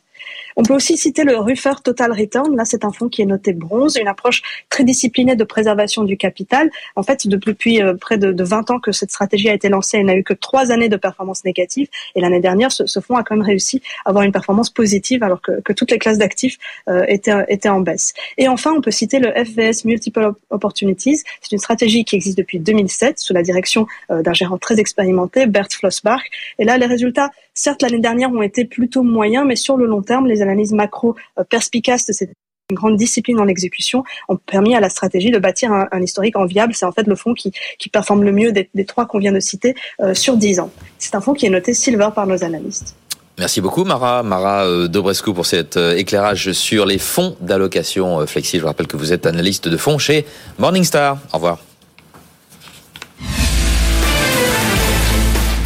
On 0.56 0.64
peut 0.64 0.74
aussi 0.74 0.98
citer 0.98 1.24
le 1.24 1.38
Ruffer 1.38 1.74
Total 1.84 2.12
Return. 2.12 2.56
Là, 2.56 2.66
c'est 2.66 2.86
un 2.86 2.92
fonds 2.92 3.10
qui 3.10 3.22
est 3.22 3.26
noté 3.26 3.54
bronze, 3.54 3.98
une 3.98 4.08
approche 4.08 4.42
très 4.70 4.84
disciplinée 4.84 5.36
de 5.36 5.44
préservation 5.44 6.04
du 6.04 6.18
capital. 6.18 6.70
En 6.96 7.04
fait, 7.04 7.28
depuis 7.28 7.82
euh, 7.82 7.96
près 7.96 8.18
de, 8.18 8.44
20 8.44 8.72
ans 8.72 8.80
que 8.80 8.92
cette 8.92 9.12
stratégie 9.12 9.50
a 9.50 9.54
été 9.54 9.70
lancée, 9.70 9.98
elle 9.98 10.06
n'a 10.06 10.16
eu 10.16 10.24
que 10.24 10.34
trois 10.34 10.72
années 10.72 10.90
de 10.90 10.98
performance 10.98 11.44
négative. 11.44 11.88
Et 12.16 12.22
l'année 12.22 12.40
dernière, 12.40 12.72
ce, 12.72 13.00
fonds 13.00 13.16
a 13.16 13.24
quand 13.24 13.36
même 13.36 13.46
réussi 13.46 13.82
à 14.06 14.10
avoir 14.10 14.24
une 14.24 14.32
performance 14.32 14.70
positive 14.70 15.24
alors 15.24 15.42
que, 15.42 15.60
que 15.62 15.74
toutes 15.74 15.92
les 15.92 16.00
classes 16.00 16.18
d'actifs 16.18 16.58
euh, 16.90 17.06
étaient, 17.08 17.46
étaient 17.48 17.70
en 17.70 17.82
baisse. 17.82 18.14
Et 18.38 18.48
enfin, 18.48 18.74
on 18.74 18.82
peut 18.82 18.92
citer 18.92 19.20
le 19.20 19.32
FVS 19.32 19.86
Multiple 19.86 20.34
Opportunities. 20.50 21.24
C'est 21.42 21.52
une 21.52 21.60
stratégie 21.60 22.06
qui 22.06 22.16
existe 22.16 22.38
depuis 22.38 22.60
2007 22.60 23.20
sous 23.20 23.34
la 23.34 23.44
direction 23.44 23.88
euh, 24.12 24.22
d'un 24.22 24.34
gérant 24.34 24.58
très 24.58 24.80
expérimenté, 24.80 25.48
Bert 25.48 25.68
Flossbach. 25.72 26.22
Et 26.60 26.66
là, 26.66 26.78
les 26.78 26.86
résultats, 26.86 27.32
certes, 27.54 27.82
l'année 27.82 28.00
dernière 28.00 28.32
ont 28.32 28.42
été 28.42 28.66
plutôt 28.66 29.04
moyens, 29.04 29.46
mais 29.48 29.56
sur 29.56 29.78
le 29.78 29.86
long 29.86 30.02
terme, 30.02 30.28
les 30.28 30.42
analyses 30.42 30.74
macro 30.74 31.16
euh, 31.40 31.44
perspicaces 31.44 32.06
de 32.06 32.14
cette 32.14 32.32
grande 32.74 32.98
discipline 32.98 33.38
dans 33.38 33.46
l'exécution 33.46 34.04
ont 34.28 34.38
permis 34.38 34.76
à 34.76 34.80
la 34.80 34.90
stratégie 34.90 35.30
de 35.30 35.38
bâtir 35.38 35.72
un, 35.72 36.02
historique 36.02 36.36
enviable. 36.36 36.74
C'est 36.74 36.86
en 36.86 36.92
fait 36.92 37.06
le 37.06 37.16
fonds 37.16 37.34
qui, 37.34 37.52
qui 37.78 37.90
performe 37.90 38.24
le 38.24 38.32
mieux 38.32 38.52
des, 38.52 38.86
trois 38.86 39.06
qu'on 39.06 39.20
vient 39.20 39.32
de 39.32 39.40
citer 39.40 39.76
euh, 40.00 40.14
sur 40.14 40.38
10 40.38 40.60
ans. 40.60 40.72
C'est 40.98 41.16
un 41.16 41.22
fonds 41.22 41.34
qui 41.34 41.46
est 41.46 41.50
noté 41.50 41.74
silver 41.74 42.10
par 42.16 42.26
nos 42.26 42.44
analystes. 42.44 42.96
Merci 43.38 43.60
beaucoup 43.60 43.84
Mara, 43.84 44.24
Mara 44.24 44.66
euh, 44.66 44.88
Dobrescu 44.88 45.34
pour 45.34 45.46
cet 45.46 45.78
éclairage 45.78 46.52
sur 46.54 46.86
les 46.86 47.00
fonds 47.00 47.36
d'allocation 47.42 48.26
flexible. 48.26 48.62
Je 48.62 48.68
rappelle 48.68 48.88
que 48.88 48.98
vous 48.98 49.12
êtes 49.12 49.26
analyste 49.26 49.68
de 49.68 49.78
fonds 49.78 49.98
chez 49.98 50.26
Morningstar. 50.58 51.18
Au 51.34 51.38
revoir. 51.38 51.60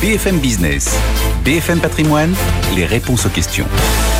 BFM 0.01 0.39
Business, 0.39 0.97
BFM 1.43 1.81
Patrimoine, 1.81 2.33
les 2.73 2.85
réponses 2.85 3.25
aux 3.25 3.29
questions. 3.29 3.65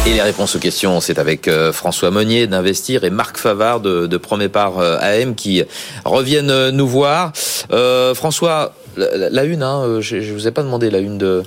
Et 0.06 0.12
les 0.12 0.22
réponses 0.22 0.58
aux 0.58 0.60
questions, 0.60 1.00
c'est 1.00 1.20
avec 1.20 1.48
euh, 1.48 1.72
François 1.72 2.12
Monnier 2.12 2.48
d'Investir 2.48 3.06
et 3.06 3.10
Marc 3.10 3.38
Favard 3.38 3.80
de, 3.80 4.06
de 4.06 4.18
Premier 4.18 4.50
Part 4.50 4.80
euh, 4.80 4.98
AM 5.00 5.36
qui 5.36 5.64
reviennent 6.04 6.50
euh, 6.50 6.72
nous 6.72 6.88
voir. 6.88 7.32
François, 8.14 8.74
la, 8.98 9.44
une, 9.44 9.64
hein, 9.64 10.00
je, 10.02 10.18
ne 10.18 10.34
vous 10.34 10.48
ai 10.48 10.52
pas 10.52 10.64
demandé 10.64 10.90
la 10.90 11.00
une 11.00 11.18
de 11.18 11.44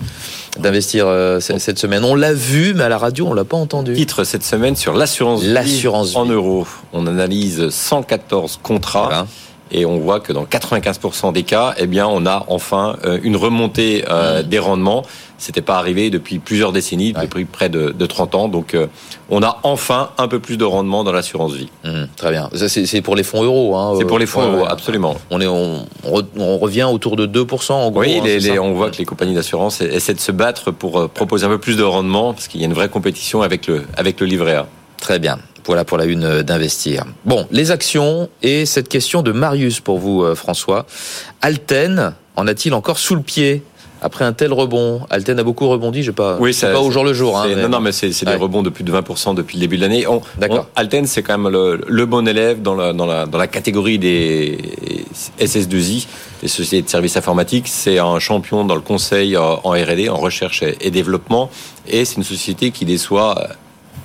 d'investir 0.58 1.06
cette 1.40 1.78
semaine. 1.78 2.04
On 2.04 2.14
l'a 2.14 2.34
vu, 2.34 2.74
mais 2.74 2.84
à 2.84 2.88
la 2.88 2.98
radio, 2.98 3.26
on 3.26 3.32
l'a 3.32 3.44
pas 3.44 3.56
entendu. 3.56 3.94
Titre 3.94 4.24
cette 4.24 4.44
semaine 4.44 4.76
sur 4.76 4.92
l'assurance 4.92 5.42
l'assurance 5.44 6.14
en 6.14 6.26
euros. 6.26 6.66
On 6.92 7.06
analyse 7.06 7.70
114 7.70 8.60
contrats 8.62 9.26
et 9.72 9.86
on 9.86 9.98
voit 9.98 10.20
que 10.20 10.32
dans 10.32 10.44
95% 10.44 11.32
des 11.32 11.42
cas, 11.42 11.74
eh 11.78 11.86
bien, 11.86 12.06
on 12.06 12.26
a 12.26 12.44
enfin 12.48 12.96
euh, 13.04 13.18
une 13.22 13.36
remontée 13.36 14.04
euh, 14.08 14.42
mmh. 14.42 14.46
des 14.46 14.58
rendements. 14.58 15.02
C'était 15.38 15.62
pas 15.62 15.76
arrivé 15.76 16.10
depuis 16.10 16.38
plusieurs 16.38 16.72
décennies, 16.72 17.14
depuis 17.14 17.46
près 17.46 17.68
de, 17.68 17.90
de, 17.90 18.06
30 18.06 18.34
ans. 18.34 18.48
Donc, 18.48 18.74
euh, 18.74 18.86
on 19.28 19.42
a 19.42 19.58
enfin 19.64 20.10
un 20.18 20.28
peu 20.28 20.38
plus 20.38 20.56
de 20.56 20.64
rendement 20.64 21.02
dans 21.02 21.10
l'assurance 21.10 21.54
vie. 21.54 21.68
Mmh, 21.84 22.04
très 22.16 22.30
bien. 22.30 22.48
C'est 22.54 23.00
pour 23.00 23.16
les 23.16 23.24
fonds 23.24 23.42
euros. 23.42 23.74
Hein, 23.74 23.94
c'est 23.98 24.04
pour 24.04 24.18
les 24.18 24.26
fonds 24.26 24.42
euros, 24.42 24.66
absolument. 24.68 25.16
On, 25.30 25.40
est, 25.40 25.46
on, 25.46 25.84
on, 26.04 26.58
revient 26.58 26.84
autour 26.84 27.16
de 27.16 27.26
2% 27.26 27.72
en 27.72 27.90
gros. 27.90 28.00
Oui, 28.00 28.18
hein, 28.20 28.22
les, 28.24 28.58
on 28.58 28.74
voit 28.74 28.90
que 28.90 28.98
les 28.98 29.06
compagnies 29.06 29.34
d'assurance 29.34 29.80
essaient 29.80 30.14
de 30.14 30.20
se 30.20 30.32
battre 30.32 30.70
pour 30.70 31.08
proposer 31.08 31.46
un 31.46 31.48
peu 31.48 31.58
plus 31.58 31.76
de 31.76 31.82
rendement 31.82 32.34
parce 32.34 32.46
qu'il 32.46 32.60
y 32.60 32.64
a 32.64 32.66
une 32.66 32.74
vraie 32.74 32.90
compétition 32.90 33.42
avec 33.42 33.66
le, 33.66 33.84
avec 33.96 34.20
le 34.20 34.26
livret 34.26 34.54
A. 34.54 34.66
Très 35.00 35.18
bien. 35.18 35.38
Voilà 35.66 35.84
pour 35.84 35.98
la 35.98 36.04
une 36.04 36.42
d'investir. 36.42 37.04
Bon, 37.24 37.46
les 37.50 37.70
actions 37.70 38.28
et 38.42 38.66
cette 38.66 38.88
question 38.88 39.22
de 39.22 39.32
Marius 39.32 39.80
pour 39.80 39.98
vous, 39.98 40.22
euh, 40.22 40.34
François. 40.34 40.86
Alten 41.40 42.14
en 42.36 42.46
a-t-il 42.46 42.74
encore 42.74 42.98
sous 42.98 43.14
le 43.14 43.22
pied 43.22 43.62
après 44.04 44.24
un 44.24 44.32
tel 44.32 44.52
rebond, 44.52 45.02
Alten 45.10 45.38
a 45.38 45.44
beaucoup 45.44 45.68
rebondi, 45.68 46.02
je 46.02 46.10
pas, 46.10 46.36
oui, 46.40 46.52
ça, 46.52 46.72
pas 46.72 46.80
au 46.80 46.90
jour 46.90 47.04
le 47.04 47.14
jour. 47.14 47.38
Hein, 47.38 47.46
non, 47.56 47.68
non, 47.68 47.80
mais 47.80 47.92
c'est 47.92 48.24
des 48.24 48.34
rebonds 48.34 48.64
de 48.64 48.68
plus 48.68 48.82
de 48.82 48.92
20% 48.92 49.36
depuis 49.36 49.58
le 49.58 49.60
début 49.60 49.76
de 49.76 49.82
l'année. 49.82 50.04
D'accord. 50.38 50.66
Alten, 50.74 51.06
c'est 51.06 51.22
quand 51.22 51.38
même 51.38 51.52
le, 51.52 52.06
bon 52.06 52.26
élève 52.26 52.60
dans 52.60 52.74
la, 52.74 52.92
dans, 52.92 53.06
la, 53.06 53.26
dans 53.26 53.38
la 53.38 53.46
catégorie 53.46 54.00
des 54.00 54.58
SS2I, 55.38 56.06
les 56.42 56.48
sociétés 56.48 56.82
de 56.82 56.90
services 56.90 57.16
informatiques. 57.16 57.68
C'est 57.68 58.00
un 58.00 58.18
champion 58.18 58.64
dans 58.64 58.74
le 58.74 58.80
conseil 58.80 59.36
en 59.36 59.60
R&D, 59.60 60.08
en 60.08 60.16
recherche 60.16 60.64
et 60.80 60.90
développement, 60.90 61.48
et 61.86 62.04
c'est 62.04 62.16
une 62.16 62.24
société 62.24 62.72
qui 62.72 62.84
déçoit 62.84 63.50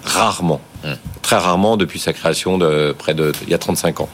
rarement. 0.08 0.62
Hum. 0.84 0.96
Très 1.22 1.38
rarement 1.38 1.76
depuis 1.76 2.00
sa 2.00 2.14
création 2.14 2.58
de 2.58 2.96
près 2.98 3.14
de 3.14 3.32
il 3.44 3.50
y 3.50 3.54
a 3.54 3.58
35 3.58 4.02
ans. 4.02 4.10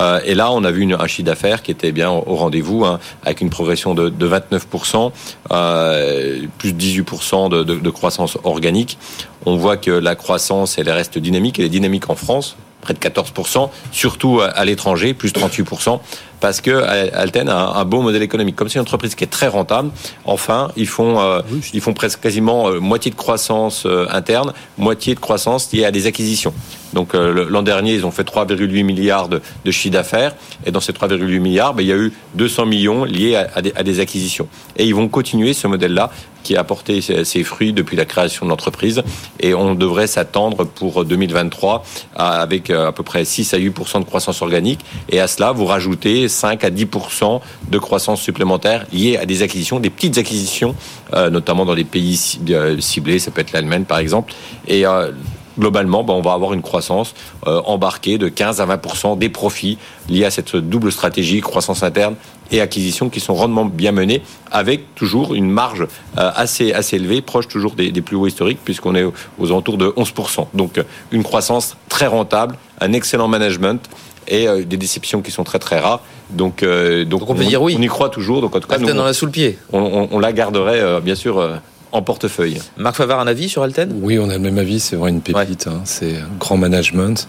Euh, 0.00 0.20
et 0.24 0.34
là, 0.34 0.52
on 0.52 0.64
a 0.64 0.70
vu 0.70 0.82
une, 0.82 0.94
un 0.94 1.06
chiffre 1.06 1.26
d'affaires 1.26 1.62
qui 1.62 1.70
était 1.70 1.92
bien 1.92 2.10
au 2.10 2.34
rendez-vous, 2.34 2.84
hein, 2.84 2.98
avec 3.24 3.40
une 3.40 3.50
progression 3.50 3.94
de, 3.94 4.08
de 4.08 4.28
29%, 4.28 5.12
euh, 5.50 6.46
plus 6.58 6.72
de 6.72 6.80
18% 6.80 7.48
de, 7.48 7.62
de, 7.62 7.76
de, 7.76 7.90
croissance 7.90 8.36
organique. 8.44 8.98
On 9.46 9.56
voit 9.56 9.76
que 9.76 9.90
la 9.90 10.14
croissance, 10.16 10.76
elle 10.78 10.90
reste 10.90 11.18
dynamique, 11.18 11.58
elle 11.58 11.64
est 11.64 11.70
dynamique 11.70 12.10
en 12.10 12.16
France, 12.16 12.56
près 12.80 12.92
de 12.92 12.98
14%, 12.98 13.70
surtout 13.92 14.40
à 14.40 14.64
l'étranger, 14.64 15.14
plus 15.14 15.32
38% 15.32 16.00
parce 16.40 16.60
que 16.60 16.70
Alten 16.70 17.48
a 17.48 17.78
un 17.78 17.84
bon 17.84 18.02
modèle 18.02 18.22
économique. 18.22 18.56
Comme 18.56 18.68
c'est 18.68 18.78
une 18.78 18.82
entreprise 18.82 19.14
qui 19.14 19.24
est 19.24 19.28
très 19.28 19.48
rentable, 19.48 19.90
enfin, 20.24 20.70
ils 20.76 20.86
font, 20.86 21.20
euh, 21.20 21.40
ils 21.72 21.80
font 21.80 21.94
presque 21.94 22.20
quasiment 22.20 22.68
euh, 22.68 22.80
moitié 22.80 23.10
de 23.10 23.16
croissance 23.16 23.84
euh, 23.86 24.06
interne, 24.10 24.52
moitié 24.76 25.14
de 25.14 25.20
croissance 25.20 25.72
liée 25.72 25.84
à 25.84 25.90
des 25.90 26.06
acquisitions. 26.06 26.52
Donc 26.94 27.12
l'an 27.12 27.62
dernier, 27.62 27.92
ils 27.92 28.06
ont 28.06 28.10
fait 28.10 28.22
3,8 28.22 28.82
milliards 28.82 29.28
de, 29.28 29.42
de 29.62 29.70
chiffre 29.70 29.92
d'affaires, 29.92 30.34
et 30.64 30.70
dans 30.70 30.80
ces 30.80 30.92
3,8 30.92 31.38
milliards, 31.38 31.74
ben, 31.74 31.82
il 31.82 31.88
y 31.88 31.92
a 31.92 31.96
eu 31.96 32.14
200 32.34 32.64
millions 32.64 33.04
liés 33.04 33.36
à, 33.36 33.60
des, 33.60 33.74
à, 33.76 33.82
des, 33.82 34.00
acquisitions. 34.00 34.48
Et 34.78 34.86
ils 34.86 34.94
vont 34.94 35.06
continuer 35.08 35.52
ce 35.52 35.66
modèle-là 35.66 36.10
qui 36.44 36.56
a 36.56 36.60
apporté 36.60 37.02
ses 37.02 37.44
fruits 37.44 37.74
depuis 37.74 37.94
la 37.94 38.06
création 38.06 38.46
de 38.46 38.50
l'entreprise, 38.50 39.02
et 39.38 39.52
on 39.52 39.74
devrait 39.74 40.06
s'attendre 40.06 40.64
pour 40.64 41.04
2023 41.04 41.84
avec 42.14 42.70
à 42.70 42.92
peu 42.92 43.02
près 43.02 43.26
6 43.26 43.52
à 43.52 43.58
8% 43.58 43.98
de 43.98 44.04
croissance 44.04 44.40
organique, 44.40 44.80
et 45.10 45.20
à 45.20 45.26
cela, 45.26 45.52
vous 45.52 45.66
rajoutez 45.66 46.27
5 46.28 46.64
à 46.64 46.70
10% 46.70 47.40
de 47.70 47.78
croissance 47.78 48.20
supplémentaire 48.20 48.86
liée 48.92 49.16
à 49.16 49.26
des 49.26 49.42
acquisitions, 49.42 49.80
des 49.80 49.90
petites 49.90 50.18
acquisitions, 50.18 50.74
euh, 51.14 51.30
notamment 51.30 51.64
dans 51.64 51.74
les 51.74 51.84
pays 51.84 52.38
euh, 52.50 52.80
ciblés, 52.80 53.18
ça 53.18 53.30
peut 53.30 53.40
être 53.40 53.52
l'Allemagne 53.52 53.84
par 53.84 53.98
exemple. 53.98 54.34
Et 54.66 54.86
euh, 54.86 55.12
globalement, 55.58 56.04
ben, 56.04 56.14
on 56.14 56.22
va 56.22 56.32
avoir 56.34 56.52
une 56.52 56.62
croissance 56.62 57.14
embarquée 57.44 58.16
de 58.16 58.28
15 58.28 58.60
à 58.60 58.66
20% 58.66 59.18
des 59.18 59.28
profits 59.28 59.76
liés 60.08 60.24
à 60.24 60.30
cette 60.30 60.54
double 60.54 60.92
stratégie, 60.92 61.40
croissance 61.40 61.82
interne 61.82 62.14
et 62.52 62.60
acquisition, 62.60 63.08
qui 63.08 63.18
sont 63.18 63.34
rendement 63.34 63.64
bien 63.64 63.90
menées, 63.90 64.22
avec 64.52 64.94
toujours 64.94 65.34
une 65.34 65.50
marge 65.50 65.88
assez, 66.16 66.72
élevée, 66.92 67.22
proche 67.22 67.48
toujours 67.48 67.72
des, 67.72 67.90
des 67.90 68.02
plus 68.02 68.14
hauts 68.14 68.28
historiques, 68.28 68.60
puisqu'on 68.64 68.94
est 68.94 69.04
aux 69.04 69.46
alentours 69.46 69.78
de 69.78 69.92
11 69.96 70.12
Donc 70.54 70.80
une 71.10 71.24
croissance 71.24 71.76
très 71.88 72.06
rentable, 72.06 72.56
un 72.80 72.92
excellent 72.92 73.26
management 73.26 73.80
et 74.28 74.64
des 74.64 74.76
déceptions 74.76 75.22
qui 75.22 75.30
sont 75.30 75.44
très 75.44 75.58
très 75.58 75.78
rares 75.78 76.02
donc, 76.30 76.62
euh, 76.62 77.04
donc, 77.04 77.28
on 77.28 77.34
peut 77.34 77.44
dire 77.44 77.62
oui. 77.62 77.74
On 77.78 77.82
y 77.82 77.86
croit 77.86 78.10
toujours. 78.10 78.40
Donc 78.40 78.54
en 78.54 78.60
tout 78.60 78.68
cas, 78.68 78.78
nous, 78.78 78.88
on, 78.88 79.04
la 79.04 79.12
sous 79.12 79.26
le 79.26 79.32
pied. 79.32 79.58
On, 79.72 80.18
la 80.18 80.32
garderait 80.32 80.80
euh, 80.80 81.00
bien 81.00 81.14
sûr 81.14 81.38
euh, 81.38 81.56
en 81.92 82.02
portefeuille. 82.02 82.60
Marc 82.76 82.96
Favard, 82.96 83.20
un 83.20 83.26
avis 83.26 83.48
sur 83.48 83.62
Alten? 83.62 83.98
Oui, 84.02 84.18
on 84.18 84.28
a 84.28 84.34
le 84.34 84.38
même 84.38 84.58
avis. 84.58 84.80
C'est 84.80 84.96
vraiment 84.96 85.16
une 85.16 85.22
pépite. 85.22 85.66
Hein. 85.66 85.80
C'est 85.84 86.16
un 86.16 86.36
grand 86.38 86.56
management. 86.56 87.28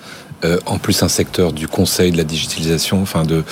en 0.66 0.78
plus, 0.78 1.02
un 1.04 1.10
secteur 1.10 1.54
du 1.54 1.68
conseil, 1.68 2.12
de 2.12 2.18
la 2.18 2.24
digitalisation, 2.24 3.02
enfin 3.02 3.24
de 3.24 3.44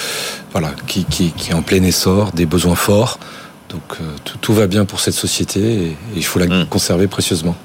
voilà, 0.52 0.72
qui, 0.88 1.06
qui, 1.06 1.32
qui 1.32 1.52
est 1.52 1.54
en 1.54 1.62
plein 1.62 1.84
essor, 1.84 2.32
des 2.32 2.46
besoins 2.46 2.76
forts. 2.76 3.20
Donc 3.70 3.98
tout, 4.24 4.38
tout, 4.38 4.54
va 4.54 4.68
bien 4.68 4.86
pour 4.86 5.02
cette 5.02 5.14
société 5.14 5.60
et, 5.60 5.98
il 6.16 6.24
faut 6.24 6.40
la 6.40 6.46
hmm. 6.48 6.68
conserver 6.68 7.08
précieusement. 7.08 7.56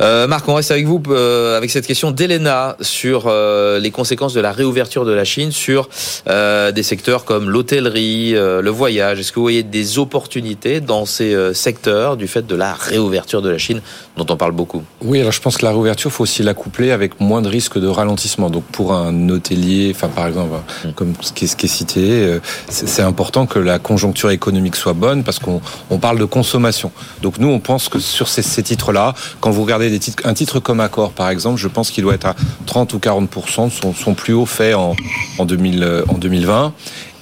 Euh, 0.00 0.26
Marc, 0.26 0.48
on 0.48 0.54
reste 0.54 0.70
avec 0.70 0.86
vous 0.86 1.02
euh, 1.08 1.56
avec 1.56 1.70
cette 1.70 1.86
question 1.86 2.10
d'Elena 2.10 2.76
sur 2.80 3.24
euh, 3.26 3.78
les 3.78 3.90
conséquences 3.90 4.34
de 4.34 4.40
la 4.40 4.52
réouverture 4.52 5.04
de 5.04 5.12
la 5.12 5.24
Chine 5.24 5.52
sur 5.52 5.88
des 6.26 6.82
secteurs 6.82 7.24
comme 7.24 7.50
l'hôtellerie, 7.50 8.32
le 8.32 8.70
voyage. 8.70 9.20
Est-ce 9.20 9.32
que 9.32 9.36
vous 9.36 9.44
voyez 9.44 9.62
des 9.62 9.98
opportunités 9.98 10.80
dans 10.80 11.06
ces 11.06 11.54
secteurs 11.54 12.16
du 12.16 12.26
fait 12.26 12.46
de 12.46 12.54
la 12.54 12.74
réouverture 12.74 13.42
de 13.42 13.48
la 13.48 13.58
Chine 13.58 13.80
dont 14.16 14.26
on 14.28 14.36
parle 14.36 14.52
beaucoup? 14.52 14.82
Oui, 15.02 15.20
alors 15.20 15.32
je 15.32 15.40
pense 15.40 15.56
que 15.56 15.64
la 15.64 15.70
réouverture, 15.70 16.10
faut 16.10 16.24
aussi 16.24 16.42
la 16.42 16.54
coupler 16.54 16.90
avec 16.90 17.20
moins 17.20 17.42
de 17.42 17.48
risques 17.48 17.78
de 17.78 17.86
ralentissement. 17.86 18.50
Donc 18.50 18.64
pour 18.64 18.92
un 18.92 19.28
hôtelier, 19.28 19.92
enfin 19.94 20.08
par 20.08 20.26
exemple, 20.26 20.56
hmm. 20.84 20.90
comme 20.92 21.14
ce 21.20 21.32
qui 21.32 21.44
est, 21.44 21.48
ce 21.48 21.56
qui 21.56 21.66
est 21.66 21.70
cité, 21.70 22.38
c'est 22.68 23.02
important 23.02 23.46
que 23.46 23.58
la 23.58 23.78
conjoncture 23.78 24.30
économique 24.30 24.76
soit 24.76 24.92
bonne 24.92 25.24
parce 25.24 25.38
qu'on 25.38 25.60
on 25.90 25.98
parle 25.98 26.18
de 26.18 26.24
consommation. 26.24 26.90
Donc 27.22 27.38
nous, 27.38 27.48
on 27.48 27.60
pense 27.60 27.88
que 27.88 27.98
sur 27.98 28.28
ces, 28.28 28.42
ces 28.42 28.62
titres-là, 28.62 29.14
quand 29.46 29.52
vous 29.52 29.62
regardez 29.62 29.96
un 30.24 30.34
titre 30.34 30.58
comme 30.58 30.80
Accor, 30.80 31.12
par 31.12 31.30
exemple, 31.30 31.60
je 31.60 31.68
pense 31.68 31.92
qu'il 31.92 32.02
doit 32.02 32.14
être 32.14 32.26
à 32.26 32.34
30 32.66 32.94
ou 32.94 32.98
40% 32.98 33.70
son, 33.70 33.94
son 33.94 34.14
plus 34.14 34.34
haut 34.34 34.44
fait 34.44 34.74
en, 34.74 34.96
en, 35.38 35.44
2000, 35.44 36.02
en 36.08 36.14
2020. 36.14 36.72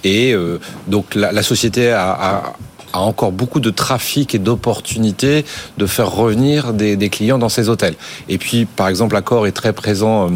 Et 0.05 0.33
euh, 0.33 0.59
donc 0.89 1.15
la, 1.15 1.43
société 1.43 1.91
a, 1.91 2.55
encore 2.95 3.31
beaucoup 3.31 3.61
de 3.61 3.69
trafic 3.69 4.35
et 4.35 4.39
d'opportunités 4.39 5.45
de 5.77 5.85
faire 5.85 6.11
revenir 6.11 6.73
des, 6.73 6.97
des, 6.97 7.11
clients 7.11 7.37
dans 7.37 7.51
ses 7.51 7.69
hôtels. 7.69 7.97
Et 8.31 8.39
puis, 8.39 8.65
par 8.65 8.89
exemple, 8.89 9.15
Accor 9.17 9.47
est 9.47 9.53
très 9.53 9.75
présent. 9.75 10.31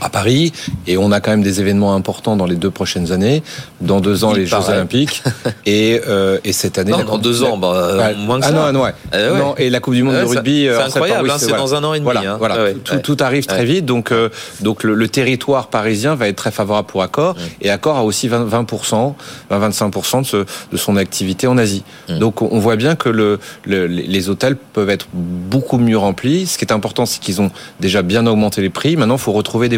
À 0.00 0.08
Paris 0.08 0.52
et 0.86 0.96
on 0.96 1.12
a 1.12 1.20
quand 1.20 1.30
même 1.30 1.42
des 1.42 1.60
événements 1.60 1.94
importants 1.94 2.36
dans 2.36 2.46
les 2.46 2.56
deux 2.56 2.70
prochaines 2.70 3.12
années. 3.12 3.42
Dans 3.80 4.00
deux 4.00 4.24
ans, 4.24 4.32
les 4.32 4.46
Jeux 4.46 4.56
Olympiques 4.68 5.22
et, 5.66 6.00
euh, 6.06 6.38
et 6.44 6.52
cette 6.52 6.78
année. 6.78 6.92
Non, 6.92 7.04
dans 7.04 7.18
deux 7.18 7.42
ans, 7.42 7.56
bah, 7.56 7.92
bah, 7.96 8.14
moins 8.14 8.40
que 8.40 8.46
ah 8.46 8.48
ça. 8.48 8.54
Non, 8.54 8.72
non, 8.72 8.82
ouais. 8.84 8.94
Euh, 9.14 9.38
non, 9.38 9.54
et 9.56 9.70
la 9.70 9.80
Coupe 9.80 9.94
du 9.94 10.02
Monde 10.02 10.16
de 10.16 10.22
rugby. 10.22 10.62
C'est 10.64 10.68
euh, 10.68 10.84
incroyable, 10.86 11.30
hein, 11.30 11.36
c'est 11.38 11.50
dans 11.50 11.74
un 11.74 11.84
an 11.84 11.94
et 11.94 11.98
demi. 11.98 12.04
Voilà, 12.04 12.32
hein. 12.32 12.36
voilà. 12.38 12.72
tout, 12.84 12.98
tout, 12.98 13.16
arrive 13.20 13.46
très 13.46 13.64
vite, 13.64 13.84
donc 13.84 14.12
euh, 14.12 14.28
donc 14.60 14.84
le, 14.84 14.94
le, 14.94 15.08
territoire 15.08 15.68
parisien 15.68 16.14
va 16.14 16.28
être 16.28 16.36
très 16.36 16.50
favorable 16.50 16.88
pour 16.88 17.02
Accor 17.02 17.36
et 17.60 17.70
Accor 17.70 17.96
a 17.96 18.04
aussi 18.04 18.28
20, 18.28 18.46
20%, 18.46 19.14
20-25% 19.50 20.20
de, 20.20 20.26
ce, 20.26 20.36
de 20.72 20.76
son 20.76 20.96
activité 20.96 21.46
en 21.46 21.58
Asie. 21.58 21.84
Donc 22.08 22.42
on 22.42 22.58
voit 22.58 22.76
bien 22.76 22.94
que 22.94 23.08
le, 23.08 23.38
le, 23.64 23.86
les 23.86 24.28
hôtels 24.28 24.56
peuvent 24.56 24.90
être 24.90 25.06
beaucoup 25.12 25.78
mieux 25.78 25.98
remplis. 25.98 26.46
Ce 26.46 26.58
qui 26.58 26.64
est 26.64 26.72
important, 26.72 27.06
c'est 27.06 27.20
qu'ils 27.20 27.40
ont 27.40 27.50
déjà 27.80 28.02
bien 28.02 28.26
augmenté 28.26 28.62
les 28.62 28.70
prix. 28.70 28.96
Maintenant, 28.96 29.16
il 29.16 29.20
faut 29.20 29.32
retrouver 29.32 29.68
des 29.68 29.76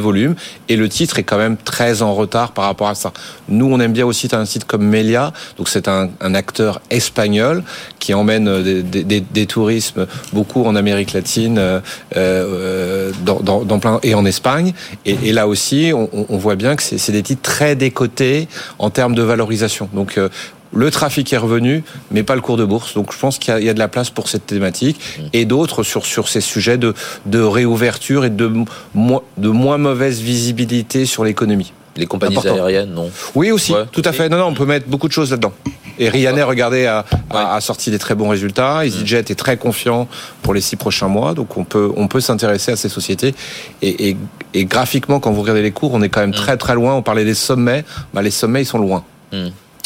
et 0.69 0.77
le 0.77 0.89
titre 0.89 1.19
est 1.19 1.23
quand 1.23 1.39
même 1.39 1.57
très 1.57 2.03
en 2.03 2.15
retard 2.15 2.53
par 2.53 2.65
rapport 2.65 2.89
à 2.89 2.95
ça. 2.95 3.13
Nous, 3.49 3.67
on 3.67 3.81
aime 3.81 3.93
bien 3.93 4.07
aussi 4.07 4.29
un 4.33 4.45
site 4.45 4.65
comme 4.65 4.85
Melia, 4.85 5.33
donc 5.57 5.69
c'est 5.69 5.89
un, 5.89 6.11
acteur 6.35 6.81
espagnol 6.91 7.63
qui 8.01 8.13
emmène 8.13 8.63
des, 8.63 8.83
des, 8.83 9.21
des, 9.21 9.47
tourismes 9.47 10.07
beaucoup 10.33 10.65
en 10.65 10.75
Amérique 10.75 11.13
latine, 11.13 11.59
euh, 11.59 11.81
euh, 12.17 13.13
dans, 13.23 13.79
plein 13.79 14.01
et 14.03 14.15
en 14.15 14.25
Espagne. 14.25 14.73
Et, 15.05 15.33
là 15.33 15.47
aussi, 15.47 15.93
on, 15.95 16.09
on, 16.13 16.37
voit 16.37 16.57
bien 16.57 16.75
que 16.77 16.83
c'est 16.83 17.13
des 17.13 17.23
titres 17.23 17.43
très 17.43 17.77
décotés 17.77 18.49
en 18.79 18.91
termes 18.91 19.15
de 19.15 19.23
valorisation. 19.23 19.89
Donc 19.93 20.19
euh, 20.19 20.29
le 20.75 20.91
trafic 20.91 21.33
est 21.33 21.39
revenu, 21.39 21.85
mais 22.11 22.23
pas 22.23 22.35
le 22.35 22.41
cours 22.41 22.57
de 22.57 22.65
bourse. 22.65 22.95
Donc 22.95 23.13
je 23.13 23.19
pense 23.19 23.39
qu'il 23.39 23.57
y, 23.59 23.65
y, 23.65 23.69
a 23.69 23.75
de 23.75 23.79
la 23.79 23.89
place 23.89 24.11
pour 24.11 24.29
cette 24.29 24.47
thématique 24.47 24.99
mmh. 24.99 25.23
et 25.33 25.45
d'autres 25.45 25.83
sur, 25.83 26.05
sur 26.05 26.29
ces 26.29 26.41
sujets 26.41 26.79
de, 26.79 26.95
de 27.27 27.41
réouverture 27.41 28.25
et 28.25 28.31
de, 28.31 28.51
de 28.95 29.49
moins 29.49 29.79
mauvaise 29.79 30.21
visibilité 30.21 31.07
sur 31.07 31.25
l'économie. 31.25 31.73
Les 31.97 32.07
compagnies 32.07 32.37
Important. 32.37 32.57
aériennes, 32.57 32.93
non? 32.93 33.09
Oui, 33.37 33.53
aussi, 33.53 33.73
ouais, 33.73 33.85
tout 33.93 34.03
à 34.05 34.13
fait. 34.13 34.29
Non, 34.29 34.37
non, 34.39 34.47
on 34.47 34.55
peut 34.55 34.67
mettre 34.67 34.89
beaucoup 34.89 35.07
de 35.07 35.13
choses 35.13 35.31
là-dedans. 35.31 35.53
Et 35.97 36.09
Ryanair, 36.09 36.49
regardez, 36.49 36.87
a, 36.87 37.61
sorti 37.61 37.93
des 37.93 38.01
très 38.01 38.17
bons 38.17 38.29
résultats. 38.29 38.81
Mmh. 38.81 38.87
EasyJet 38.87 39.25
est 39.31 39.39
très 39.39 39.57
confiant 39.57 40.09
pour 40.43 40.55
les 40.55 40.61
six 40.61 40.75
prochains 40.75 41.07
mois. 41.07 41.35
Donc, 41.35 41.57
on 41.57 41.63
peut, 41.63 41.93
on 41.97 42.09
peut 42.09 42.21
s'intéresser 42.21 42.73
à 42.73 42.77
ces 42.77 42.89
sociétés. 42.89 43.33
Et, 43.81 44.09
et, 44.09 44.17
et, 44.55 44.65
graphiquement, 44.65 45.21
quand 45.21 45.31
vous 45.31 45.43
regardez 45.43 45.63
les 45.63 45.71
cours, 45.71 45.95
on 45.95 46.03
est 46.03 46.09
quand 46.09 46.21
même 46.21 46.31
mmh. 46.31 46.33
très, 46.33 46.57
très 46.57 46.75
loin. 46.75 46.95
On 46.95 47.03
parlait 47.03 47.25
des 47.25 47.35
sommets. 47.35 47.85
Bah, 48.13 48.23
les 48.23 48.33
sommets, 48.33 48.63
ils 48.63 48.67
sont 48.67 48.79
loin. 48.79 49.05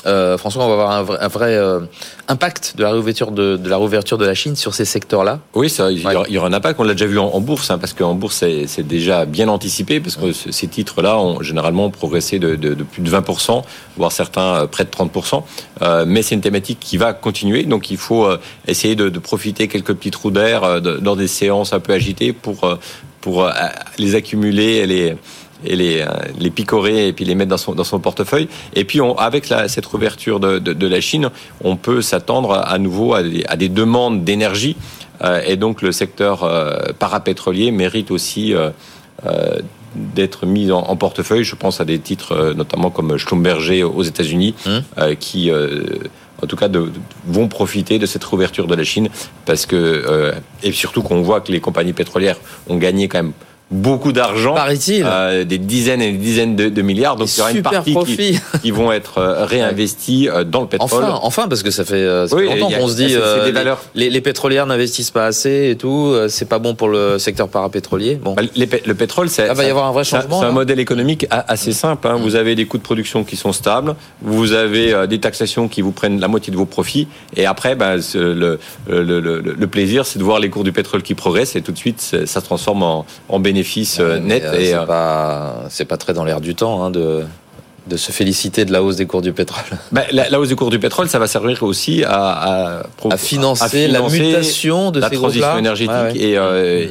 Euh, 0.06 0.38
François, 0.38 0.64
on 0.64 0.68
va 0.68 0.72
avoir 0.74 0.90
un 0.92 1.02
vrai, 1.02 1.18
un 1.20 1.28
vrai 1.28 1.54
euh, 1.54 1.80
impact 2.28 2.74
de 2.76 2.82
la 2.82 2.92
réouverture 2.92 3.32
de, 3.32 3.56
de, 3.56 3.68
la 3.68 3.76
réouverture 3.76 4.16
de 4.16 4.24
la 4.24 4.34
Chine 4.34 4.54
sur 4.54 4.74
ces 4.74 4.84
secteurs-là. 4.84 5.40
Oui, 5.54 5.68
ça, 5.68 5.90
il, 5.90 6.00
y 6.00 6.06
aura, 6.06 6.24
il, 6.28 6.34
y 6.34 6.38
aura, 6.38 6.48
un 6.48 6.52
impact. 6.52 6.78
On 6.78 6.84
l'a 6.84 6.92
déjà 6.92 7.06
vu 7.06 7.18
en, 7.18 7.26
en 7.26 7.40
bourse, 7.40 7.70
hein, 7.70 7.78
parce 7.78 7.92
qu'en 7.92 8.14
bourse, 8.14 8.44
c'est 8.66 8.86
déjà 8.86 9.24
bien 9.24 9.48
anticipé, 9.48 9.98
parce 10.00 10.16
que 10.16 10.26
ouais. 10.26 10.32
ces 10.32 10.68
titres-là 10.68 11.18
ont 11.18 11.42
généralement 11.42 11.90
progressé 11.90 12.38
de, 12.38 12.54
de, 12.54 12.74
de, 12.74 12.84
plus 12.84 13.02
de 13.02 13.10
20%, 13.10 13.62
voire 13.96 14.12
certains 14.12 14.54
euh, 14.54 14.66
près 14.66 14.84
de 14.84 14.90
30%. 14.90 15.42
Euh, 15.82 16.04
mais 16.06 16.22
c'est 16.22 16.34
une 16.34 16.40
thématique 16.40 16.78
qui 16.80 16.96
va 16.96 17.12
continuer, 17.12 17.64
donc 17.64 17.90
il 17.90 17.96
faut 17.96 18.24
euh, 18.24 18.38
essayer 18.66 18.96
de, 18.96 19.08
profiter 19.18 19.68
quelques 19.68 19.94
petits 19.94 20.10
trous 20.10 20.30
d'air 20.30 20.64
euh, 20.64 20.80
dans 20.80 21.16
des 21.16 21.28
séances 21.28 21.72
un 21.72 21.80
peu 21.80 21.92
agitées 21.92 22.32
pour, 22.32 22.78
pour 23.20 23.50
les 23.98 24.14
accumuler 24.14 24.76
et 24.76 24.86
les 24.86 25.16
et 25.64 25.76
les, 25.76 26.00
euh, 26.00 26.06
les 26.38 26.50
picorer 26.50 27.08
et 27.08 27.12
puis 27.12 27.24
les 27.24 27.34
mettre 27.34 27.50
dans 27.50 27.58
son, 27.58 27.74
dans 27.74 27.84
son 27.84 27.98
portefeuille. 28.00 28.48
Et 28.74 28.84
puis, 28.84 29.00
on, 29.00 29.16
avec 29.16 29.48
la, 29.48 29.68
cette 29.68 29.92
ouverture 29.92 30.40
de, 30.40 30.58
de, 30.58 30.72
de, 30.72 30.86
la 30.86 31.00
Chine, 31.00 31.30
on 31.62 31.76
peut 31.76 32.02
s'attendre 32.02 32.52
à 32.52 32.78
nouveau 32.78 33.14
à 33.14 33.22
des, 33.22 33.44
à 33.48 33.56
des 33.56 33.68
demandes 33.68 34.24
d'énergie. 34.24 34.76
Euh, 35.22 35.40
et 35.46 35.56
donc, 35.56 35.82
le 35.82 35.92
secteur 35.92 36.44
euh, 36.44 36.76
parapétrolier 36.98 37.70
mérite 37.70 38.10
aussi 38.10 38.54
d'être 39.96 40.46
mis 40.46 40.70
en, 40.70 40.96
portefeuille. 40.96 41.42
Je 41.42 41.56
pense 41.56 41.80
à 41.80 41.84
des 41.84 41.98
titres 41.98 42.54
notamment 42.56 42.90
comme 42.90 43.16
Schlumberger 43.16 43.82
aux 43.82 44.04
États-Unis, 44.04 44.54
mmh. 44.64 45.14
qui 45.18 45.50
en 45.50 46.46
tout 46.46 46.54
cas, 46.54 46.68
de, 46.68 46.92
vont 47.26 47.48
profiter 47.48 47.98
de 47.98 48.06
cette 48.06 48.22
réouverture 48.22 48.68
de 48.68 48.76
la 48.76 48.84
Chine 48.84 49.08
parce 49.44 49.66
que, 49.66 50.32
et 50.62 50.70
surtout 50.70 51.02
qu'on 51.02 51.20
voit 51.22 51.40
que 51.40 51.50
les 51.50 51.58
compagnies 51.58 51.94
pétrolières 51.94 52.36
ont 52.68 52.76
gagné 52.76 53.08
quand 53.08 53.18
même 53.18 53.32
beaucoup 53.70 54.12
d'argent, 54.12 54.54
euh, 54.56 55.44
des 55.44 55.58
dizaines 55.58 56.00
et 56.00 56.12
des 56.12 56.18
dizaines 56.18 56.56
de, 56.56 56.68
de 56.68 56.82
milliards. 56.82 57.16
Donc 57.16 57.28
il 57.30 57.38
y 57.38 57.40
aura 57.40 57.52
une 57.52 57.62
partie 57.62 57.94
qui, 57.94 58.40
qui, 58.62 58.70
vont 58.70 58.92
être 58.92 59.18
euh, 59.18 59.44
réinvestis 59.44 60.28
euh, 60.28 60.44
dans 60.44 60.62
le 60.62 60.66
pétrole. 60.66 61.04
Enfin, 61.04 61.18
enfin 61.22 61.48
parce 61.48 61.62
que 61.62 61.70
ça 61.70 61.84
fait, 61.84 62.26
ça 62.26 62.34
oui, 62.34 62.48
fait 62.48 62.58
longtemps 62.58 62.78
qu'on 62.78 62.88
se 62.88 62.96
dit 62.96 63.14
euh, 63.14 63.44
des 63.44 63.52
valeurs. 63.52 63.82
Les, 63.94 64.08
les, 64.08 64.20
pétrolières 64.20 64.66
n'investissent 64.66 65.10
pas 65.10 65.26
assez 65.26 65.70
et 65.70 65.76
tout. 65.76 66.14
C'est 66.28 66.48
pas 66.48 66.58
bon 66.58 66.74
pour 66.74 66.88
le 66.88 67.18
secteur 67.18 67.48
parapétrolier. 67.48 68.16
Bon, 68.16 68.34
bah, 68.34 68.42
les, 68.54 68.68
le 68.84 68.94
pétrole, 68.94 69.28
c'est 69.28 69.52
va 69.52 69.64
y 69.64 69.70
avoir 69.70 69.86
un 69.86 69.92
vrai 69.92 70.04
changement. 70.04 70.40
C'est 70.40 70.46
un 70.46 70.52
modèle 70.52 70.80
économique 70.80 71.26
assez 71.30 71.72
simple. 71.72 72.08
Hein. 72.08 72.16
Vous 72.16 72.36
avez 72.36 72.54
des 72.54 72.64
coûts 72.64 72.78
de 72.78 72.82
production 72.82 73.24
qui 73.24 73.36
sont 73.36 73.52
stables. 73.52 73.96
Vous 74.22 74.52
avez 74.52 75.06
des 75.06 75.20
taxations 75.20 75.68
qui 75.68 75.82
vous 75.82 75.92
prennent 75.92 76.20
la 76.20 76.28
moitié 76.28 76.52
de 76.52 76.56
vos 76.56 76.66
profits. 76.66 77.08
Et 77.36 77.44
après, 77.44 77.74
bah, 77.74 77.96
le, 78.14 78.58
le, 78.88 79.02
le, 79.02 79.40
le, 79.40 79.66
plaisir, 79.66 80.06
c'est 80.06 80.18
de 80.18 80.24
voir 80.24 80.40
les 80.40 80.48
cours 80.48 80.64
du 80.64 80.72
pétrole 80.72 81.02
qui 81.02 81.14
progressent 81.14 81.56
et 81.56 81.62
tout 81.62 81.72
de 81.72 81.78
suite, 81.78 82.00
ça 82.00 82.26
se 82.26 82.40
transforme 82.40 82.82
en, 82.82 83.04
en 83.28 83.40
bénéfice 83.40 83.57
bénéfice 83.58 84.00
net. 84.00 84.44
et 84.58 84.66
c'est 84.66 84.86
pas, 84.86 85.64
c'est 85.68 85.84
pas 85.84 85.96
très 85.96 86.12
dans 86.12 86.24
l'air 86.24 86.40
du 86.40 86.54
temps 86.54 86.82
hein, 86.82 86.90
de 86.90 87.24
de 87.86 87.96
se 87.96 88.12
féliciter 88.12 88.66
de 88.66 88.72
la 88.72 88.82
hausse 88.82 88.96
des 88.96 89.06
cours 89.06 89.22
du 89.22 89.32
pétrole. 89.32 89.64
Ben, 89.92 90.04
la, 90.12 90.38
hausse 90.38 90.50
des 90.50 90.54
cours 90.56 90.68
du 90.68 90.78
pétrole, 90.78 91.08
ça 91.08 91.18
va 91.18 91.26
servir 91.26 91.62
aussi 91.62 92.04
à, 92.04 92.82
à, 93.10 93.16
financer, 93.16 93.88
la 93.88 94.02
mutation 94.02 94.90
de 94.90 95.00
la 95.00 95.08
ces 95.08 95.16
transition 95.16 95.56
énergétique 95.56 96.14
et, 96.16 96.36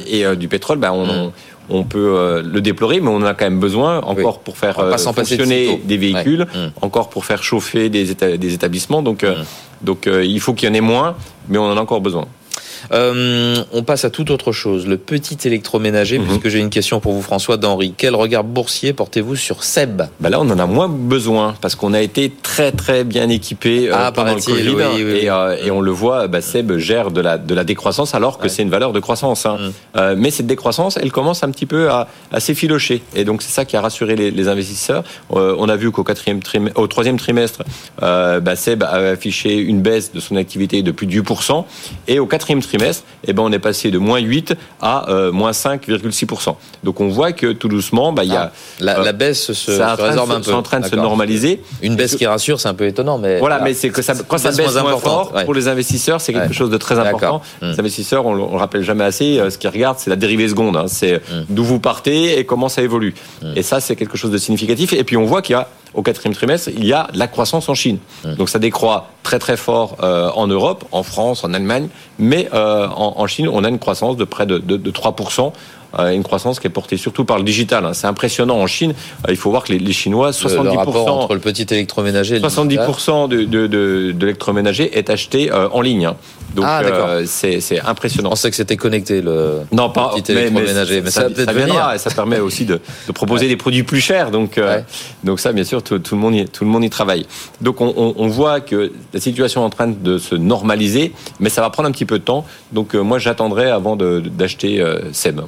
et 0.08 0.36
du 0.36 0.48
pétrole. 0.48 0.78
Ben, 0.78 0.90
on, 0.90 1.06
mm 1.06 1.30
on 1.70 1.84
peut 1.84 2.14
euh, 2.16 2.42
le 2.42 2.60
déplorer, 2.60 3.00
mais 3.00 3.08
on 3.08 3.16
en 3.16 3.24
a 3.24 3.34
quand 3.34 3.44
même 3.44 3.60
besoin 3.60 4.00
encore 4.00 4.40
pour 4.40 4.56
faire 4.56 4.78
euh, 4.78 4.96
fonctionner 4.96 5.80
des 5.84 5.96
véhicules, 5.96 6.42
mmh. 6.42 6.68
encore 6.82 7.10
pour 7.10 7.24
faire 7.24 7.42
chauffer 7.42 7.88
des, 7.88 8.10
établissements. 8.54 9.02
Donc, 9.02 9.24
euh, 9.24 9.36
mmh. 9.36 9.44
donc 9.82 10.06
il 10.06 10.40
faut 10.40 10.54
qu'il 10.54 10.68
y 10.68 10.72
en 10.72 10.74
ait 10.74 10.80
moins, 10.80 11.16
mais 11.48 11.58
on 11.58 11.64
en 11.64 11.76
a 11.76 11.80
encore 11.80 12.00
besoin. 12.00 12.26
Euh, 12.92 13.64
on 13.72 13.82
passe 13.82 14.04
à 14.04 14.10
toute 14.10 14.30
autre 14.30 14.52
chose. 14.52 14.86
Le 14.86 14.96
petit 14.96 15.38
électroménager, 15.46 16.18
mhm. 16.18 16.26
puisque 16.26 16.48
j'ai 16.48 16.58
une 16.58 16.70
question 16.70 17.00
pour 17.00 17.12
vous, 17.12 17.22
François 17.22 17.56
d'Henri. 17.56 17.94
Quel 17.96 18.14
regard 18.14 18.44
boursier 18.44 18.92
portez-vous 18.92 19.36
sur 19.36 19.64
Seb? 19.64 20.02
Bah 20.20 20.30
Là, 20.30 20.40
on 20.40 20.48
en 20.50 20.58
a 20.58 20.66
moins 20.66 20.88
besoin 20.88 21.54
parce 21.60 21.74
qu'on 21.74 21.92
a 21.94 22.00
été 22.00 22.32
très 22.42 22.72
très 22.72 23.04
bien 23.04 23.28
équipé 23.28 23.88
euh, 23.88 23.94
ah, 23.94 24.12
pendant 24.12 24.34
le 24.34 24.40
Covid. 24.40 24.74
Euh, 25.28 25.56
et, 25.62 25.70
on 25.70 25.80
le 25.80 25.90
voit, 25.90 26.28
bah, 26.28 26.40
Seb 26.40 26.76
gère 26.78 27.10
de 27.10 27.20
la, 27.20 27.38
de 27.38 27.54
la 27.54 27.64
décroissance 27.64 28.14
alors 28.14 28.38
que 28.38 28.48
c'est 28.48 28.62
une 28.62 28.70
valeur 28.70 28.92
de 28.92 29.00
croissance. 29.00 29.46
Hein. 29.46 29.58
Mm. 29.94 30.14
mais 30.16 30.30
cette 30.30 30.46
décroissance, 30.46 30.98
elle 31.00 31.12
commence 31.12 31.42
un 31.42 31.50
petit 31.50 31.66
peu 31.66 31.90
à, 31.90 32.08
à 32.32 32.40
s'effilocher. 32.40 33.02
Et 33.14 33.24
donc, 33.24 33.42
c'est 33.42 33.52
ça 33.52 33.64
qui 33.64 33.76
a 33.76 33.80
rassuré 33.80 34.16
les, 34.16 34.48
investisseurs. 34.48 35.04
on 35.30 35.68
a 35.68 35.76
vu 35.76 35.90
qu'au 35.90 36.04
quatrième 36.04 36.40
au 36.74 36.86
troisième 36.86 37.18
trimestre, 37.18 37.64
bah, 38.00 38.56
Seb 38.56 38.82
a 38.82 38.96
affiché 39.10 39.56
une 39.56 39.82
baisse 39.82 40.12
de 40.12 40.20
son 40.20 40.36
activité 40.36 40.82
de 40.82 40.90
plus 40.90 41.06
de 41.06 41.20
8%. 41.20 41.64
Et 42.06 42.18
au 42.18 42.26
quatrième 42.26 42.60
trimestre, 42.60 42.67
eh 42.72 43.32
ben, 43.32 43.42
on 43.42 43.52
est 43.52 43.58
passé 43.58 43.90
de 43.90 43.98
moins 43.98 44.18
8 44.18 44.54
à 44.80 45.10
euh, 45.10 45.32
moins 45.32 45.52
5,6%. 45.52 46.56
Donc 46.84 47.00
on 47.00 47.08
voit 47.08 47.32
que 47.32 47.52
tout 47.52 47.68
doucement, 47.68 48.12
bah, 48.12 48.24
il 48.24 48.32
y 48.32 48.36
a... 48.36 48.52
Ah, 48.52 48.52
la, 48.80 48.98
euh, 48.98 49.12
baisse 49.12 49.52
se, 49.52 49.70
résorbe 49.70 50.30
un 50.30 50.36
peu. 50.36 50.44
C'est 50.44 50.52
en 50.52 50.62
train 50.62 50.80
de 50.80 50.86
se 50.86 50.96
normaliser. 50.96 51.62
Une 51.82 51.96
baisse 51.96 52.16
qui 52.16 52.26
rassure, 52.26 52.60
c'est 52.60 52.68
un 52.68 52.74
peu 52.74 52.86
étonnant. 52.86 53.18
Mais 53.18 53.38
voilà, 53.38 53.60
mais 53.60 53.74
c'est 53.74 53.90
que 53.90 54.02
ça, 54.02 54.14
quand 54.26 54.38
ça 54.38 54.52
baisse 54.52 54.74
moins, 54.74 54.98
fort, 54.98 55.32
pour 55.44 55.54
les 55.54 55.68
investisseurs, 55.68 56.20
c'est 56.20 56.32
quelque 56.32 56.54
chose 56.54 56.70
de 56.70 56.76
très 56.76 56.98
important. 56.98 57.42
Les 57.60 57.68
hmm. 57.68 57.80
investisseurs, 57.80 58.26
on, 58.26 58.34
ne 58.34 58.38
le 58.38 58.56
rappelle 58.56 58.82
jamais 58.82 59.04
assez, 59.04 59.38
euh, 59.38 59.50
ce 59.50 59.58
qu'ils 59.58 59.70
regardent, 59.70 59.98
c'est 59.98 60.10
la 60.10 60.16
dérivée 60.16 60.48
seconde. 60.48 60.76
Hein. 60.76 60.86
C'est 60.86 61.16
hmm. 61.16 61.44
d'où 61.48 61.64
vous 61.64 61.80
partez 61.80 62.38
et 62.38 62.44
comment 62.44 62.68
ça 62.68 62.82
évolue. 62.82 63.14
Hmm. 63.42 63.52
Et 63.56 63.62
ça, 63.62 63.80
c'est 63.80 63.96
quelque 63.96 64.16
chose 64.16 64.30
de 64.30 64.38
significatif. 64.38 64.92
Et 64.92 65.04
puis 65.04 65.16
on 65.16 65.24
voit 65.24 65.42
qu'il 65.42 65.54
y 65.54 65.56
a 65.56 65.68
au 65.94 66.02
quatrième 66.02 66.34
trimestre, 66.34 66.70
il 66.74 66.84
y 66.84 66.92
a 66.92 67.08
la 67.14 67.26
croissance 67.26 67.68
en 67.68 67.74
Chine. 67.74 67.98
Donc 68.36 68.48
ça 68.48 68.58
décroît 68.58 69.10
très 69.22 69.38
très 69.38 69.56
fort 69.56 69.96
euh, 70.02 70.30
en 70.34 70.46
Europe, 70.46 70.84
en 70.92 71.02
France, 71.02 71.44
en 71.44 71.52
Allemagne, 71.52 71.88
mais 72.18 72.48
euh, 72.54 72.86
en, 72.88 73.26
Chine, 73.26 73.48
on 73.48 73.64
a 73.64 73.68
une 73.68 73.78
croissance 73.78 74.16
de 74.16 74.24
près 74.24 74.46
de, 74.46 74.58
de, 74.58 74.76
de 74.76 74.90
3% 74.90 75.46
euh, 75.46 75.50
une 75.96 76.22
croissance 76.22 76.60
qui 76.60 76.66
est 76.66 76.70
portée 76.70 76.96
surtout 76.96 77.24
par 77.24 77.38
le 77.38 77.44
digital. 77.44 77.84
Hein. 77.84 77.94
C'est 77.94 78.06
impressionnant 78.06 78.56
en 78.56 78.66
Chine. 78.66 78.94
Il 79.28 79.36
faut 79.36 79.50
voir 79.50 79.64
que 79.64 79.72
les, 79.72 79.92
Chinois, 79.92 80.30
70% 80.30 80.52
le, 80.52 81.10
entre 81.10 81.34
le 81.34 81.40
petit 81.40 81.66
électroménager, 81.70 82.40
70% 82.40 83.28
de, 83.28 83.44
de, 83.44 83.66
de, 83.66 84.14
l'électroménager 84.20 84.96
est 84.98 85.10
acheté 85.10 85.50
en 85.52 85.80
ligne. 85.80 86.06
Hein. 86.06 86.16
Donc 86.54 86.64
ah, 86.66 86.82
c'est 87.26 87.80
impressionnant. 87.84 88.30
On 88.32 88.36
sait 88.36 88.50
que 88.50 88.56
c'était 88.56 88.76
connecté 88.76 89.20
le 89.20 89.60
non, 89.72 89.90
pas, 89.90 90.14
petit 90.14 90.32
électroménager, 90.32 91.00
mais, 91.02 91.10
ça, 91.10 91.28
ça, 91.34 91.52
viendra 91.52 91.94
et 91.94 91.98
ça 91.98 92.10
permet 92.10 92.38
aussi 92.38 92.64
de, 92.64 92.80
proposer 93.14 93.48
des 93.48 93.56
produits 93.56 93.82
plus 93.82 94.00
chers. 94.00 94.30
Donc, 94.30 94.60
donc 95.24 95.40
ça, 95.40 95.52
bien 95.52 95.64
sûr, 95.64 95.82
tout, 95.82 96.00
le 96.12 96.16
monde 96.16 96.34
y, 96.34 96.44
tout 96.46 96.64
le 96.64 96.70
monde 96.70 96.84
y 96.84 96.90
travaille. 96.90 97.26
Donc 97.60 97.80
on, 97.80 97.92
on, 97.96 98.14
on, 98.16 98.28
voit 98.28 98.60
que 98.60 98.92
la 99.12 99.20
situation 99.20 99.62
est 99.62 99.64
en 99.64 99.70
train 99.70 99.88
de 99.88 100.18
se 100.18 100.34
normaliser, 100.34 101.12
mais 101.40 101.48
ça 101.48 101.60
va 101.60 101.70
prendre 101.70 101.88
un 101.88 101.92
petit 101.92 102.04
peu 102.04 102.18
de 102.18 102.24
temps. 102.24 102.44
Donc 102.72 102.94
moi, 102.94 103.18
j'attendrai 103.18 103.70
avant 103.70 103.96
d'acheter 103.96 104.84
Seb. 105.12 105.40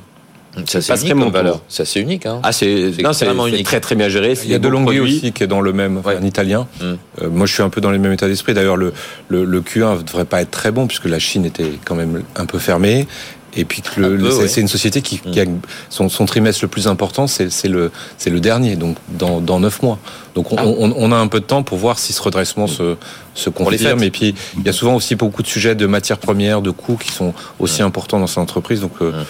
Ça 0.67 0.81
c'est 0.81 0.95
unique 0.95 1.19
comme 1.19 1.31
valeur. 1.31 1.61
Ça 1.69 1.85
c'est 1.85 2.01
unique. 2.01 2.27
Hein. 2.27 2.41
Ah 2.43 2.53
c'est 2.53 2.91
vraiment 2.91 3.47
unique. 3.47 3.65
Très 3.65 3.81
très 3.81 3.95
bien 3.95 4.09
géré. 4.09 4.35
Il 4.45 4.51
y 4.51 4.55
a 4.55 4.59
de 4.59 4.69
Longhi 4.69 5.01
aussi 5.01 5.33
qui 5.33 5.43
est 5.43 5.47
dans 5.47 5.61
le 5.61 5.73
même, 5.73 6.03
en 6.05 6.25
italien. 6.25 6.67
Mm. 6.81 6.85
Euh, 7.23 7.31
moi 7.31 7.47
je 7.47 7.55
suis 7.55 7.63
un 7.63 7.71
peu 7.71 7.81
dans 7.81 7.91
les 7.91 7.99
mêmes 7.99 8.13
états 8.13 8.29
d'esprit. 8.29 8.55
D'ailleurs 8.55 8.77
le, 8.77 8.93
le, 9.29 9.45
le 9.45 9.61
Q1 9.61 9.99
ne 9.99 10.03
devrait 10.03 10.25
pas 10.25 10.43
être 10.43 10.51
très 10.51 10.71
bon 10.71 10.87
puisque 10.87 11.07
la 11.07 11.19
Chine 11.19 11.45
était 11.45 11.73
quand 11.85 11.95
même 11.95 12.23
un 12.37 12.47
peu 12.47 12.59
fermée. 12.59 13.07
Et 13.57 13.65
puis 13.65 13.83
que 13.83 14.47
c'est 14.47 14.61
une 14.61 14.69
société 14.69 15.03
qui, 15.03 15.19
qui 15.19 15.41
a 15.41 15.45
mm. 15.45 15.61
son, 15.89 16.09
son, 16.09 16.25
trimestre 16.25 16.63
le 16.63 16.69
plus 16.69 16.87
important, 16.87 17.27
c'est 17.27 17.49
le, 17.69 17.91
le 18.27 18.41
dernier, 18.41 18.77
donc 18.77 18.97
dans, 19.09 19.41
dans 19.41 19.61
9 19.61 19.83
mois. 19.83 19.99
Donc 20.35 20.53
on, 20.53 20.57
ah. 20.59 20.65
on, 20.65 20.93
on, 20.97 21.13
a 21.13 21.17
un 21.17 21.27
peu 21.27 21.41
de 21.41 21.45
temps 21.45 21.63
pour 21.63 21.79
voir 21.79 21.99
si 21.99 22.13
ce 22.13 22.23
redressement 22.23 22.67
mm. 22.67 22.69
se, 22.69 22.97
se 23.35 23.51
confirme. 23.51 24.03
Et 24.03 24.11
puis 24.11 24.35
il 24.57 24.65
y 24.65 24.69
a 24.69 24.73
souvent 24.73 24.95
aussi 24.95 25.17
beaucoup 25.17 25.43
de 25.43 25.49
sujets 25.49 25.75
de 25.75 25.87
matières 25.87 26.19
premières, 26.19 26.63
de 26.63 26.71
coûts 26.71 26.97
qui 26.97 27.11
sont 27.11 27.35
aussi 27.59 27.83
importants 27.83 28.21
dans 28.21 28.29
cette 28.29 28.39
entreprise. 28.39 28.81
Donc 28.81 28.93
euh, 29.03 29.25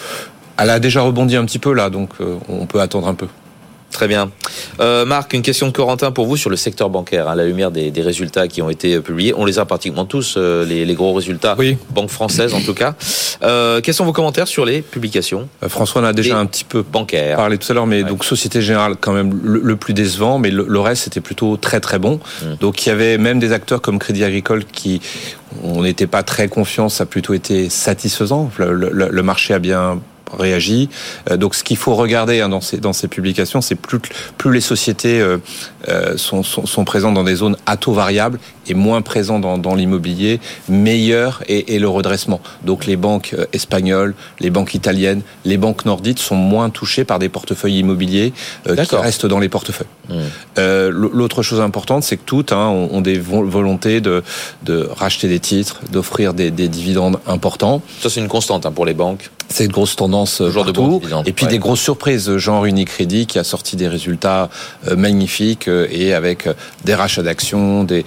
elle 0.61 0.69
a 0.69 0.79
déjà 0.79 1.01
rebondi 1.01 1.35
un 1.35 1.45
petit 1.45 1.59
peu 1.59 1.73
là, 1.73 1.89
donc 1.89 2.09
euh, 2.21 2.37
on 2.47 2.65
peut 2.65 2.81
attendre 2.81 3.07
un 3.07 3.15
peu. 3.15 3.27
Très 3.91 4.07
bien. 4.07 4.31
Euh, 4.79 5.05
Marc, 5.05 5.33
une 5.33 5.41
question 5.41 5.67
de 5.67 5.73
Corentin 5.73 6.11
pour 6.11 6.25
vous 6.25 6.37
sur 6.37 6.49
le 6.49 6.55
secteur 6.55 6.89
bancaire, 6.89 7.27
à 7.27 7.35
la 7.35 7.43
lumière 7.43 7.71
des, 7.71 7.91
résultats 7.97 8.47
qui 8.47 8.61
ont 8.61 8.69
été 8.69 9.01
publiés. 9.01 9.33
On 9.35 9.43
les 9.43 9.59
a 9.59 9.65
pratiquement 9.65 10.05
tous, 10.05 10.35
euh, 10.37 10.63
les, 10.65 10.93
gros 10.93 11.13
résultats, 11.13 11.55
oui. 11.57 11.77
banque 11.89 12.09
française 12.09 12.53
en 12.53 12.61
tout 12.61 12.73
cas. 12.73 12.95
quels 13.81 13.93
sont 13.93 14.05
vos 14.05 14.13
commentaires 14.13 14.47
sur 14.47 14.63
les 14.63 14.81
publications 14.81 15.49
François 15.67 16.01
en 16.01 16.05
a 16.05 16.13
déjà 16.13 16.37
un 16.37 16.45
petit 16.45 16.63
peu 16.63 16.83
bancaire. 16.83 17.35
parlé 17.35 17.57
tout 17.57 17.69
à 17.69 17.75
l'heure, 17.75 17.87
mais 17.87 18.03
donc 18.03 18.23
Société 18.23 18.61
Générale 18.61 18.95
quand 18.97 19.11
même 19.11 19.37
le, 19.43 19.75
plus 19.75 19.93
décevant, 19.93 20.39
mais 20.39 20.51
le, 20.51 20.79
reste 20.79 21.03
c'était 21.03 21.21
plutôt 21.21 21.57
très 21.57 21.81
très 21.81 21.99
bon. 21.99 22.21
Mmh. 22.41 22.45
Donc 22.61 22.85
il 22.85 22.89
y 22.89 22.91
avait 22.93 23.17
même 23.17 23.39
des 23.39 23.51
acteurs 23.51 23.81
comme 23.81 23.99
Crédit 23.99 24.23
Agricole 24.23 24.63
qui 24.63 25.01
on 25.63 25.81
n'était 25.81 26.07
pas 26.07 26.23
très 26.23 26.47
confiants, 26.47 26.87
ça 26.87 27.03
a 27.03 27.07
plutôt 27.07 27.33
été 27.33 27.69
satisfaisant. 27.69 28.49
le 28.57 29.21
marché 29.21 29.53
a 29.53 29.59
bien 29.59 29.99
réagit. 30.37 30.89
Euh, 31.29 31.37
donc 31.37 31.55
ce 31.55 31.63
qu'il 31.63 31.77
faut 31.77 31.95
regarder 31.95 32.41
hein, 32.41 32.49
dans, 32.49 32.61
ces, 32.61 32.77
dans 32.77 32.93
ces 32.93 33.07
publications, 33.07 33.61
c'est 33.61 33.75
plus, 33.75 33.99
plus 34.37 34.53
les 34.53 34.61
sociétés 34.61 35.19
euh, 35.19 35.37
euh, 35.89 36.17
sont, 36.17 36.43
sont, 36.43 36.65
sont, 36.65 36.85
présentes 36.85 37.13
dans 37.13 37.23
des 37.23 37.35
zones 37.35 37.57
à 37.65 37.77
taux 37.77 37.93
variable 37.93 38.39
et 38.67 38.73
moins 38.73 39.01
présentes 39.01 39.41
dans, 39.41 39.57
dans 39.57 39.75
l'immobilier, 39.75 40.39
meilleur 40.69 41.43
est, 41.47 41.79
le 41.79 41.87
redressement. 41.87 42.41
Donc 42.63 42.85
les 42.85 42.95
banques 42.95 43.35
espagnoles, 43.53 44.13
les 44.39 44.49
banques 44.49 44.75
italiennes, 44.75 45.21
les 45.45 45.57
banques 45.57 45.85
nordiques 45.85 46.19
sont 46.19 46.35
moins 46.35 46.69
touchées 46.69 47.03
par 47.03 47.17
des 47.17 47.29
portefeuilles 47.29 47.79
immobiliers 47.79 48.33
qui 48.65 48.95
restent 48.95 49.25
dans 49.25 49.39
les 49.39 49.49
portefeuilles. 49.49 49.87
Mmh. 50.09 50.89
L'autre 50.89 51.41
chose 51.41 51.59
importante, 51.59 52.03
c'est 52.03 52.17
que 52.17 52.25
toutes 52.25 52.51
hein, 52.51 52.67
ont, 52.67 53.01
des 53.01 53.17
volontés 53.17 53.99
de, 53.99 54.23
de 54.63 54.87
racheter 54.95 55.27
des 55.27 55.39
titres, 55.39 55.79
d'offrir 55.91 56.33
des, 56.33 56.51
des 56.51 56.67
dividendes 56.67 57.19
importants. 57.27 57.81
Ça 58.01 58.09
c'est 58.09 58.19
une 58.19 58.27
constante 58.27 58.65
hein, 58.65 58.71
pour 58.71 58.85
les 58.85 58.93
banques. 58.93 59.31
C'est 59.49 59.65
une 59.65 59.71
grosse 59.71 59.95
tendance 59.95 60.20
genre 60.25 60.65
partout. 60.65 61.01
De 61.03 61.29
et 61.29 61.33
puis 61.33 61.47
des 61.47 61.59
grosses 61.59 61.81
surprises, 61.81 62.37
genre 62.37 62.65
Unicredit 62.65 63.27
qui 63.27 63.39
a 63.39 63.43
sorti 63.43 63.75
des 63.75 63.87
résultats 63.87 64.49
euh, 64.87 64.95
magnifiques 64.95 65.67
euh, 65.67 65.87
et 65.91 66.13
avec 66.13 66.47
euh, 66.47 66.53
des 66.85 66.95
rachats 66.95 67.23
d'actions, 67.23 67.83
des 67.83 68.05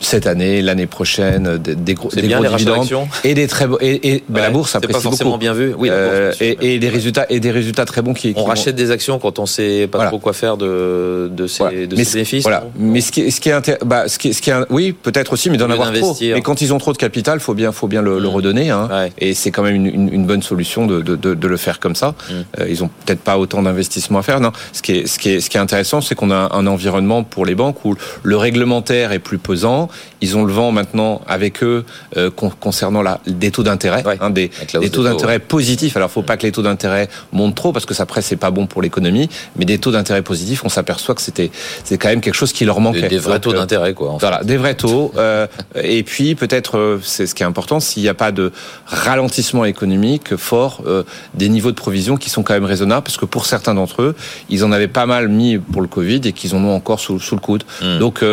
cette 0.00 0.26
année, 0.26 0.62
l'année 0.62 0.86
prochaine, 0.86 1.58
des, 1.58 1.94
gros, 1.94 2.08
des 2.10 2.22
bien, 2.22 2.40
gros 2.40 2.56
dividendes 2.56 2.86
et 3.24 3.34
des 3.34 3.46
très 3.46 3.66
et, 3.80 4.14
et 4.14 4.24
ben, 4.28 4.42
la 4.42 4.50
bourse 4.50 4.74
apprécie 4.74 4.92
pas 4.94 5.00
forcément 5.00 5.30
beaucoup. 5.30 5.40
bien 5.40 5.52
vu. 5.52 5.74
Oui, 5.76 5.88
euh, 5.90 6.32
et, 6.40 6.74
et, 6.74 6.78
des 6.78 6.88
résultats 6.88 7.26
et 7.30 7.40
des 7.40 7.50
résultats 7.50 7.84
très 7.84 8.02
bons 8.02 8.14
qui. 8.14 8.32
On 8.36 8.44
rachète 8.44 8.76
des 8.76 8.90
actions 8.90 9.18
quand 9.18 9.38
on 9.38 9.46
sait 9.46 9.88
pas 9.90 10.06
trop 10.06 10.18
quoi 10.18 10.32
faire 10.32 10.56
de 10.56 11.30
de 11.32 11.46
ces, 11.46 11.86
de 11.86 11.96
ces 11.96 12.12
bénéfices. 12.14 12.42
Voilà. 12.42 12.64
Mais 12.78 13.00
ce 13.00 13.12
qui, 13.12 13.30
ce 13.30 13.40
qui 13.40 13.48
est 13.50 13.84
bah, 13.84 14.08
ce 14.08 14.18
qui, 14.18 14.34
ce 14.34 14.42
qui 14.42 14.50
est, 14.50 14.54
oui, 14.70 14.92
peut-être 14.92 15.32
aussi, 15.32 15.50
mais 15.50 15.56
d'en 15.56 15.70
avoir 15.70 15.92
trop. 15.92 16.16
Mais 16.20 16.42
quand 16.42 16.60
ils 16.60 16.72
ont 16.72 16.78
trop 16.78 16.92
de 16.92 16.98
capital, 16.98 17.40
faut 17.40 17.54
bien, 17.54 17.72
faut 17.72 17.88
bien 17.88 18.02
le, 18.02 18.18
le 18.18 18.28
mmh. 18.28 18.32
redonner. 18.32 18.70
Hein. 18.70 18.88
Ouais. 18.90 19.12
Et 19.18 19.34
c'est 19.34 19.50
quand 19.50 19.62
même 19.62 19.74
une, 19.74 19.86
une, 19.86 20.12
une, 20.12 20.26
bonne 20.26 20.42
solution 20.42 20.86
de, 20.86 21.00
de, 21.00 21.16
de, 21.16 21.34
de 21.34 21.48
le 21.48 21.56
faire 21.56 21.80
comme 21.80 21.94
ça. 21.94 22.10
Mmh. 22.10 22.32
Euh, 22.60 22.68
ils 22.68 22.84
ont 22.84 22.90
peut-être 23.04 23.20
pas 23.20 23.38
autant 23.38 23.62
d'investissements 23.62 24.20
à 24.20 24.22
faire. 24.22 24.40
Non. 24.40 24.52
Ce 24.72 24.82
qui 24.82 24.92
est, 24.92 25.06
ce 25.06 25.18
qui 25.18 25.30
est, 25.30 25.40
ce 25.40 25.50
qui 25.50 25.56
est 25.56 25.60
intéressant, 25.60 26.00
c'est 26.00 26.14
qu'on 26.14 26.30
a 26.30 26.54
un 26.54 26.66
environnement 26.66 27.24
pour 27.24 27.46
les 27.46 27.54
banques 27.54 27.84
où 27.84 27.94
le 28.22 28.36
réglementaire 28.36 29.12
est 29.12 29.18
plus 29.18 29.38
pesant. 29.38 29.87
Ils 30.20 30.36
ont 30.36 30.44
le 30.44 30.52
vent 30.52 30.72
maintenant 30.72 31.20
avec 31.26 31.62
eux 31.62 31.84
euh, 32.16 32.30
concernant 32.30 33.02
la, 33.02 33.20
des 33.26 33.50
taux 33.50 33.62
d'intérêt, 33.62 34.02
hein, 34.20 34.30
des, 34.30 34.50
des, 34.80 34.90
taux 34.90 35.04
d'intérêt 35.04 35.38
positifs. 35.38 35.96
Alors, 35.96 36.10
faut 36.10 36.22
pas 36.22 36.36
que 36.36 36.42
les 36.42 36.52
taux 36.52 36.62
d'intérêt 36.62 37.08
montent 37.32 37.54
trop 37.54 37.72
parce 37.72 37.86
que 37.86 37.94
ça 37.94 38.04
après 38.08 38.22
c'est 38.22 38.36
pas 38.36 38.50
bon 38.50 38.66
pour 38.66 38.80
l'économie, 38.80 39.28
mais 39.56 39.66
des 39.66 39.78
taux 39.78 39.90
d'intérêt 39.90 40.22
positifs, 40.22 40.62
on 40.64 40.70
s'aperçoit 40.70 41.14
que 41.14 41.20
c'était 41.20 41.50
c'est 41.84 41.98
quand 41.98 42.08
même 42.08 42.22
quelque 42.22 42.34
chose 42.34 42.54
qui 42.54 42.64
leur 42.64 42.80
manquait. 42.80 43.06
Des, 43.08 43.18
vrais 43.18 43.38
taux 43.38 43.52
euh, 43.52 43.58
d'intérêt 43.58 43.92
quoi. 43.92 44.12
En 44.12 44.16
voilà, 44.16 44.42
des 44.44 44.56
vrais 44.56 44.74
taux. 44.74 45.12
euh, 45.18 45.46
et 45.82 46.02
puis 46.02 46.34
peut-être 46.34 46.78
euh, 46.78 46.98
c'est 47.02 47.26
ce 47.26 47.34
qui 47.34 47.42
est 47.42 47.46
important, 47.46 47.80
s'il 47.80 48.02
n'y 48.02 48.08
a 48.08 48.14
pas 48.14 48.32
de 48.32 48.50
ralentissement 48.86 49.66
économique 49.66 50.36
fort, 50.36 50.82
euh, 50.86 51.02
des 51.34 51.50
niveaux 51.50 51.70
de 51.70 51.76
provision 51.76 52.16
qui 52.16 52.30
sont 52.30 52.42
quand 52.42 52.54
même 52.54 52.64
raisonnables, 52.64 53.02
parce 53.02 53.18
que 53.18 53.26
pour 53.26 53.44
certains 53.44 53.74
d'entre 53.74 54.00
eux, 54.00 54.16
ils 54.48 54.64
en 54.64 54.72
avaient 54.72 54.88
pas 54.88 55.04
mal 55.04 55.28
mis 55.28 55.58
pour 55.58 55.82
le 55.82 55.88
Covid 55.88 56.22
et 56.24 56.32
qu'ils 56.32 56.54
en 56.54 56.64
ont 56.64 56.74
encore 56.74 57.00
sous, 57.00 57.20
sous 57.20 57.34
le 57.34 57.42
coude. 57.42 57.64
Hmm. 57.82 57.98
Donc 57.98 58.24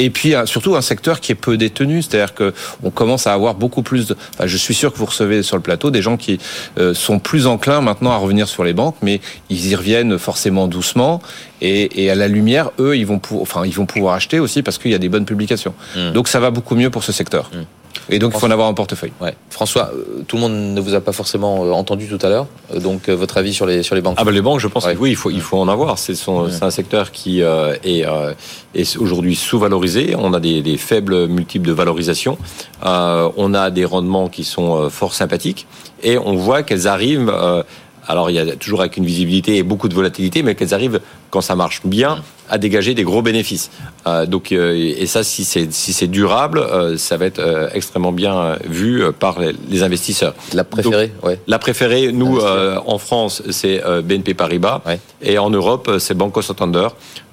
et 0.00 0.08
puis 0.10 0.34
surtout 0.46 0.76
un 0.76 0.82
secteur 0.82 1.20
qui 1.20 1.32
est 1.32 1.34
peu 1.34 1.58
détenu, 1.58 2.00
c'est-à-dire 2.00 2.34
que 2.34 2.54
on 2.82 2.90
commence 2.90 3.26
à 3.26 3.34
avoir 3.34 3.54
beaucoup 3.54 3.82
plus 3.82 4.06
de. 4.08 4.16
Enfin, 4.34 4.46
je 4.46 4.56
suis 4.56 4.74
sûr 4.74 4.92
que 4.92 4.98
vous 4.98 5.04
recevez 5.04 5.42
sur 5.42 5.56
le 5.56 5.62
plateau 5.62 5.90
des 5.90 6.00
gens 6.00 6.16
qui 6.16 6.38
euh, 6.78 6.94
sont 6.94 7.18
plus 7.18 7.46
enclins 7.46 7.82
maintenant 7.82 8.10
à 8.10 8.16
revenir 8.16 8.48
sur 8.48 8.64
les 8.64 8.72
banques, 8.72 8.96
mais 9.02 9.20
ils 9.50 9.68
y 9.68 9.74
reviennent 9.74 10.18
forcément 10.18 10.68
doucement. 10.68 11.20
Et, 11.60 12.02
et 12.02 12.10
à 12.10 12.14
la 12.14 12.28
lumière, 12.28 12.70
eux, 12.78 12.96
ils 12.96 13.06
vont, 13.06 13.18
pour, 13.18 13.42
enfin, 13.42 13.66
ils 13.66 13.74
vont 13.74 13.84
pouvoir 13.84 14.14
acheter 14.14 14.40
aussi 14.40 14.62
parce 14.62 14.78
qu'il 14.78 14.90
y 14.90 14.94
a 14.94 14.98
des 14.98 15.10
bonnes 15.10 15.26
publications. 15.26 15.74
Hmm. 15.94 16.12
Donc 16.12 16.28
ça 16.28 16.40
va 16.40 16.50
beaucoup 16.50 16.74
mieux 16.74 16.88
pour 16.88 17.04
ce 17.04 17.12
secteur. 17.12 17.50
Hmm. 17.52 17.64
Et 18.10 18.18
donc, 18.18 18.32
il 18.34 18.40
faut 18.40 18.46
en 18.46 18.50
avoir 18.50 18.68
un 18.68 18.74
portefeuille. 18.74 19.12
Ouais. 19.20 19.34
François, 19.50 19.90
euh, 19.94 20.22
tout 20.26 20.36
le 20.36 20.42
monde 20.42 20.52
ne 20.74 20.80
vous 20.80 20.94
a 20.94 21.00
pas 21.00 21.12
forcément 21.12 21.64
euh, 21.64 21.70
entendu 21.72 22.06
tout 22.08 22.18
à 22.24 22.28
l'heure. 22.28 22.46
Euh, 22.74 22.80
Donc, 22.80 23.08
votre 23.08 23.36
avis 23.36 23.54
sur 23.54 23.66
les, 23.66 23.82
sur 23.82 23.94
les 23.94 24.00
banques 24.00 24.16
Ah 24.18 24.24
ben 24.24 24.32
les 24.32 24.40
banques, 24.42 24.60
je 24.60 24.68
pense 24.68 24.84
Ouais. 24.86 24.94
que 24.94 25.00
oui, 25.00 25.10
il 25.10 25.16
faut, 25.16 25.30
il 25.30 25.40
faut 25.40 25.58
en 25.58 25.68
avoir. 25.68 25.98
C'est 25.98 26.14
un 26.62 26.70
secteur 26.70 27.10
qui 27.12 27.42
euh, 27.42 27.74
est, 27.84 28.04
euh, 28.06 28.32
est 28.74 28.96
aujourd'hui 28.96 29.36
sous-valorisé. 29.36 30.14
On 30.18 30.32
a 30.34 30.40
des, 30.40 30.62
des 30.62 30.76
faibles 30.76 31.26
multiples 31.28 31.66
de 31.68 31.72
valorisation. 31.72 32.38
Euh, 32.84 33.30
on 33.36 33.54
a 33.54 33.70
des 33.70 33.84
rendements 33.84 34.28
qui 34.28 34.44
sont 34.44 34.76
euh, 34.76 34.88
fort 34.90 35.14
sympathiques. 35.14 35.66
Et 36.02 36.18
on 36.18 36.34
voit 36.34 36.62
qu'elles 36.62 36.86
arrivent... 36.88 37.30
euh, 37.32 37.62
alors 38.08 38.28
il 38.30 38.34
y 38.34 38.38
a 38.40 38.56
toujours 38.56 38.80
avec 38.80 38.96
une 38.96 39.04
visibilité 39.04 39.58
et 39.58 39.62
beaucoup 39.62 39.86
de 39.88 39.94
volatilité, 39.94 40.42
mais 40.42 40.56
qu'elles 40.56 40.74
arrivent 40.74 41.00
quand 41.30 41.42
ça 41.42 41.54
marche 41.54 41.82
bien 41.84 42.22
à 42.50 42.58
dégager 42.58 42.94
des 42.94 43.04
gros 43.04 43.22
bénéfices. 43.22 43.70
Euh, 44.06 44.26
donc 44.26 44.52
euh, 44.52 44.74
et 44.74 45.06
ça 45.06 45.22
si 45.22 45.44
c'est 45.44 45.72
si 45.72 45.92
c'est 45.92 46.06
durable, 46.08 46.58
euh, 46.58 46.96
ça 46.96 47.16
va 47.16 47.26
être 47.26 47.38
euh, 47.38 47.68
extrêmement 47.72 48.12
bien 48.12 48.36
euh, 48.36 48.56
vu 48.68 49.02
euh, 49.02 49.12
par 49.12 49.38
les, 49.40 49.52
les 49.68 49.82
investisseurs. 49.82 50.34
La 50.52 50.64
préférée 50.64 51.12
Ouais. 51.22 51.38
La 51.46 51.58
préférée, 51.58 52.12
nous, 52.12 52.38
euh, 52.38 52.78
en 52.86 52.98
France, 52.98 53.42
c'est 53.50 53.84
euh, 53.84 54.02
BNP 54.02 54.34
Paribas. 54.34 54.82
Ouais. 54.86 54.98
Et 55.22 55.38
en 55.38 55.50
Europe, 55.50 55.90
c'est 55.98 56.14
Banco 56.14 56.42
Santander. 56.42 56.88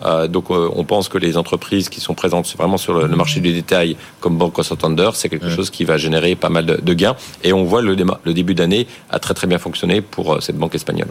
Euh, 0.06 0.28
donc, 0.28 0.52
euh, 0.52 0.70
on 0.76 0.84
pense 0.84 1.10
que 1.10 1.18
les 1.18 1.38
entreprises 1.38 1.90
qui 1.90 2.00
sont 2.02 2.14
présentes 2.14 2.54
vraiment 2.58 2.78
sur 2.78 2.94
le, 2.94 3.08
le 3.08 3.16
marché 3.16 3.40
du 3.40 3.52
détail, 3.54 3.98
comme 4.20 4.38
Banco 4.38 4.62
Santander, 4.62 5.10
c'est 5.14 5.30
quelque 5.30 5.50
chose 5.50 5.70
qui 5.70 5.84
va 5.86 5.98
générer 5.98 6.36
pas 6.36 6.50
mal 6.50 6.66
de, 6.66 6.76
de 6.82 6.94
gains. 6.94 7.16
Et 7.44 7.54
on 7.54 7.64
voit 7.64 7.82
le, 7.82 7.96
déma- 7.96 8.20
le 8.24 8.34
début 8.34 8.54
d'année 8.54 8.88
a 9.10 9.20
très 9.20 9.34
très 9.34 9.48
bien 9.48 9.58
fonctionné 9.58 10.02
pour 10.02 10.34
euh, 10.34 10.40
cette 10.42 10.58
banque 10.58 10.76
espagnole. 10.76 11.08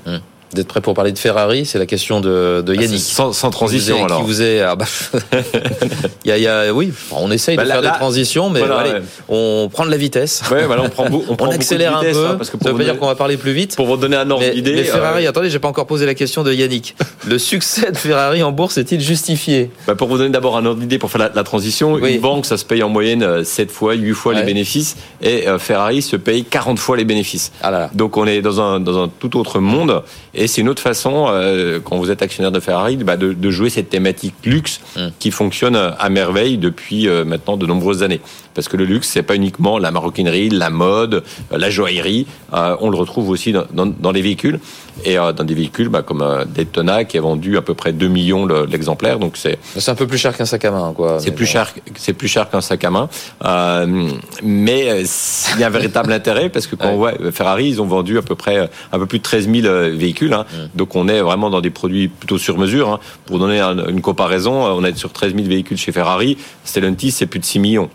Êtes 0.56 0.68
prêt 0.68 0.80
pour 0.80 0.94
parler 0.94 1.12
de 1.12 1.18
Ferrari 1.18 1.66
C'est 1.66 1.78
la 1.78 1.86
question 1.86 2.20
de, 2.20 2.62
de 2.64 2.74
Ah, 2.76 2.80
Yannick. 2.82 3.00
sans, 3.00 3.32
sans 3.32 3.48
Qui 3.48 3.52
vous 3.54 3.58
transition, 3.58 3.96
est- 3.98 4.04
alors. 4.04 4.20
Qui 4.20 4.26
vous 4.26 4.42
est, 4.42 4.60
ah 4.60 4.74
bah, 4.76 4.84
y 6.24 6.30
a, 6.30 6.38
y 6.38 6.46
a- 6.46 6.72
oui, 6.72 6.92
on 7.12 7.30
essaye 7.30 7.56
Bah, 7.56 7.64
de 7.64 7.68
là- 7.68 7.74
faire 7.74 7.82
là- 7.82 7.90
des 7.90 7.96
transitions, 7.96 8.48
mais 8.50 8.60
voilà, 8.60 8.76
allez, 8.78 8.90
ouais. 8.92 9.02
on 9.28 9.68
prend 9.72 9.84
de 9.84 9.90
la 9.90 9.96
vitesse. 9.96 10.42
Ouais, 10.50 10.64
on 10.78 10.88
prend, 10.88 11.04
prend 11.36 11.50
accélère 11.50 11.98
vitesse, 11.98 12.16
un 12.16 12.20
peu. 12.20 12.26
hein, 12.28 12.34
parce 12.38 12.50
que 12.50 12.56
ça 12.62 12.70
veut 12.72 12.78
pas 12.78 12.84
dire 12.84 12.98
qu'on 12.98 13.06
va 13.06 13.14
parler 13.14 13.36
plus 13.36 13.52
vite. 13.52 13.76
Pour 13.76 13.86
vous 13.86 13.96
donner 13.96 14.16
un 14.16 14.30
ordre 14.30 14.48
d'idée. 14.50 14.74
mais 14.74 14.84
Ferrari, 14.84 15.26
euh, 15.26 15.30
attendez, 15.30 15.50
j'ai 15.50 15.58
pas 15.58 15.68
encore 15.68 15.86
posé 15.86 16.06
la 16.06 16.14
question 16.14 16.42
de 16.42 16.52
Yannick. 16.52 16.94
Le 17.26 17.38
succès 17.38 17.90
de 17.90 17.96
Ferrari 17.96 18.42
en 18.42 18.52
bourse 18.52 18.78
est-il 18.78 19.00
justifié? 19.00 19.70
Bah, 19.86 19.94
pour 19.94 20.08
vous 20.08 20.16
donner 20.18 20.30
d'abord 20.30 20.56
un 20.56 20.64
ordre 20.64 20.80
d'idée 20.80 20.98
pour 20.98 21.10
faire 21.10 21.20
la, 21.20 21.30
la 21.34 21.42
transition, 21.44 21.94
Oui. 21.94 22.14
une 22.14 22.20
banque 22.20 22.46
ça 22.46 22.56
se 22.56 22.64
paye 22.64 22.82
en 22.82 22.88
moyenne 22.88 23.22
euh, 23.22 23.44
7 23.44 23.70
fois, 23.70 23.94
8 23.94 24.12
fois 24.14 24.32
Ouais. 24.32 24.38
les 24.40 24.44
bénéfices 24.46 24.96
et 25.22 25.48
euh, 25.48 25.58
Ferrari 25.58 26.02
se 26.02 26.16
paye 26.16 26.44
40 26.44 26.78
fois 26.78 26.96
les 26.96 27.04
bénéfices. 27.04 27.52
Ah 27.62 27.70
là. 27.70 27.90
Donc 27.94 28.16
on 28.16 28.26
est 28.26 28.42
dans 28.42 28.60
un, 28.60 28.80
dans 28.80 29.02
un 29.04 29.08
tout 29.08 29.36
autre 29.38 29.58
monde 29.60 30.02
et 30.36 30.46
c'est 30.46 30.60
une 30.60 30.68
autre 30.68 30.82
façon, 30.82 31.26
euh, 31.28 31.80
quand 31.82 31.96
vous 31.96 32.10
êtes 32.10 32.22
actionnaire 32.22 32.52
de 32.52 32.60
Ferrari, 32.60 32.96
bah, 32.98 33.16
de, 33.16 33.32
de 33.32 33.50
jouer 33.50 33.70
cette 33.70 33.88
thématique 33.88 34.34
luxe 34.44 34.80
Mm. 34.96 35.08
qui 35.18 35.30
fonctionne 35.30 35.76
à 35.76 36.08
merveille 36.08 36.58
depuis 36.58 37.08
euh, 37.08 37.24
maintenant 37.24 37.56
de 37.56 37.66
nombreuses 37.66 38.02
années. 38.02 38.20
Parce 38.56 38.68
que 38.68 38.76
le 38.78 38.84
luxe, 38.86 39.08
c'est 39.08 39.22
pas 39.22 39.36
uniquement 39.36 39.78
la 39.78 39.90
maroquinerie, 39.90 40.48
la 40.48 40.70
mode, 40.70 41.22
euh, 41.52 41.58
la 41.58 41.68
joaillerie, 41.70 42.26
euh, 42.54 42.74
on 42.80 42.88
le 42.90 42.96
retrouve 42.96 43.28
aussi 43.28 43.52
dans, 43.52 43.64
dans, 43.72 43.86
dans 43.86 44.10
les 44.12 44.22
véhicules 44.22 44.58
et 45.04 45.18
euh, 45.18 45.32
dans 45.32 45.44
des 45.44 45.52
véhicules 45.54 45.90
bah, 45.90 46.00
comme 46.02 46.22
euh, 46.22 46.46
Daytona 46.46 47.04
qui 47.04 47.18
a 47.18 47.20
vendu 47.20 47.58
à 47.58 47.62
peu 47.62 47.74
près 47.74 47.92
2 47.92 48.08
millions 48.08 48.46
le- 48.46 48.64
l'exemplaire. 48.64 49.18
Donc 49.18 49.36
c'est 49.36 49.58
C'est 49.76 49.90
un 49.90 49.94
peu 49.94 50.06
plus 50.06 50.16
cher 50.16 50.34
qu'un 50.34 50.46
sac 50.46 50.64
à 50.64 50.70
main, 50.70 50.92
quoi. 50.96 51.20
c'est 51.20 51.32
plus 51.32 51.44
bon. 51.44 51.50
cher, 51.52 51.74
c'est 51.96 52.14
plus 52.14 52.28
cher 52.28 52.48
qu'un 52.48 52.62
sac 52.62 52.82
à 52.84 52.90
main, 52.90 53.08
mais 54.42 55.02
il 55.54 55.60
y 55.60 55.62
a 55.64 55.66
un 55.66 55.70
véritable 55.70 56.12
intérêt 56.12 56.48
parce 56.48 56.66
que 56.66 56.76
quand 56.76 56.86
Ouais. 56.86 56.92
on 56.94 56.96
voit 56.96 57.32
Ferrari, 57.32 57.68
ils 57.68 57.82
ont 57.82 57.86
vendu 57.86 58.16
à 58.18 58.22
peu 58.22 58.34
près 58.36 58.70
un 58.92 58.98
peu 58.98 59.06
plus 59.06 59.18
de 59.18 59.22
13 59.24 59.50
000 59.50 59.66
euh, 59.66 59.90
véhicules, 59.94 60.32
hein. 60.32 60.46
Donc 60.74 60.96
on 60.96 61.08
est 61.08 61.20
vraiment 61.20 61.50
dans 61.50 61.60
des 61.60 61.70
produits 61.70 62.08
plutôt 62.08 62.38
sur 62.38 62.56
mesure. 62.58 62.88
hein. 62.88 63.00
Pour 63.26 63.38
donner 63.38 63.60
un- 63.60 63.86
une 63.88 64.00
comparaison, 64.00 64.52
on 64.64 64.84
est 64.84 64.96
sur 64.96 65.12
13 65.12 65.34
000 65.34 65.46
véhicules 65.46 65.76
chez 65.76 65.92
Ferrari, 65.92 66.38
Stellantis 66.64 67.10
c'est 67.10 67.26
plus 67.26 67.40
de 67.40 67.44
6 67.44 67.58
millions, 67.58 67.90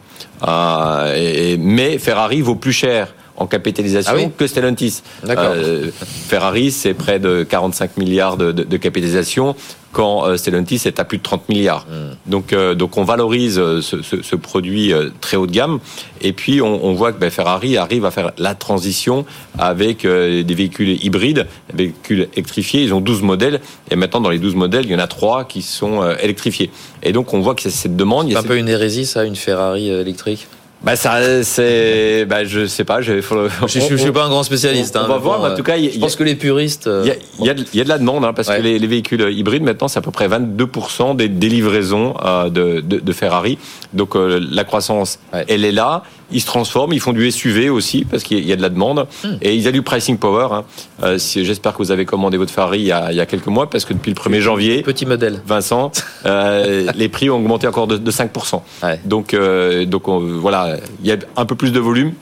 Euh, 0.48 1.14
et- 1.16 1.58
mais 1.58 1.98
Ferrari 1.98 2.42
vaut 2.42 2.56
plus 2.56 2.74
cher 2.74 3.14
en 3.38 3.48
capitalisation 3.48 4.14
Ah 4.16 4.18
oui 4.20 4.30
que 4.38 4.46
Stellantis. 4.48 5.02
Euh, 5.28 5.90
Ferrari, 6.28 6.72
c'est 6.72 6.94
près 6.94 7.20
de 7.20 7.44
45 7.44 7.98
milliards 7.98 8.38
de, 8.38 8.52
de- 8.52 8.64
de 8.64 8.78
capitalisation, 8.78 9.56
quand 9.92 10.26
euh, 10.26 10.38
Stellantis 10.38 10.82
est 10.86 11.00
à 11.00 11.04
plus 11.06 11.18
de 11.18 11.24
30 11.24 11.50
milliards. 11.50 11.86
Donc, 12.26 12.54
euh, 12.54 12.76
donc 12.76 12.98
on 12.98 13.04
valorise 13.04 13.60
euh, 13.60 13.82
ce, 13.82 14.02
ce- 14.02 14.22
ce 14.22 14.36
produit 14.36 14.94
très 15.20 15.38
haut 15.38 15.48
de 15.48 15.52
gamme. 15.52 15.80
Et 16.22 16.34
puis, 16.34 16.62
on, 16.62 16.86
on 16.86 16.94
voit 16.94 17.12
que 17.12 17.20
ben, 17.20 17.30
Ferrari 17.30 17.78
arrive 17.78 18.06
à 18.06 18.12
faire 18.12 18.32
la 18.38 18.56
transition 18.56 19.26
avec 19.58 20.06
euh, 20.06 20.44
des 20.44 20.54
véhicules 20.56 21.04
hybrides, 21.04 21.48
des 21.74 21.86
véhicules 21.86 22.28
électrifiés. 22.34 22.84
Ils 22.84 22.94
ont 22.94 23.02
12 23.02 23.22
modèles. 23.22 23.60
Et 23.90 23.96
maintenant, 23.96 24.22
dans 24.22 24.30
les 24.30 24.40
12 24.40 24.56
modèles, 24.56 24.86
il 24.86 24.92
y 24.92 24.96
en 24.96 25.00
a 25.00 25.08
3 25.08 25.46
qui 25.46 25.62
sont 25.62 26.08
électrifiés. 26.22 26.70
Et 27.04 27.12
donc, 27.12 27.34
on 27.34 27.42
voit 27.42 27.56
que 27.56 27.62
c'est 27.62 27.70
cette 27.72 27.96
demande. 27.96 28.30
C'est 28.30 28.36
un 28.38 28.42
cette- 28.42 28.50
peu 28.50 28.58
une 28.58 28.70
hérésie, 28.70 29.06
ça, 29.06 29.24
une 29.26 29.36
Ferrari 29.36 29.90
électrique? 29.90 30.48
Bah, 30.84 30.96
ça, 30.96 31.44
c'est, 31.44 32.26
bah, 32.26 32.44
je 32.44 32.66
sais 32.66 32.84
pas, 32.84 33.02
je, 33.02 33.22
faut- 33.22 33.48
Je 33.68 33.92
ne 33.94 33.98
suis 33.98 34.12
pas 34.12 34.24
un 34.26 34.30
grand 34.30 34.42
spécialiste. 34.42 34.96
on, 34.96 35.02
hein, 35.02 35.04
on 35.06 35.12
va 35.12 35.18
voir, 35.20 35.40
bon, 35.40 35.52
en 35.52 35.56
tout 35.56 35.62
cas, 35.62 35.78
Je 35.78 36.00
pense 36.00 36.16
que 36.16 36.24
les 36.24 36.34
puristes. 36.34 36.90
il 37.04 37.08
y, 37.08 37.12
a, 37.12 37.16
il 37.40 37.46
y 37.46 37.50
a 37.52 37.54
de- 37.54 37.66
il 37.72 37.78
y 37.78 37.82
a 37.82 37.84
de 37.84 37.90
la 37.90 38.00
demande, 38.00 38.26
hein, 38.26 38.34
parce 38.34 38.48
Ouais. 38.48 38.58
que 38.58 38.64
les, 38.64 38.80
les 38.80 38.88
véhicules 38.88 39.22
hybrides, 39.32 39.62
maintenant, 39.62 39.88
c'est 39.88 40.00
à 40.00 40.02
peu 40.02 40.10
près 40.10 40.28
22% 40.28 41.14
des, 41.16 41.30
des 41.30 41.50
livraisons 41.50 42.16
euh, 42.26 42.50
de, 42.50 42.82
de, 42.82 42.98
de 43.00 43.14
Ferrari. 43.14 43.60
Donc 43.94 44.16
euh, 44.16 44.40
la 44.52 44.64
croissance, 44.64 45.20
Ouais. 45.34 45.46
elle 45.48 45.66
est 45.66 45.72
là. 45.72 46.02
Ils 46.32 46.42
se 46.42 46.46
transforment, 46.46 46.94
ils 46.94 47.00
font 47.00 47.14
du 47.14 47.30
SUV 47.32 47.70
aussi, 47.70 48.06
parce 48.06 48.24
qu'il 48.24 48.46
y 48.46 48.54
a 48.54 48.56
de 48.56 48.62
la 48.62 48.70
demande. 48.70 49.08
Hmm. 49.24 49.36
Et 49.42 49.56
ils 49.56 49.68
ont 49.68 49.72
du 49.72 49.82
pricing 49.82 50.18
power. 50.18 50.48
Hein. 50.52 50.64
Euh, 51.04 51.18
J'espère 51.20 51.74
que 51.74 51.78
vous 51.80 51.92
avez 51.92 52.06
commandé 52.06 52.38
votre 52.38 52.52
Ferrari 52.54 52.80
il 52.80 52.86
y, 52.86 52.92
a, 52.92 53.12
il 53.12 53.18
y 53.18 53.22
a 53.22 53.26
quelques 53.26 53.48
mois, 53.48 53.70
parce 53.70 53.86
que 53.86 53.94
depuis 53.94 54.12
le 54.12 54.16
1er 54.16 54.40
janvier, 54.42 54.82
Petit 54.84 55.06
modèle. 55.06 55.42
Vincent, 55.46 55.92
euh, 56.26 56.92
les 56.96 57.10
prix 57.10 57.30
ont 57.30 57.36
augmenté 57.38 57.68
encore 57.68 57.88
de, 57.88 57.98
de 57.98 58.12
5%. 58.12 58.62
Ouais. 58.84 59.00
Donc, 59.06 59.34
euh, 59.34 59.86
donc 59.86 60.08
on- 60.08 60.20
voilà, 60.20 60.78
il 61.04 61.08
y 61.10 61.12
a 61.12 61.18
un 61.38 61.46
peu 61.46 61.56
plus 61.56 61.72
de 61.72 61.80
volume, 61.80 62.14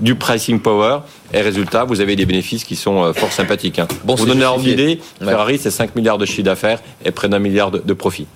du 0.00 0.16
pricing 0.16 0.58
power, 0.58 0.98
et 1.32 1.40
résultat, 1.40 1.84
vous 1.84 2.00
avez 2.00 2.16
des 2.16 2.26
bénéfices 2.26 2.64
qui 2.64 2.74
sont 2.76 3.12
fort 3.14 3.30
sympathiques. 3.32 3.78
hein. 3.78 3.86
Bon, 4.04 4.16
Pour 4.16 4.20
c'est 4.26 4.32
donner 4.32 4.44
un 4.44 4.48
ordre 4.48 4.62
justifié. 4.64 4.94
d'idée, 4.96 5.00
Ouais. 5.20 5.28
Ferrari, 5.28 5.58
c'est 5.58 5.70
5 5.70 5.94
milliards 5.94 6.18
de 6.18 6.26
chiffre 6.26 6.42
d'affaires 6.42 6.80
et 7.04 7.12
près 7.12 7.28
d'un 7.28 7.38
milliard 7.38 7.70
de, 7.70 7.78
de 7.78 7.92
profit. 7.94 8.26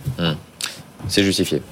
C'est 1.09 1.23
justifié. 1.25 1.63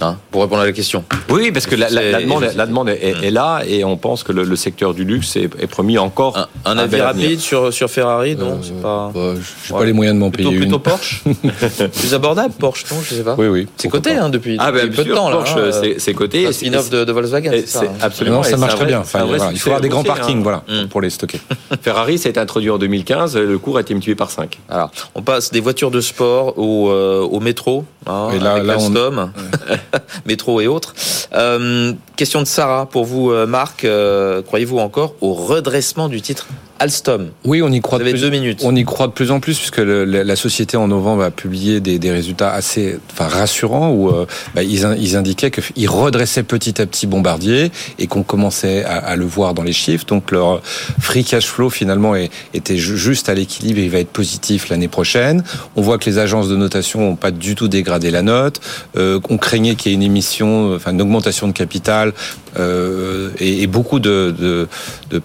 Hein, 0.00 0.16
pour 0.30 0.42
répondre 0.42 0.62
à 0.62 0.66
la 0.66 0.72
question. 0.72 1.02
Oui, 1.28 1.50
parce 1.50 1.66
que 1.66 1.74
la, 1.74 1.90
la- 1.90 2.02
la 2.12 2.18
C'est- 2.18 2.24
demande, 2.24 2.48
la 2.54 2.66
demande 2.66 2.88
est, 2.88 3.16
est- 3.24 3.30
là, 3.32 3.62
et 3.66 3.82
on 3.84 3.96
pense 3.96 4.22
que 4.22 4.30
le, 4.32 4.44
le 4.44 4.54
secteur 4.56 4.94
du 4.94 5.02
luxe 5.04 5.34
est, 5.34 5.50
est 5.60 5.66
promis 5.66 5.98
encore 5.98 6.36
Un, 6.38 6.46
un 6.64 6.78
un 6.78 6.78
avis 6.78 7.00
rapide 7.00 7.40
sur, 7.40 7.72
sur 7.72 7.90
Ferrari 7.90 8.36
Non, 8.36 8.52
Euh, 8.52 8.56
c'est 8.62 8.80
pas. 8.80 9.10
bah, 9.12 9.34
j'ai 9.66 9.72
Ouais. 9.74 9.80
pas 9.80 9.84
les 9.86 9.92
moyens 9.92 10.14
de 10.14 10.20
m'en 10.20 10.30
Plutôt, 10.30 10.50
payer 10.50 10.60
plutôt 10.60 10.76
une. 10.76 10.82
Porsche 10.82 11.22
Plus 11.98 12.14
abordable, 12.14 12.54
Porsche, 12.58 12.84
non 12.92 12.98
Je 13.02 13.14
sais 13.16 13.22
pas. 13.24 13.34
Oui, 13.36 13.48
oui. 13.48 13.66
C'est 13.76 13.88
coté 13.88 14.12
hein, 14.12 14.28
depuis, 14.28 14.56
Ah, 14.60 14.70
ben, 14.70 14.84
depuis 14.84 14.96
peu 14.98 15.02
de 15.04 15.08
sûr, 15.08 15.16
temps. 15.16 15.30
Là, 15.30 15.36
Porsche, 15.38 15.54
hein, 15.56 15.70
c'est- 15.72 15.98
c'est 15.98 16.14
coté. 16.14 16.46
Un 16.46 16.50
et 16.50 16.52
spin-off 16.52 16.84
c'est- 16.84 16.96
de, 16.96 17.04
de 17.04 17.12
Volkswagen, 17.12 17.50
et 17.52 17.60
c'est 17.62 17.66
ça. 17.66 17.80
c'est 17.80 17.86
hein. 17.88 17.92
absolument. 18.00 18.36
Non, 18.36 18.42
ça 18.44 18.50
c'est 18.50 18.56
marche 18.56 18.74
un 18.74 18.76
très 18.76 18.86
bien. 18.86 19.02
c'est 19.04 19.18
un 19.18 19.22
Enfin, 19.22 19.28
voilà, 19.36 19.50
il 19.52 19.58
faut 19.58 19.68
avoir 19.70 19.80
des 19.80 19.88
grands 19.88 20.00
hein. 20.02 20.04
parkings, 20.04 20.42
voilà, 20.42 20.62
Mm. 20.68 20.86
pour 20.88 21.00
les 21.00 21.10
stocker. 21.10 21.40
Ferrari, 21.82 22.18
ça 22.18 22.28
a 22.28 22.30
été 22.30 22.38
introduit 22.40 22.70
en 22.70 22.78
2015, 22.78 23.36
le 23.36 23.58
cours 23.58 23.78
a 23.78 23.80
été 23.80 23.94
multiplié 23.94 24.14
par 24.14 24.30
5. 24.30 24.58
Alors, 24.68 24.90
on 25.16 25.22
passe 25.22 25.50
des 25.50 25.60
voitures 25.60 25.90
de 25.90 26.00
sport 26.00 26.56
au, 26.58 26.90
euh, 26.90 27.20
au 27.22 27.40
métro, 27.40 27.84
hein, 28.06 28.28
Et 28.34 28.38
là- 28.38 28.52
avec 28.52 28.64
là, 28.66 28.76
on- 28.78 28.86
Alstom, 28.86 29.32
métro 30.26 30.60
et 30.60 30.66
autres. 30.66 30.94
Euh, 31.32 31.92
question 32.16 32.40
de 32.40 32.46
Sarah 32.46 32.86
pour 32.86 33.04
vous, 33.04 33.30
euh, 33.30 33.46
Marc. 33.46 33.84
euh, 33.84 34.42
Croyez-vous 34.42 34.78
encore 34.78 35.14
au 35.20 35.34
redressement 35.34 36.08
du 36.08 36.20
titre? 36.20 36.46
Alstom 36.80 37.30
Oui, 37.44 37.60
on 37.62 37.70
y 37.72 37.80
croit 37.80 37.98
Vous 37.98 38.04
de 38.04 38.10
plus, 38.10 38.20
deux 38.20 38.30
minutes. 38.30 38.60
On 38.62 38.74
y 38.76 38.84
croit 38.84 39.08
de 39.08 39.12
plus 39.12 39.30
en 39.30 39.40
plus 39.40 39.56
puisque 39.58 39.78
le- 39.78 40.04
la, 40.04 40.22
la 40.22 40.36
société 40.36 40.76
en 40.76 40.86
novembre 40.88 41.22
a 41.24 41.30
publié 41.30 41.80
des, 41.80 41.98
des 41.98 42.10
résultats 42.10 42.52
assez, 42.52 42.98
enfin 43.10 43.26
rassurants 43.26 43.90
où 43.90 44.10
euh, 44.10 44.26
bah, 44.54 44.62
ils, 44.62 44.84
in- 44.84 44.94
ils 44.96 45.16
indiquaient 45.16 45.50
qu'ils 45.50 45.88
redressaient 45.88 46.44
petit 46.44 46.80
à 46.80 46.86
petit 46.86 47.06
Bombardier 47.06 47.72
et 47.98 48.06
qu'on 48.06 48.22
commençait 48.22 48.84
à, 48.84 48.96
à 48.98 49.16
le 49.16 49.24
voir 49.24 49.54
dans 49.54 49.62
les 49.64 49.72
chiffres. 49.72 50.04
Donc 50.06 50.30
leur 50.30 50.62
free 51.00 51.24
cash 51.24 51.46
flow 51.46 51.68
finalement 51.70 52.14
est- 52.14 52.30
était 52.54 52.76
ju- 52.76 52.96
juste 52.96 53.28
à 53.28 53.34
l'équilibre 53.34 53.80
et 53.80 53.84
il 53.84 53.90
va 53.90 53.98
être 53.98 54.08
positif 54.10 54.68
l'année 54.68 54.88
prochaine. 54.88 55.42
On 55.74 55.82
voit 55.82 55.98
que 55.98 56.08
les 56.08 56.18
agences 56.18 56.48
de 56.48 56.56
notation 56.56 57.00
n'ont 57.00 57.16
pas 57.16 57.30
du 57.32 57.54
tout 57.56 57.68
dégradé 57.68 58.10
la 58.10 58.22
note. 58.22 58.60
Euh, 58.96 59.18
on 59.30 59.36
craignait 59.38 59.74
qu'il 59.74 59.90
y 59.90 59.94
ait 59.94 59.96
une 59.96 60.02
émission, 60.04 60.74
enfin 60.74 60.92
une 60.92 61.02
augmentation 61.02 61.48
de 61.48 61.52
capital 61.52 62.12
euh, 62.58 63.30
et, 63.40 63.62
et 63.62 63.66
beaucoup 63.66 63.98
de, 63.98 64.34
de, 64.38 64.68
de 65.10 65.22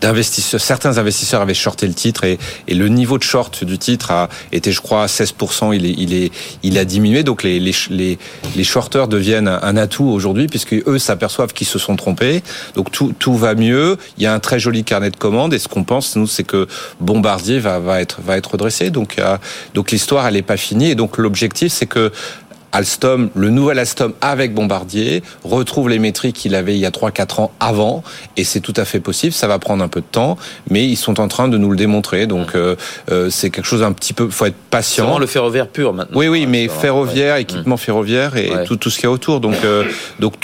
d'investisseurs, 0.00 0.60
certains 0.60 0.98
investisseurs 0.98 1.40
avaient 1.40 1.54
shorté 1.54 1.86
le 1.86 1.94
titre 1.94 2.24
et, 2.24 2.38
et 2.68 2.74
le 2.74 2.88
niveau 2.88 3.18
de 3.18 3.22
short 3.22 3.64
du 3.64 3.78
titre 3.78 4.10
a 4.10 4.28
été, 4.52 4.72
je 4.72 4.80
crois, 4.80 5.04
à 5.04 5.06
16%. 5.06 5.74
Il 5.74 5.86
est, 5.86 5.94
il 5.96 6.14
est, 6.14 6.32
il 6.62 6.78
a 6.78 6.84
diminué. 6.84 7.22
Donc 7.22 7.42
les, 7.42 7.60
les, 7.60 7.74
les, 7.90 8.18
les 8.56 8.64
shorters 8.64 9.08
deviennent 9.08 9.48
un, 9.48 9.60
un 9.62 9.76
atout 9.76 10.04
aujourd'hui 10.04 10.46
puisque 10.46 10.74
eux 10.74 10.98
s'aperçoivent 10.98 11.52
qu'ils 11.52 11.66
se 11.66 11.78
sont 11.78 11.96
trompés. 11.96 12.42
Donc 12.74 12.90
tout, 12.90 13.14
tout 13.18 13.34
va 13.34 13.54
mieux. 13.54 13.96
Il 14.16 14.22
y 14.24 14.26
a 14.26 14.34
un 14.34 14.40
très 14.40 14.58
joli 14.58 14.84
carnet 14.84 15.10
de 15.10 15.16
commandes 15.16 15.54
et 15.54 15.58
ce 15.58 15.68
qu'on 15.68 15.84
pense, 15.84 16.16
nous, 16.16 16.26
c'est 16.26 16.44
que 16.44 16.66
Bombardier 17.00 17.58
va, 17.58 17.78
va 17.78 18.00
être, 18.00 18.20
va 18.22 18.36
être 18.36 18.52
redressé. 18.52 18.90
Donc, 18.90 19.18
euh, 19.18 19.36
donc 19.74 19.90
l'histoire, 19.90 20.26
elle 20.26 20.34
n'est 20.34 20.42
pas 20.42 20.56
finie. 20.56 20.90
Et 20.90 20.94
donc 20.94 21.18
l'objectif, 21.18 21.72
c'est 21.72 21.86
que 21.86 22.12
Alstom, 22.72 23.30
le 23.34 23.50
nouvel 23.50 23.78
Alstom 23.78 24.12
avec 24.20 24.54
Bombardier, 24.54 25.22
retrouve 25.44 25.88
les 25.88 25.98
métriques 25.98 26.36
qu'il 26.36 26.54
avait 26.54 26.74
il 26.74 26.80
y 26.80 26.86
a 26.86 26.90
3-4 26.90 27.40
ans 27.40 27.50
avant, 27.60 28.02
et 28.36 28.44
c'est 28.44 28.60
tout 28.60 28.74
à 28.76 28.84
fait 28.84 29.00
possible, 29.00 29.32
ça 29.32 29.46
va 29.48 29.58
prendre 29.58 29.82
un 29.82 29.88
peu 29.88 30.00
de 30.00 30.06
temps, 30.10 30.36
mais 30.70 30.86
ils 30.86 30.96
sont 30.96 31.20
en 31.20 31.28
train 31.28 31.48
de 31.48 31.58
nous 31.58 31.70
le 31.70 31.76
démontrer, 31.76 32.26
donc 32.26 32.54
euh, 32.54 32.76
euh, 33.10 33.28
c'est 33.30 33.50
quelque 33.50 33.64
chose 33.66 33.82
un 33.82 33.92
petit 33.92 34.12
peu, 34.12 34.28
faut 34.30 34.46
être 34.46 34.54
patient. 34.70 35.04
vraiment 35.04 35.18
le 35.18 35.26
ferroviaire 35.26 35.68
pur 35.68 35.92
maintenant. 35.92 36.16
Oui, 36.18 36.28
oui, 36.28 36.46
mais 36.46 36.68
ferroviaire, 36.68 37.34
ouais. 37.34 37.42
équipement 37.42 37.76
ferroviaire 37.76 38.36
et 38.36 38.50
Ouais. 38.50 38.64
tout, 38.64 38.76
tout 38.76 38.90
ce 38.90 38.96
qu'il 38.96 39.04
y 39.04 39.06
a 39.06 39.10
autour, 39.10 39.40
donc, 39.40 39.56
euh, 39.64 39.84
donc 40.18 40.34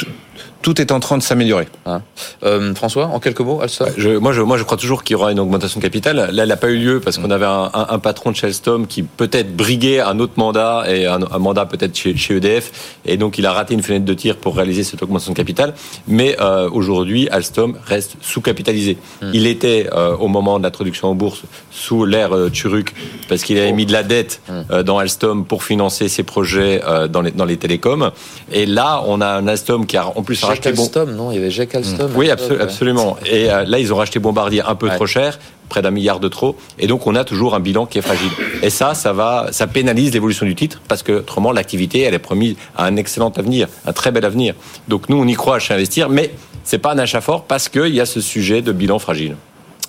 tout- 0.66 0.80
est 0.80 0.92
en 0.92 1.00
train 1.00 1.16
de 1.16 1.22
s'améliorer. 1.22 1.68
Hein. 1.86 2.02
Euh, 2.42 2.74
François, 2.74 3.06
en 3.06 3.20
quelques 3.20 3.40
mots, 3.40 3.60
Alstom 3.62 3.88
je, 3.96 4.10
moi, 4.10 4.32
je, 4.32 4.42
moi, 4.42 4.56
je 4.58 4.64
crois 4.64 4.76
toujours 4.76 5.04
qu'il 5.04 5.14
y 5.14 5.16
aura 5.16 5.32
une 5.32 5.40
augmentation 5.40 5.80
de 5.80 5.82
capital. 5.82 6.16
Là, 6.16 6.42
elle 6.42 6.48
n'a 6.48 6.56
pas 6.56 6.68
eu 6.68 6.76
lieu 6.76 7.00
parce 7.00 7.18
qu'on 7.18 7.30
avait 7.30 7.46
un, 7.46 7.70
un, 7.72 7.86
un, 7.90 7.98
patron 7.98 8.30
de 8.30 8.36
chez 8.36 8.46
Alstom 8.46 8.86
qui 8.86 9.02
peut-être 9.02 9.56
briguait 9.56 10.00
un 10.00 10.18
autre 10.18 10.34
mandat 10.36 10.84
et 10.88 11.06
un, 11.06 11.20
un 11.30 11.38
mandat 11.38 11.66
peut-être 11.66 11.96
chez, 11.96 12.16
chez, 12.16 12.36
EDF, 12.36 12.98
et 13.04 13.16
donc 13.16 13.38
il 13.38 13.46
a 13.46 13.52
raté 13.52 13.74
une 13.74 13.82
fenêtre 13.82 14.04
de 14.04 14.14
tir 14.14 14.36
pour 14.36 14.56
réaliser 14.56 14.84
cette 14.84 15.02
augmentation 15.02 15.32
de 15.32 15.36
capital. 15.36 15.74
Mais 16.08 16.36
euh, 16.40 16.68
aujourd'hui, 16.70 17.28
Alstom 17.30 17.78
reste 17.86 18.16
sous-capitalisé. 18.20 18.98
Mmh. 19.22 19.30
Il 19.32 19.46
était 19.46 19.88
euh, 19.92 20.16
au 20.16 20.28
moment 20.28 20.58
de 20.58 20.64
l'introduction 20.64 21.08
en 21.08 21.14
bourse 21.14 21.42
sous 21.70 22.04
l'ère 22.04 22.34
euh, 22.34 22.50
Turuk 22.50 22.92
parce 23.28 23.42
qu'il 23.42 23.56
avait 23.58 23.72
mis 23.72 23.86
de 23.86 23.92
la 23.92 24.02
dette 24.02 24.40
mmh. 24.48 24.82
dans 24.82 24.98
Alstom 24.98 25.44
pour 25.44 25.64
financer 25.64 26.08
ses 26.08 26.22
projets 26.22 26.82
dans 27.10 27.22
les, 27.22 27.30
dans 27.30 27.44
les 27.44 27.56
télécoms. 27.56 28.10
Et 28.52 28.66
là, 28.66 29.02
on 29.06 29.20
a 29.20 29.28
un 29.28 29.48
Alstom 29.48 29.86
qui 29.86 29.96
a 29.96 30.06
en 30.06 30.22
plus 30.22 30.36
racheté 30.58 30.80
Alstom, 30.80 31.10
bon... 31.10 31.16
non 31.16 31.32
Il 31.32 31.36
y 31.36 31.38
avait 31.38 31.50
Jack 31.50 31.74
Alstom. 31.74 32.10
Mmh. 32.10 32.16
Oui, 32.16 32.30
absolu 32.30 32.60
absolument. 32.60 33.16
Et 33.26 33.50
euh, 33.50 33.64
là, 33.64 33.78
ils 33.78 33.92
ont 33.92 33.96
racheté 33.96 34.18
Bombardier 34.18 34.62
un 34.62 34.74
peu 34.74 34.88
ouais. 34.88 34.94
trop 34.94 35.06
cher 35.06 35.38
près 35.68 35.82
d'un 35.82 35.90
milliard 35.90 36.20
de 36.20 36.28
trop, 36.28 36.56
et 36.78 36.86
donc 36.86 37.08
on 37.08 37.16
a 37.16 37.24
toujours 37.24 37.54
un 37.54 37.60
bilan 37.60 37.86
qui 37.86 37.98
est 37.98 38.02
fragile. 38.02 38.30
Et 38.62 38.70
ça, 38.70 38.94
ça 38.94 39.12
va, 39.12 39.48
ça 39.50 39.66
pénalise 39.66 40.12
l'évolution 40.12 40.46
du 40.46 40.54
titre 40.54 40.80
parce 40.86 41.02
que 41.02 41.12
autrement 41.12 41.50
l'activité, 41.50 42.02
elle 42.02 42.14
est 42.14 42.20
promise 42.20 42.54
à 42.76 42.84
un 42.84 42.96
excellent 42.96 43.30
avenir, 43.30 43.66
un 43.84 43.92
très 43.92 44.12
bel 44.12 44.24
avenir. 44.24 44.54
Donc 44.86 45.08
nous, 45.08 45.16
on 45.16 45.26
y 45.26 45.34
croit 45.34 45.58
chez 45.58 45.74
Investir, 45.74 46.08
mais 46.08 46.30
c'est 46.62 46.78
pas 46.78 46.92
un 46.92 46.98
achat 46.98 47.20
fort 47.20 47.44
parce 47.44 47.68
qu'il 47.68 47.94
y 47.94 48.00
a 48.00 48.06
ce 48.06 48.20
sujet 48.20 48.62
de 48.62 48.70
bilan 48.70 49.00
fragile. 49.00 49.34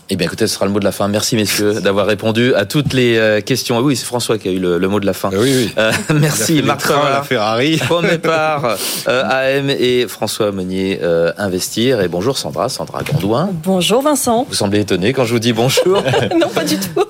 Eh 0.09 0.15
bien, 0.15 0.25
écoutez, 0.25 0.47
ce 0.47 0.53
sera 0.53 0.65
le 0.65 0.71
mot 0.71 0.79
de 0.79 0.85
la 0.85 0.93
fin. 0.93 1.09
Merci, 1.09 1.35
messieurs, 1.35 1.73
d'avoir 1.83 2.05
répondu 2.05 2.55
à 2.55 2.63
toutes 2.63 2.93
les 2.93 3.17
euh, 3.17 3.41
questions. 3.41 3.79
Oui, 3.79 3.97
c'est 3.97 4.05
François 4.05 4.37
qui 4.37 4.47
a 4.47 4.51
eu 4.51 4.59
le, 4.59 4.77
le, 4.77 4.87
mot 4.87 5.01
de 5.01 5.05
la 5.05 5.11
fin. 5.11 5.29
Oui, 5.33 5.51
oui. 5.53 5.73
Euh, 5.77 5.91
merci, 6.15 6.61
Marc 6.61 6.87
la 6.89 7.23
Ferrari. 7.23 7.81
Départ, 8.09 8.77
euh, 9.09 9.23
AM 9.57 9.69
et 9.69 10.07
François 10.07 10.53
Meunier 10.53 10.99
euh, 11.03 11.33
Investir. 11.37 11.99
Et 11.99 12.07
bonjour, 12.07 12.37
Sandra, 12.37 12.69
Sandra 12.69 13.03
Gondouin. 13.03 13.49
Bonjour, 13.65 14.01
Vincent. 14.01 14.45
Vous 14.47 14.55
semblez 14.55 14.79
étonné 14.79 15.11
quand 15.11 15.25
je 15.25 15.33
vous 15.33 15.39
dis 15.39 15.51
bonjour. 15.51 16.01
non, 16.39 16.47
pas 16.55 16.63
du 16.63 16.77
tout. 16.77 17.03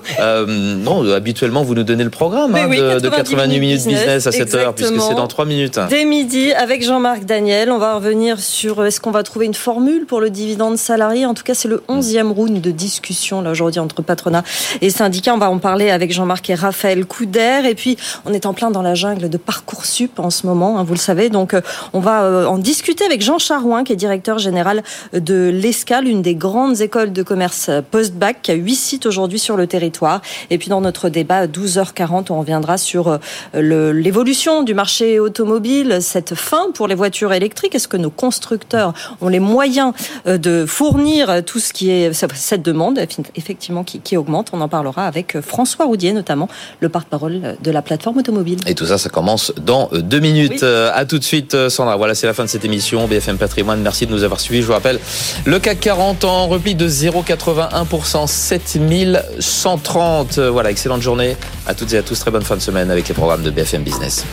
non, 0.48 1.08
habituellement, 1.12 1.62
vous 1.62 1.76
nous 1.76 1.84
donnez 1.84 2.04
le 2.04 2.10
programme 2.10 2.56
hein, 2.56 2.66
oui, 2.68 2.78
de, 2.78 2.98
90 2.98 3.02
de, 3.02 3.08
90 3.10 3.60
minutes 3.60 3.76
business, 3.76 3.98
business 4.00 4.26
à 4.26 4.32
7 4.32 4.54
heures, 4.56 4.74
puisque 4.74 5.00
c'est 5.00 5.14
dans 5.14 5.28
3 5.28 5.44
minutes. 5.44 5.78
Dès 5.88 6.04
midi, 6.04 6.52
avec 6.52 6.84
Jean-Marc 6.84 7.24
Daniel, 7.24 7.70
on 7.70 7.78
va 7.78 7.94
revenir 7.94 8.40
sur 8.40 8.84
est-ce 8.84 9.00
qu'on 9.00 9.12
va 9.12 9.22
trouver 9.22 9.46
une 9.46 9.54
formule 9.54 10.04
pour 10.04 10.20
le 10.20 10.30
dividende 10.30 10.78
salarié? 10.78 11.26
En 11.26 11.34
tout 11.34 11.44
cas, 11.44 11.54
c'est 11.54 11.68
le 11.68 11.84
11e 11.88 12.32
round 12.32 12.60
de 12.60 12.70
discussion 12.88 13.42
là 13.42 13.50
aujourd'hui 13.50 13.80
entre 13.80 14.00
patronat 14.00 14.42
et 14.80 14.88
syndicats. 14.88 15.34
On 15.34 15.38
va 15.38 15.50
en 15.50 15.58
parler 15.58 15.90
avec 15.90 16.10
Jean-Marc 16.10 16.48
et 16.48 16.54
Raphaël 16.54 17.04
Couder. 17.04 17.60
Et 17.66 17.74
puis, 17.74 17.98
on 18.24 18.32
est 18.32 18.46
en 18.46 18.54
plein 18.54 18.70
dans 18.70 18.80
la 18.80 18.94
jungle 18.94 19.28
de 19.28 19.36
Parcoursup 19.36 20.18
en 20.18 20.30
ce 20.30 20.46
moment, 20.46 20.78
hein, 20.78 20.84
vous 20.84 20.94
le 20.94 20.98
savez. 20.98 21.28
Donc, 21.28 21.54
on 21.92 22.00
va 22.00 22.48
en 22.48 22.56
discuter 22.56 23.04
avec 23.04 23.20
Jean 23.20 23.38
Charouin, 23.38 23.84
qui 23.84 23.92
est 23.92 23.96
directeur 23.96 24.38
général 24.38 24.82
de 25.12 25.50
l'ESCAL, 25.52 26.08
une 26.08 26.22
des 26.22 26.34
grandes 26.34 26.80
écoles 26.80 27.12
de 27.12 27.22
commerce 27.22 27.70
post-bac, 27.90 28.40
qui 28.42 28.52
a 28.52 28.54
huit 28.54 28.76
sites 28.76 29.04
aujourd'hui 29.04 29.38
sur 29.38 29.56
le 29.56 29.66
territoire. 29.66 30.22
Et 30.48 30.56
puis, 30.56 30.68
dans 30.68 30.80
notre 30.80 31.10
débat 31.10 31.38
à 31.38 31.46
12h40, 31.46 32.32
on 32.32 32.40
reviendra 32.40 32.78
sur 32.78 33.18
l'évolution 33.54 34.62
du 34.62 34.72
marché 34.72 35.20
automobile, 35.20 35.98
cette 36.00 36.34
fin 36.34 36.70
pour 36.72 36.88
les 36.88 36.94
voitures 36.94 37.34
électriques. 37.34 37.74
Est-ce 37.74 37.88
que 37.88 37.98
nos 37.98 38.10
constructeurs 38.10 38.94
ont 39.20 39.28
les 39.28 39.40
moyens 39.40 39.92
de 40.24 40.64
fournir 40.66 41.44
tout 41.44 41.58
ce 41.58 41.72
qui 41.72 41.90
est 41.90 42.12
cette 42.12 42.62
demande 42.78 43.00
effectivement 43.34 43.82
qui, 43.82 44.00
qui, 44.00 44.16
augmente. 44.16 44.50
On 44.52 44.60
en 44.60 44.68
parlera 44.68 45.06
avec 45.06 45.40
François 45.40 45.86
Roudier, 45.86 46.12
notamment 46.12 46.48
le 46.80 46.88
porte-parole 46.88 47.56
de 47.60 47.70
la 47.70 47.82
plateforme 47.82 48.18
automobile. 48.18 48.58
Et 48.66 48.74
tout 48.74 48.86
ça, 48.86 48.98
ça 48.98 49.10
commence 49.10 49.52
dans 49.60 49.90
deux 49.92 50.20
minutes. 50.20 50.62
Oui. 50.62 50.68
À 50.94 51.04
tout 51.04 51.18
de 51.18 51.24
suite, 51.24 51.68
Sandra. 51.68 51.96
Voilà, 51.96 52.14
c'est 52.14 52.28
la 52.28 52.34
fin 52.34 52.44
de 52.44 52.48
cette 52.48 52.64
émission. 52.64 53.08
BFM 53.08 53.36
Patrimoine, 53.36 53.80
merci 53.80 54.06
de 54.06 54.12
nous 54.12 54.22
avoir 54.22 54.38
suivis. 54.38 54.62
Je 54.62 54.66
vous 54.66 54.72
rappelle, 54.72 55.00
le 55.44 55.58
CAC 55.58 55.80
40 55.80 56.24
en 56.24 56.46
repli 56.46 56.76
de 56.76 56.88
0,81%, 56.88 58.26
7130. 58.26 60.38
Voilà, 60.38 60.70
excellente 60.70 61.02
journée 61.02 61.36
à 61.66 61.74
toutes 61.74 61.92
et 61.92 61.98
à 61.98 62.02
tous. 62.02 62.18
Très 62.20 62.30
bonne 62.30 62.42
fin 62.42 62.56
de 62.56 62.62
semaine 62.62 62.90
avec 62.90 63.08
les 63.08 63.14
programmes 63.14 63.42
de 63.42 63.50
BFM 63.50 63.82
Business. 63.82 64.24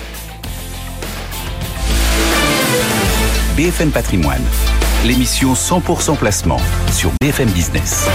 BFM 3.56 3.92
Patrimoine, 3.92 4.44
l'émission 5.06 5.54
100% 5.54 6.18
placement 6.18 6.60
sur 6.92 7.12
BFM 7.22 7.50
Business. 7.52 8.08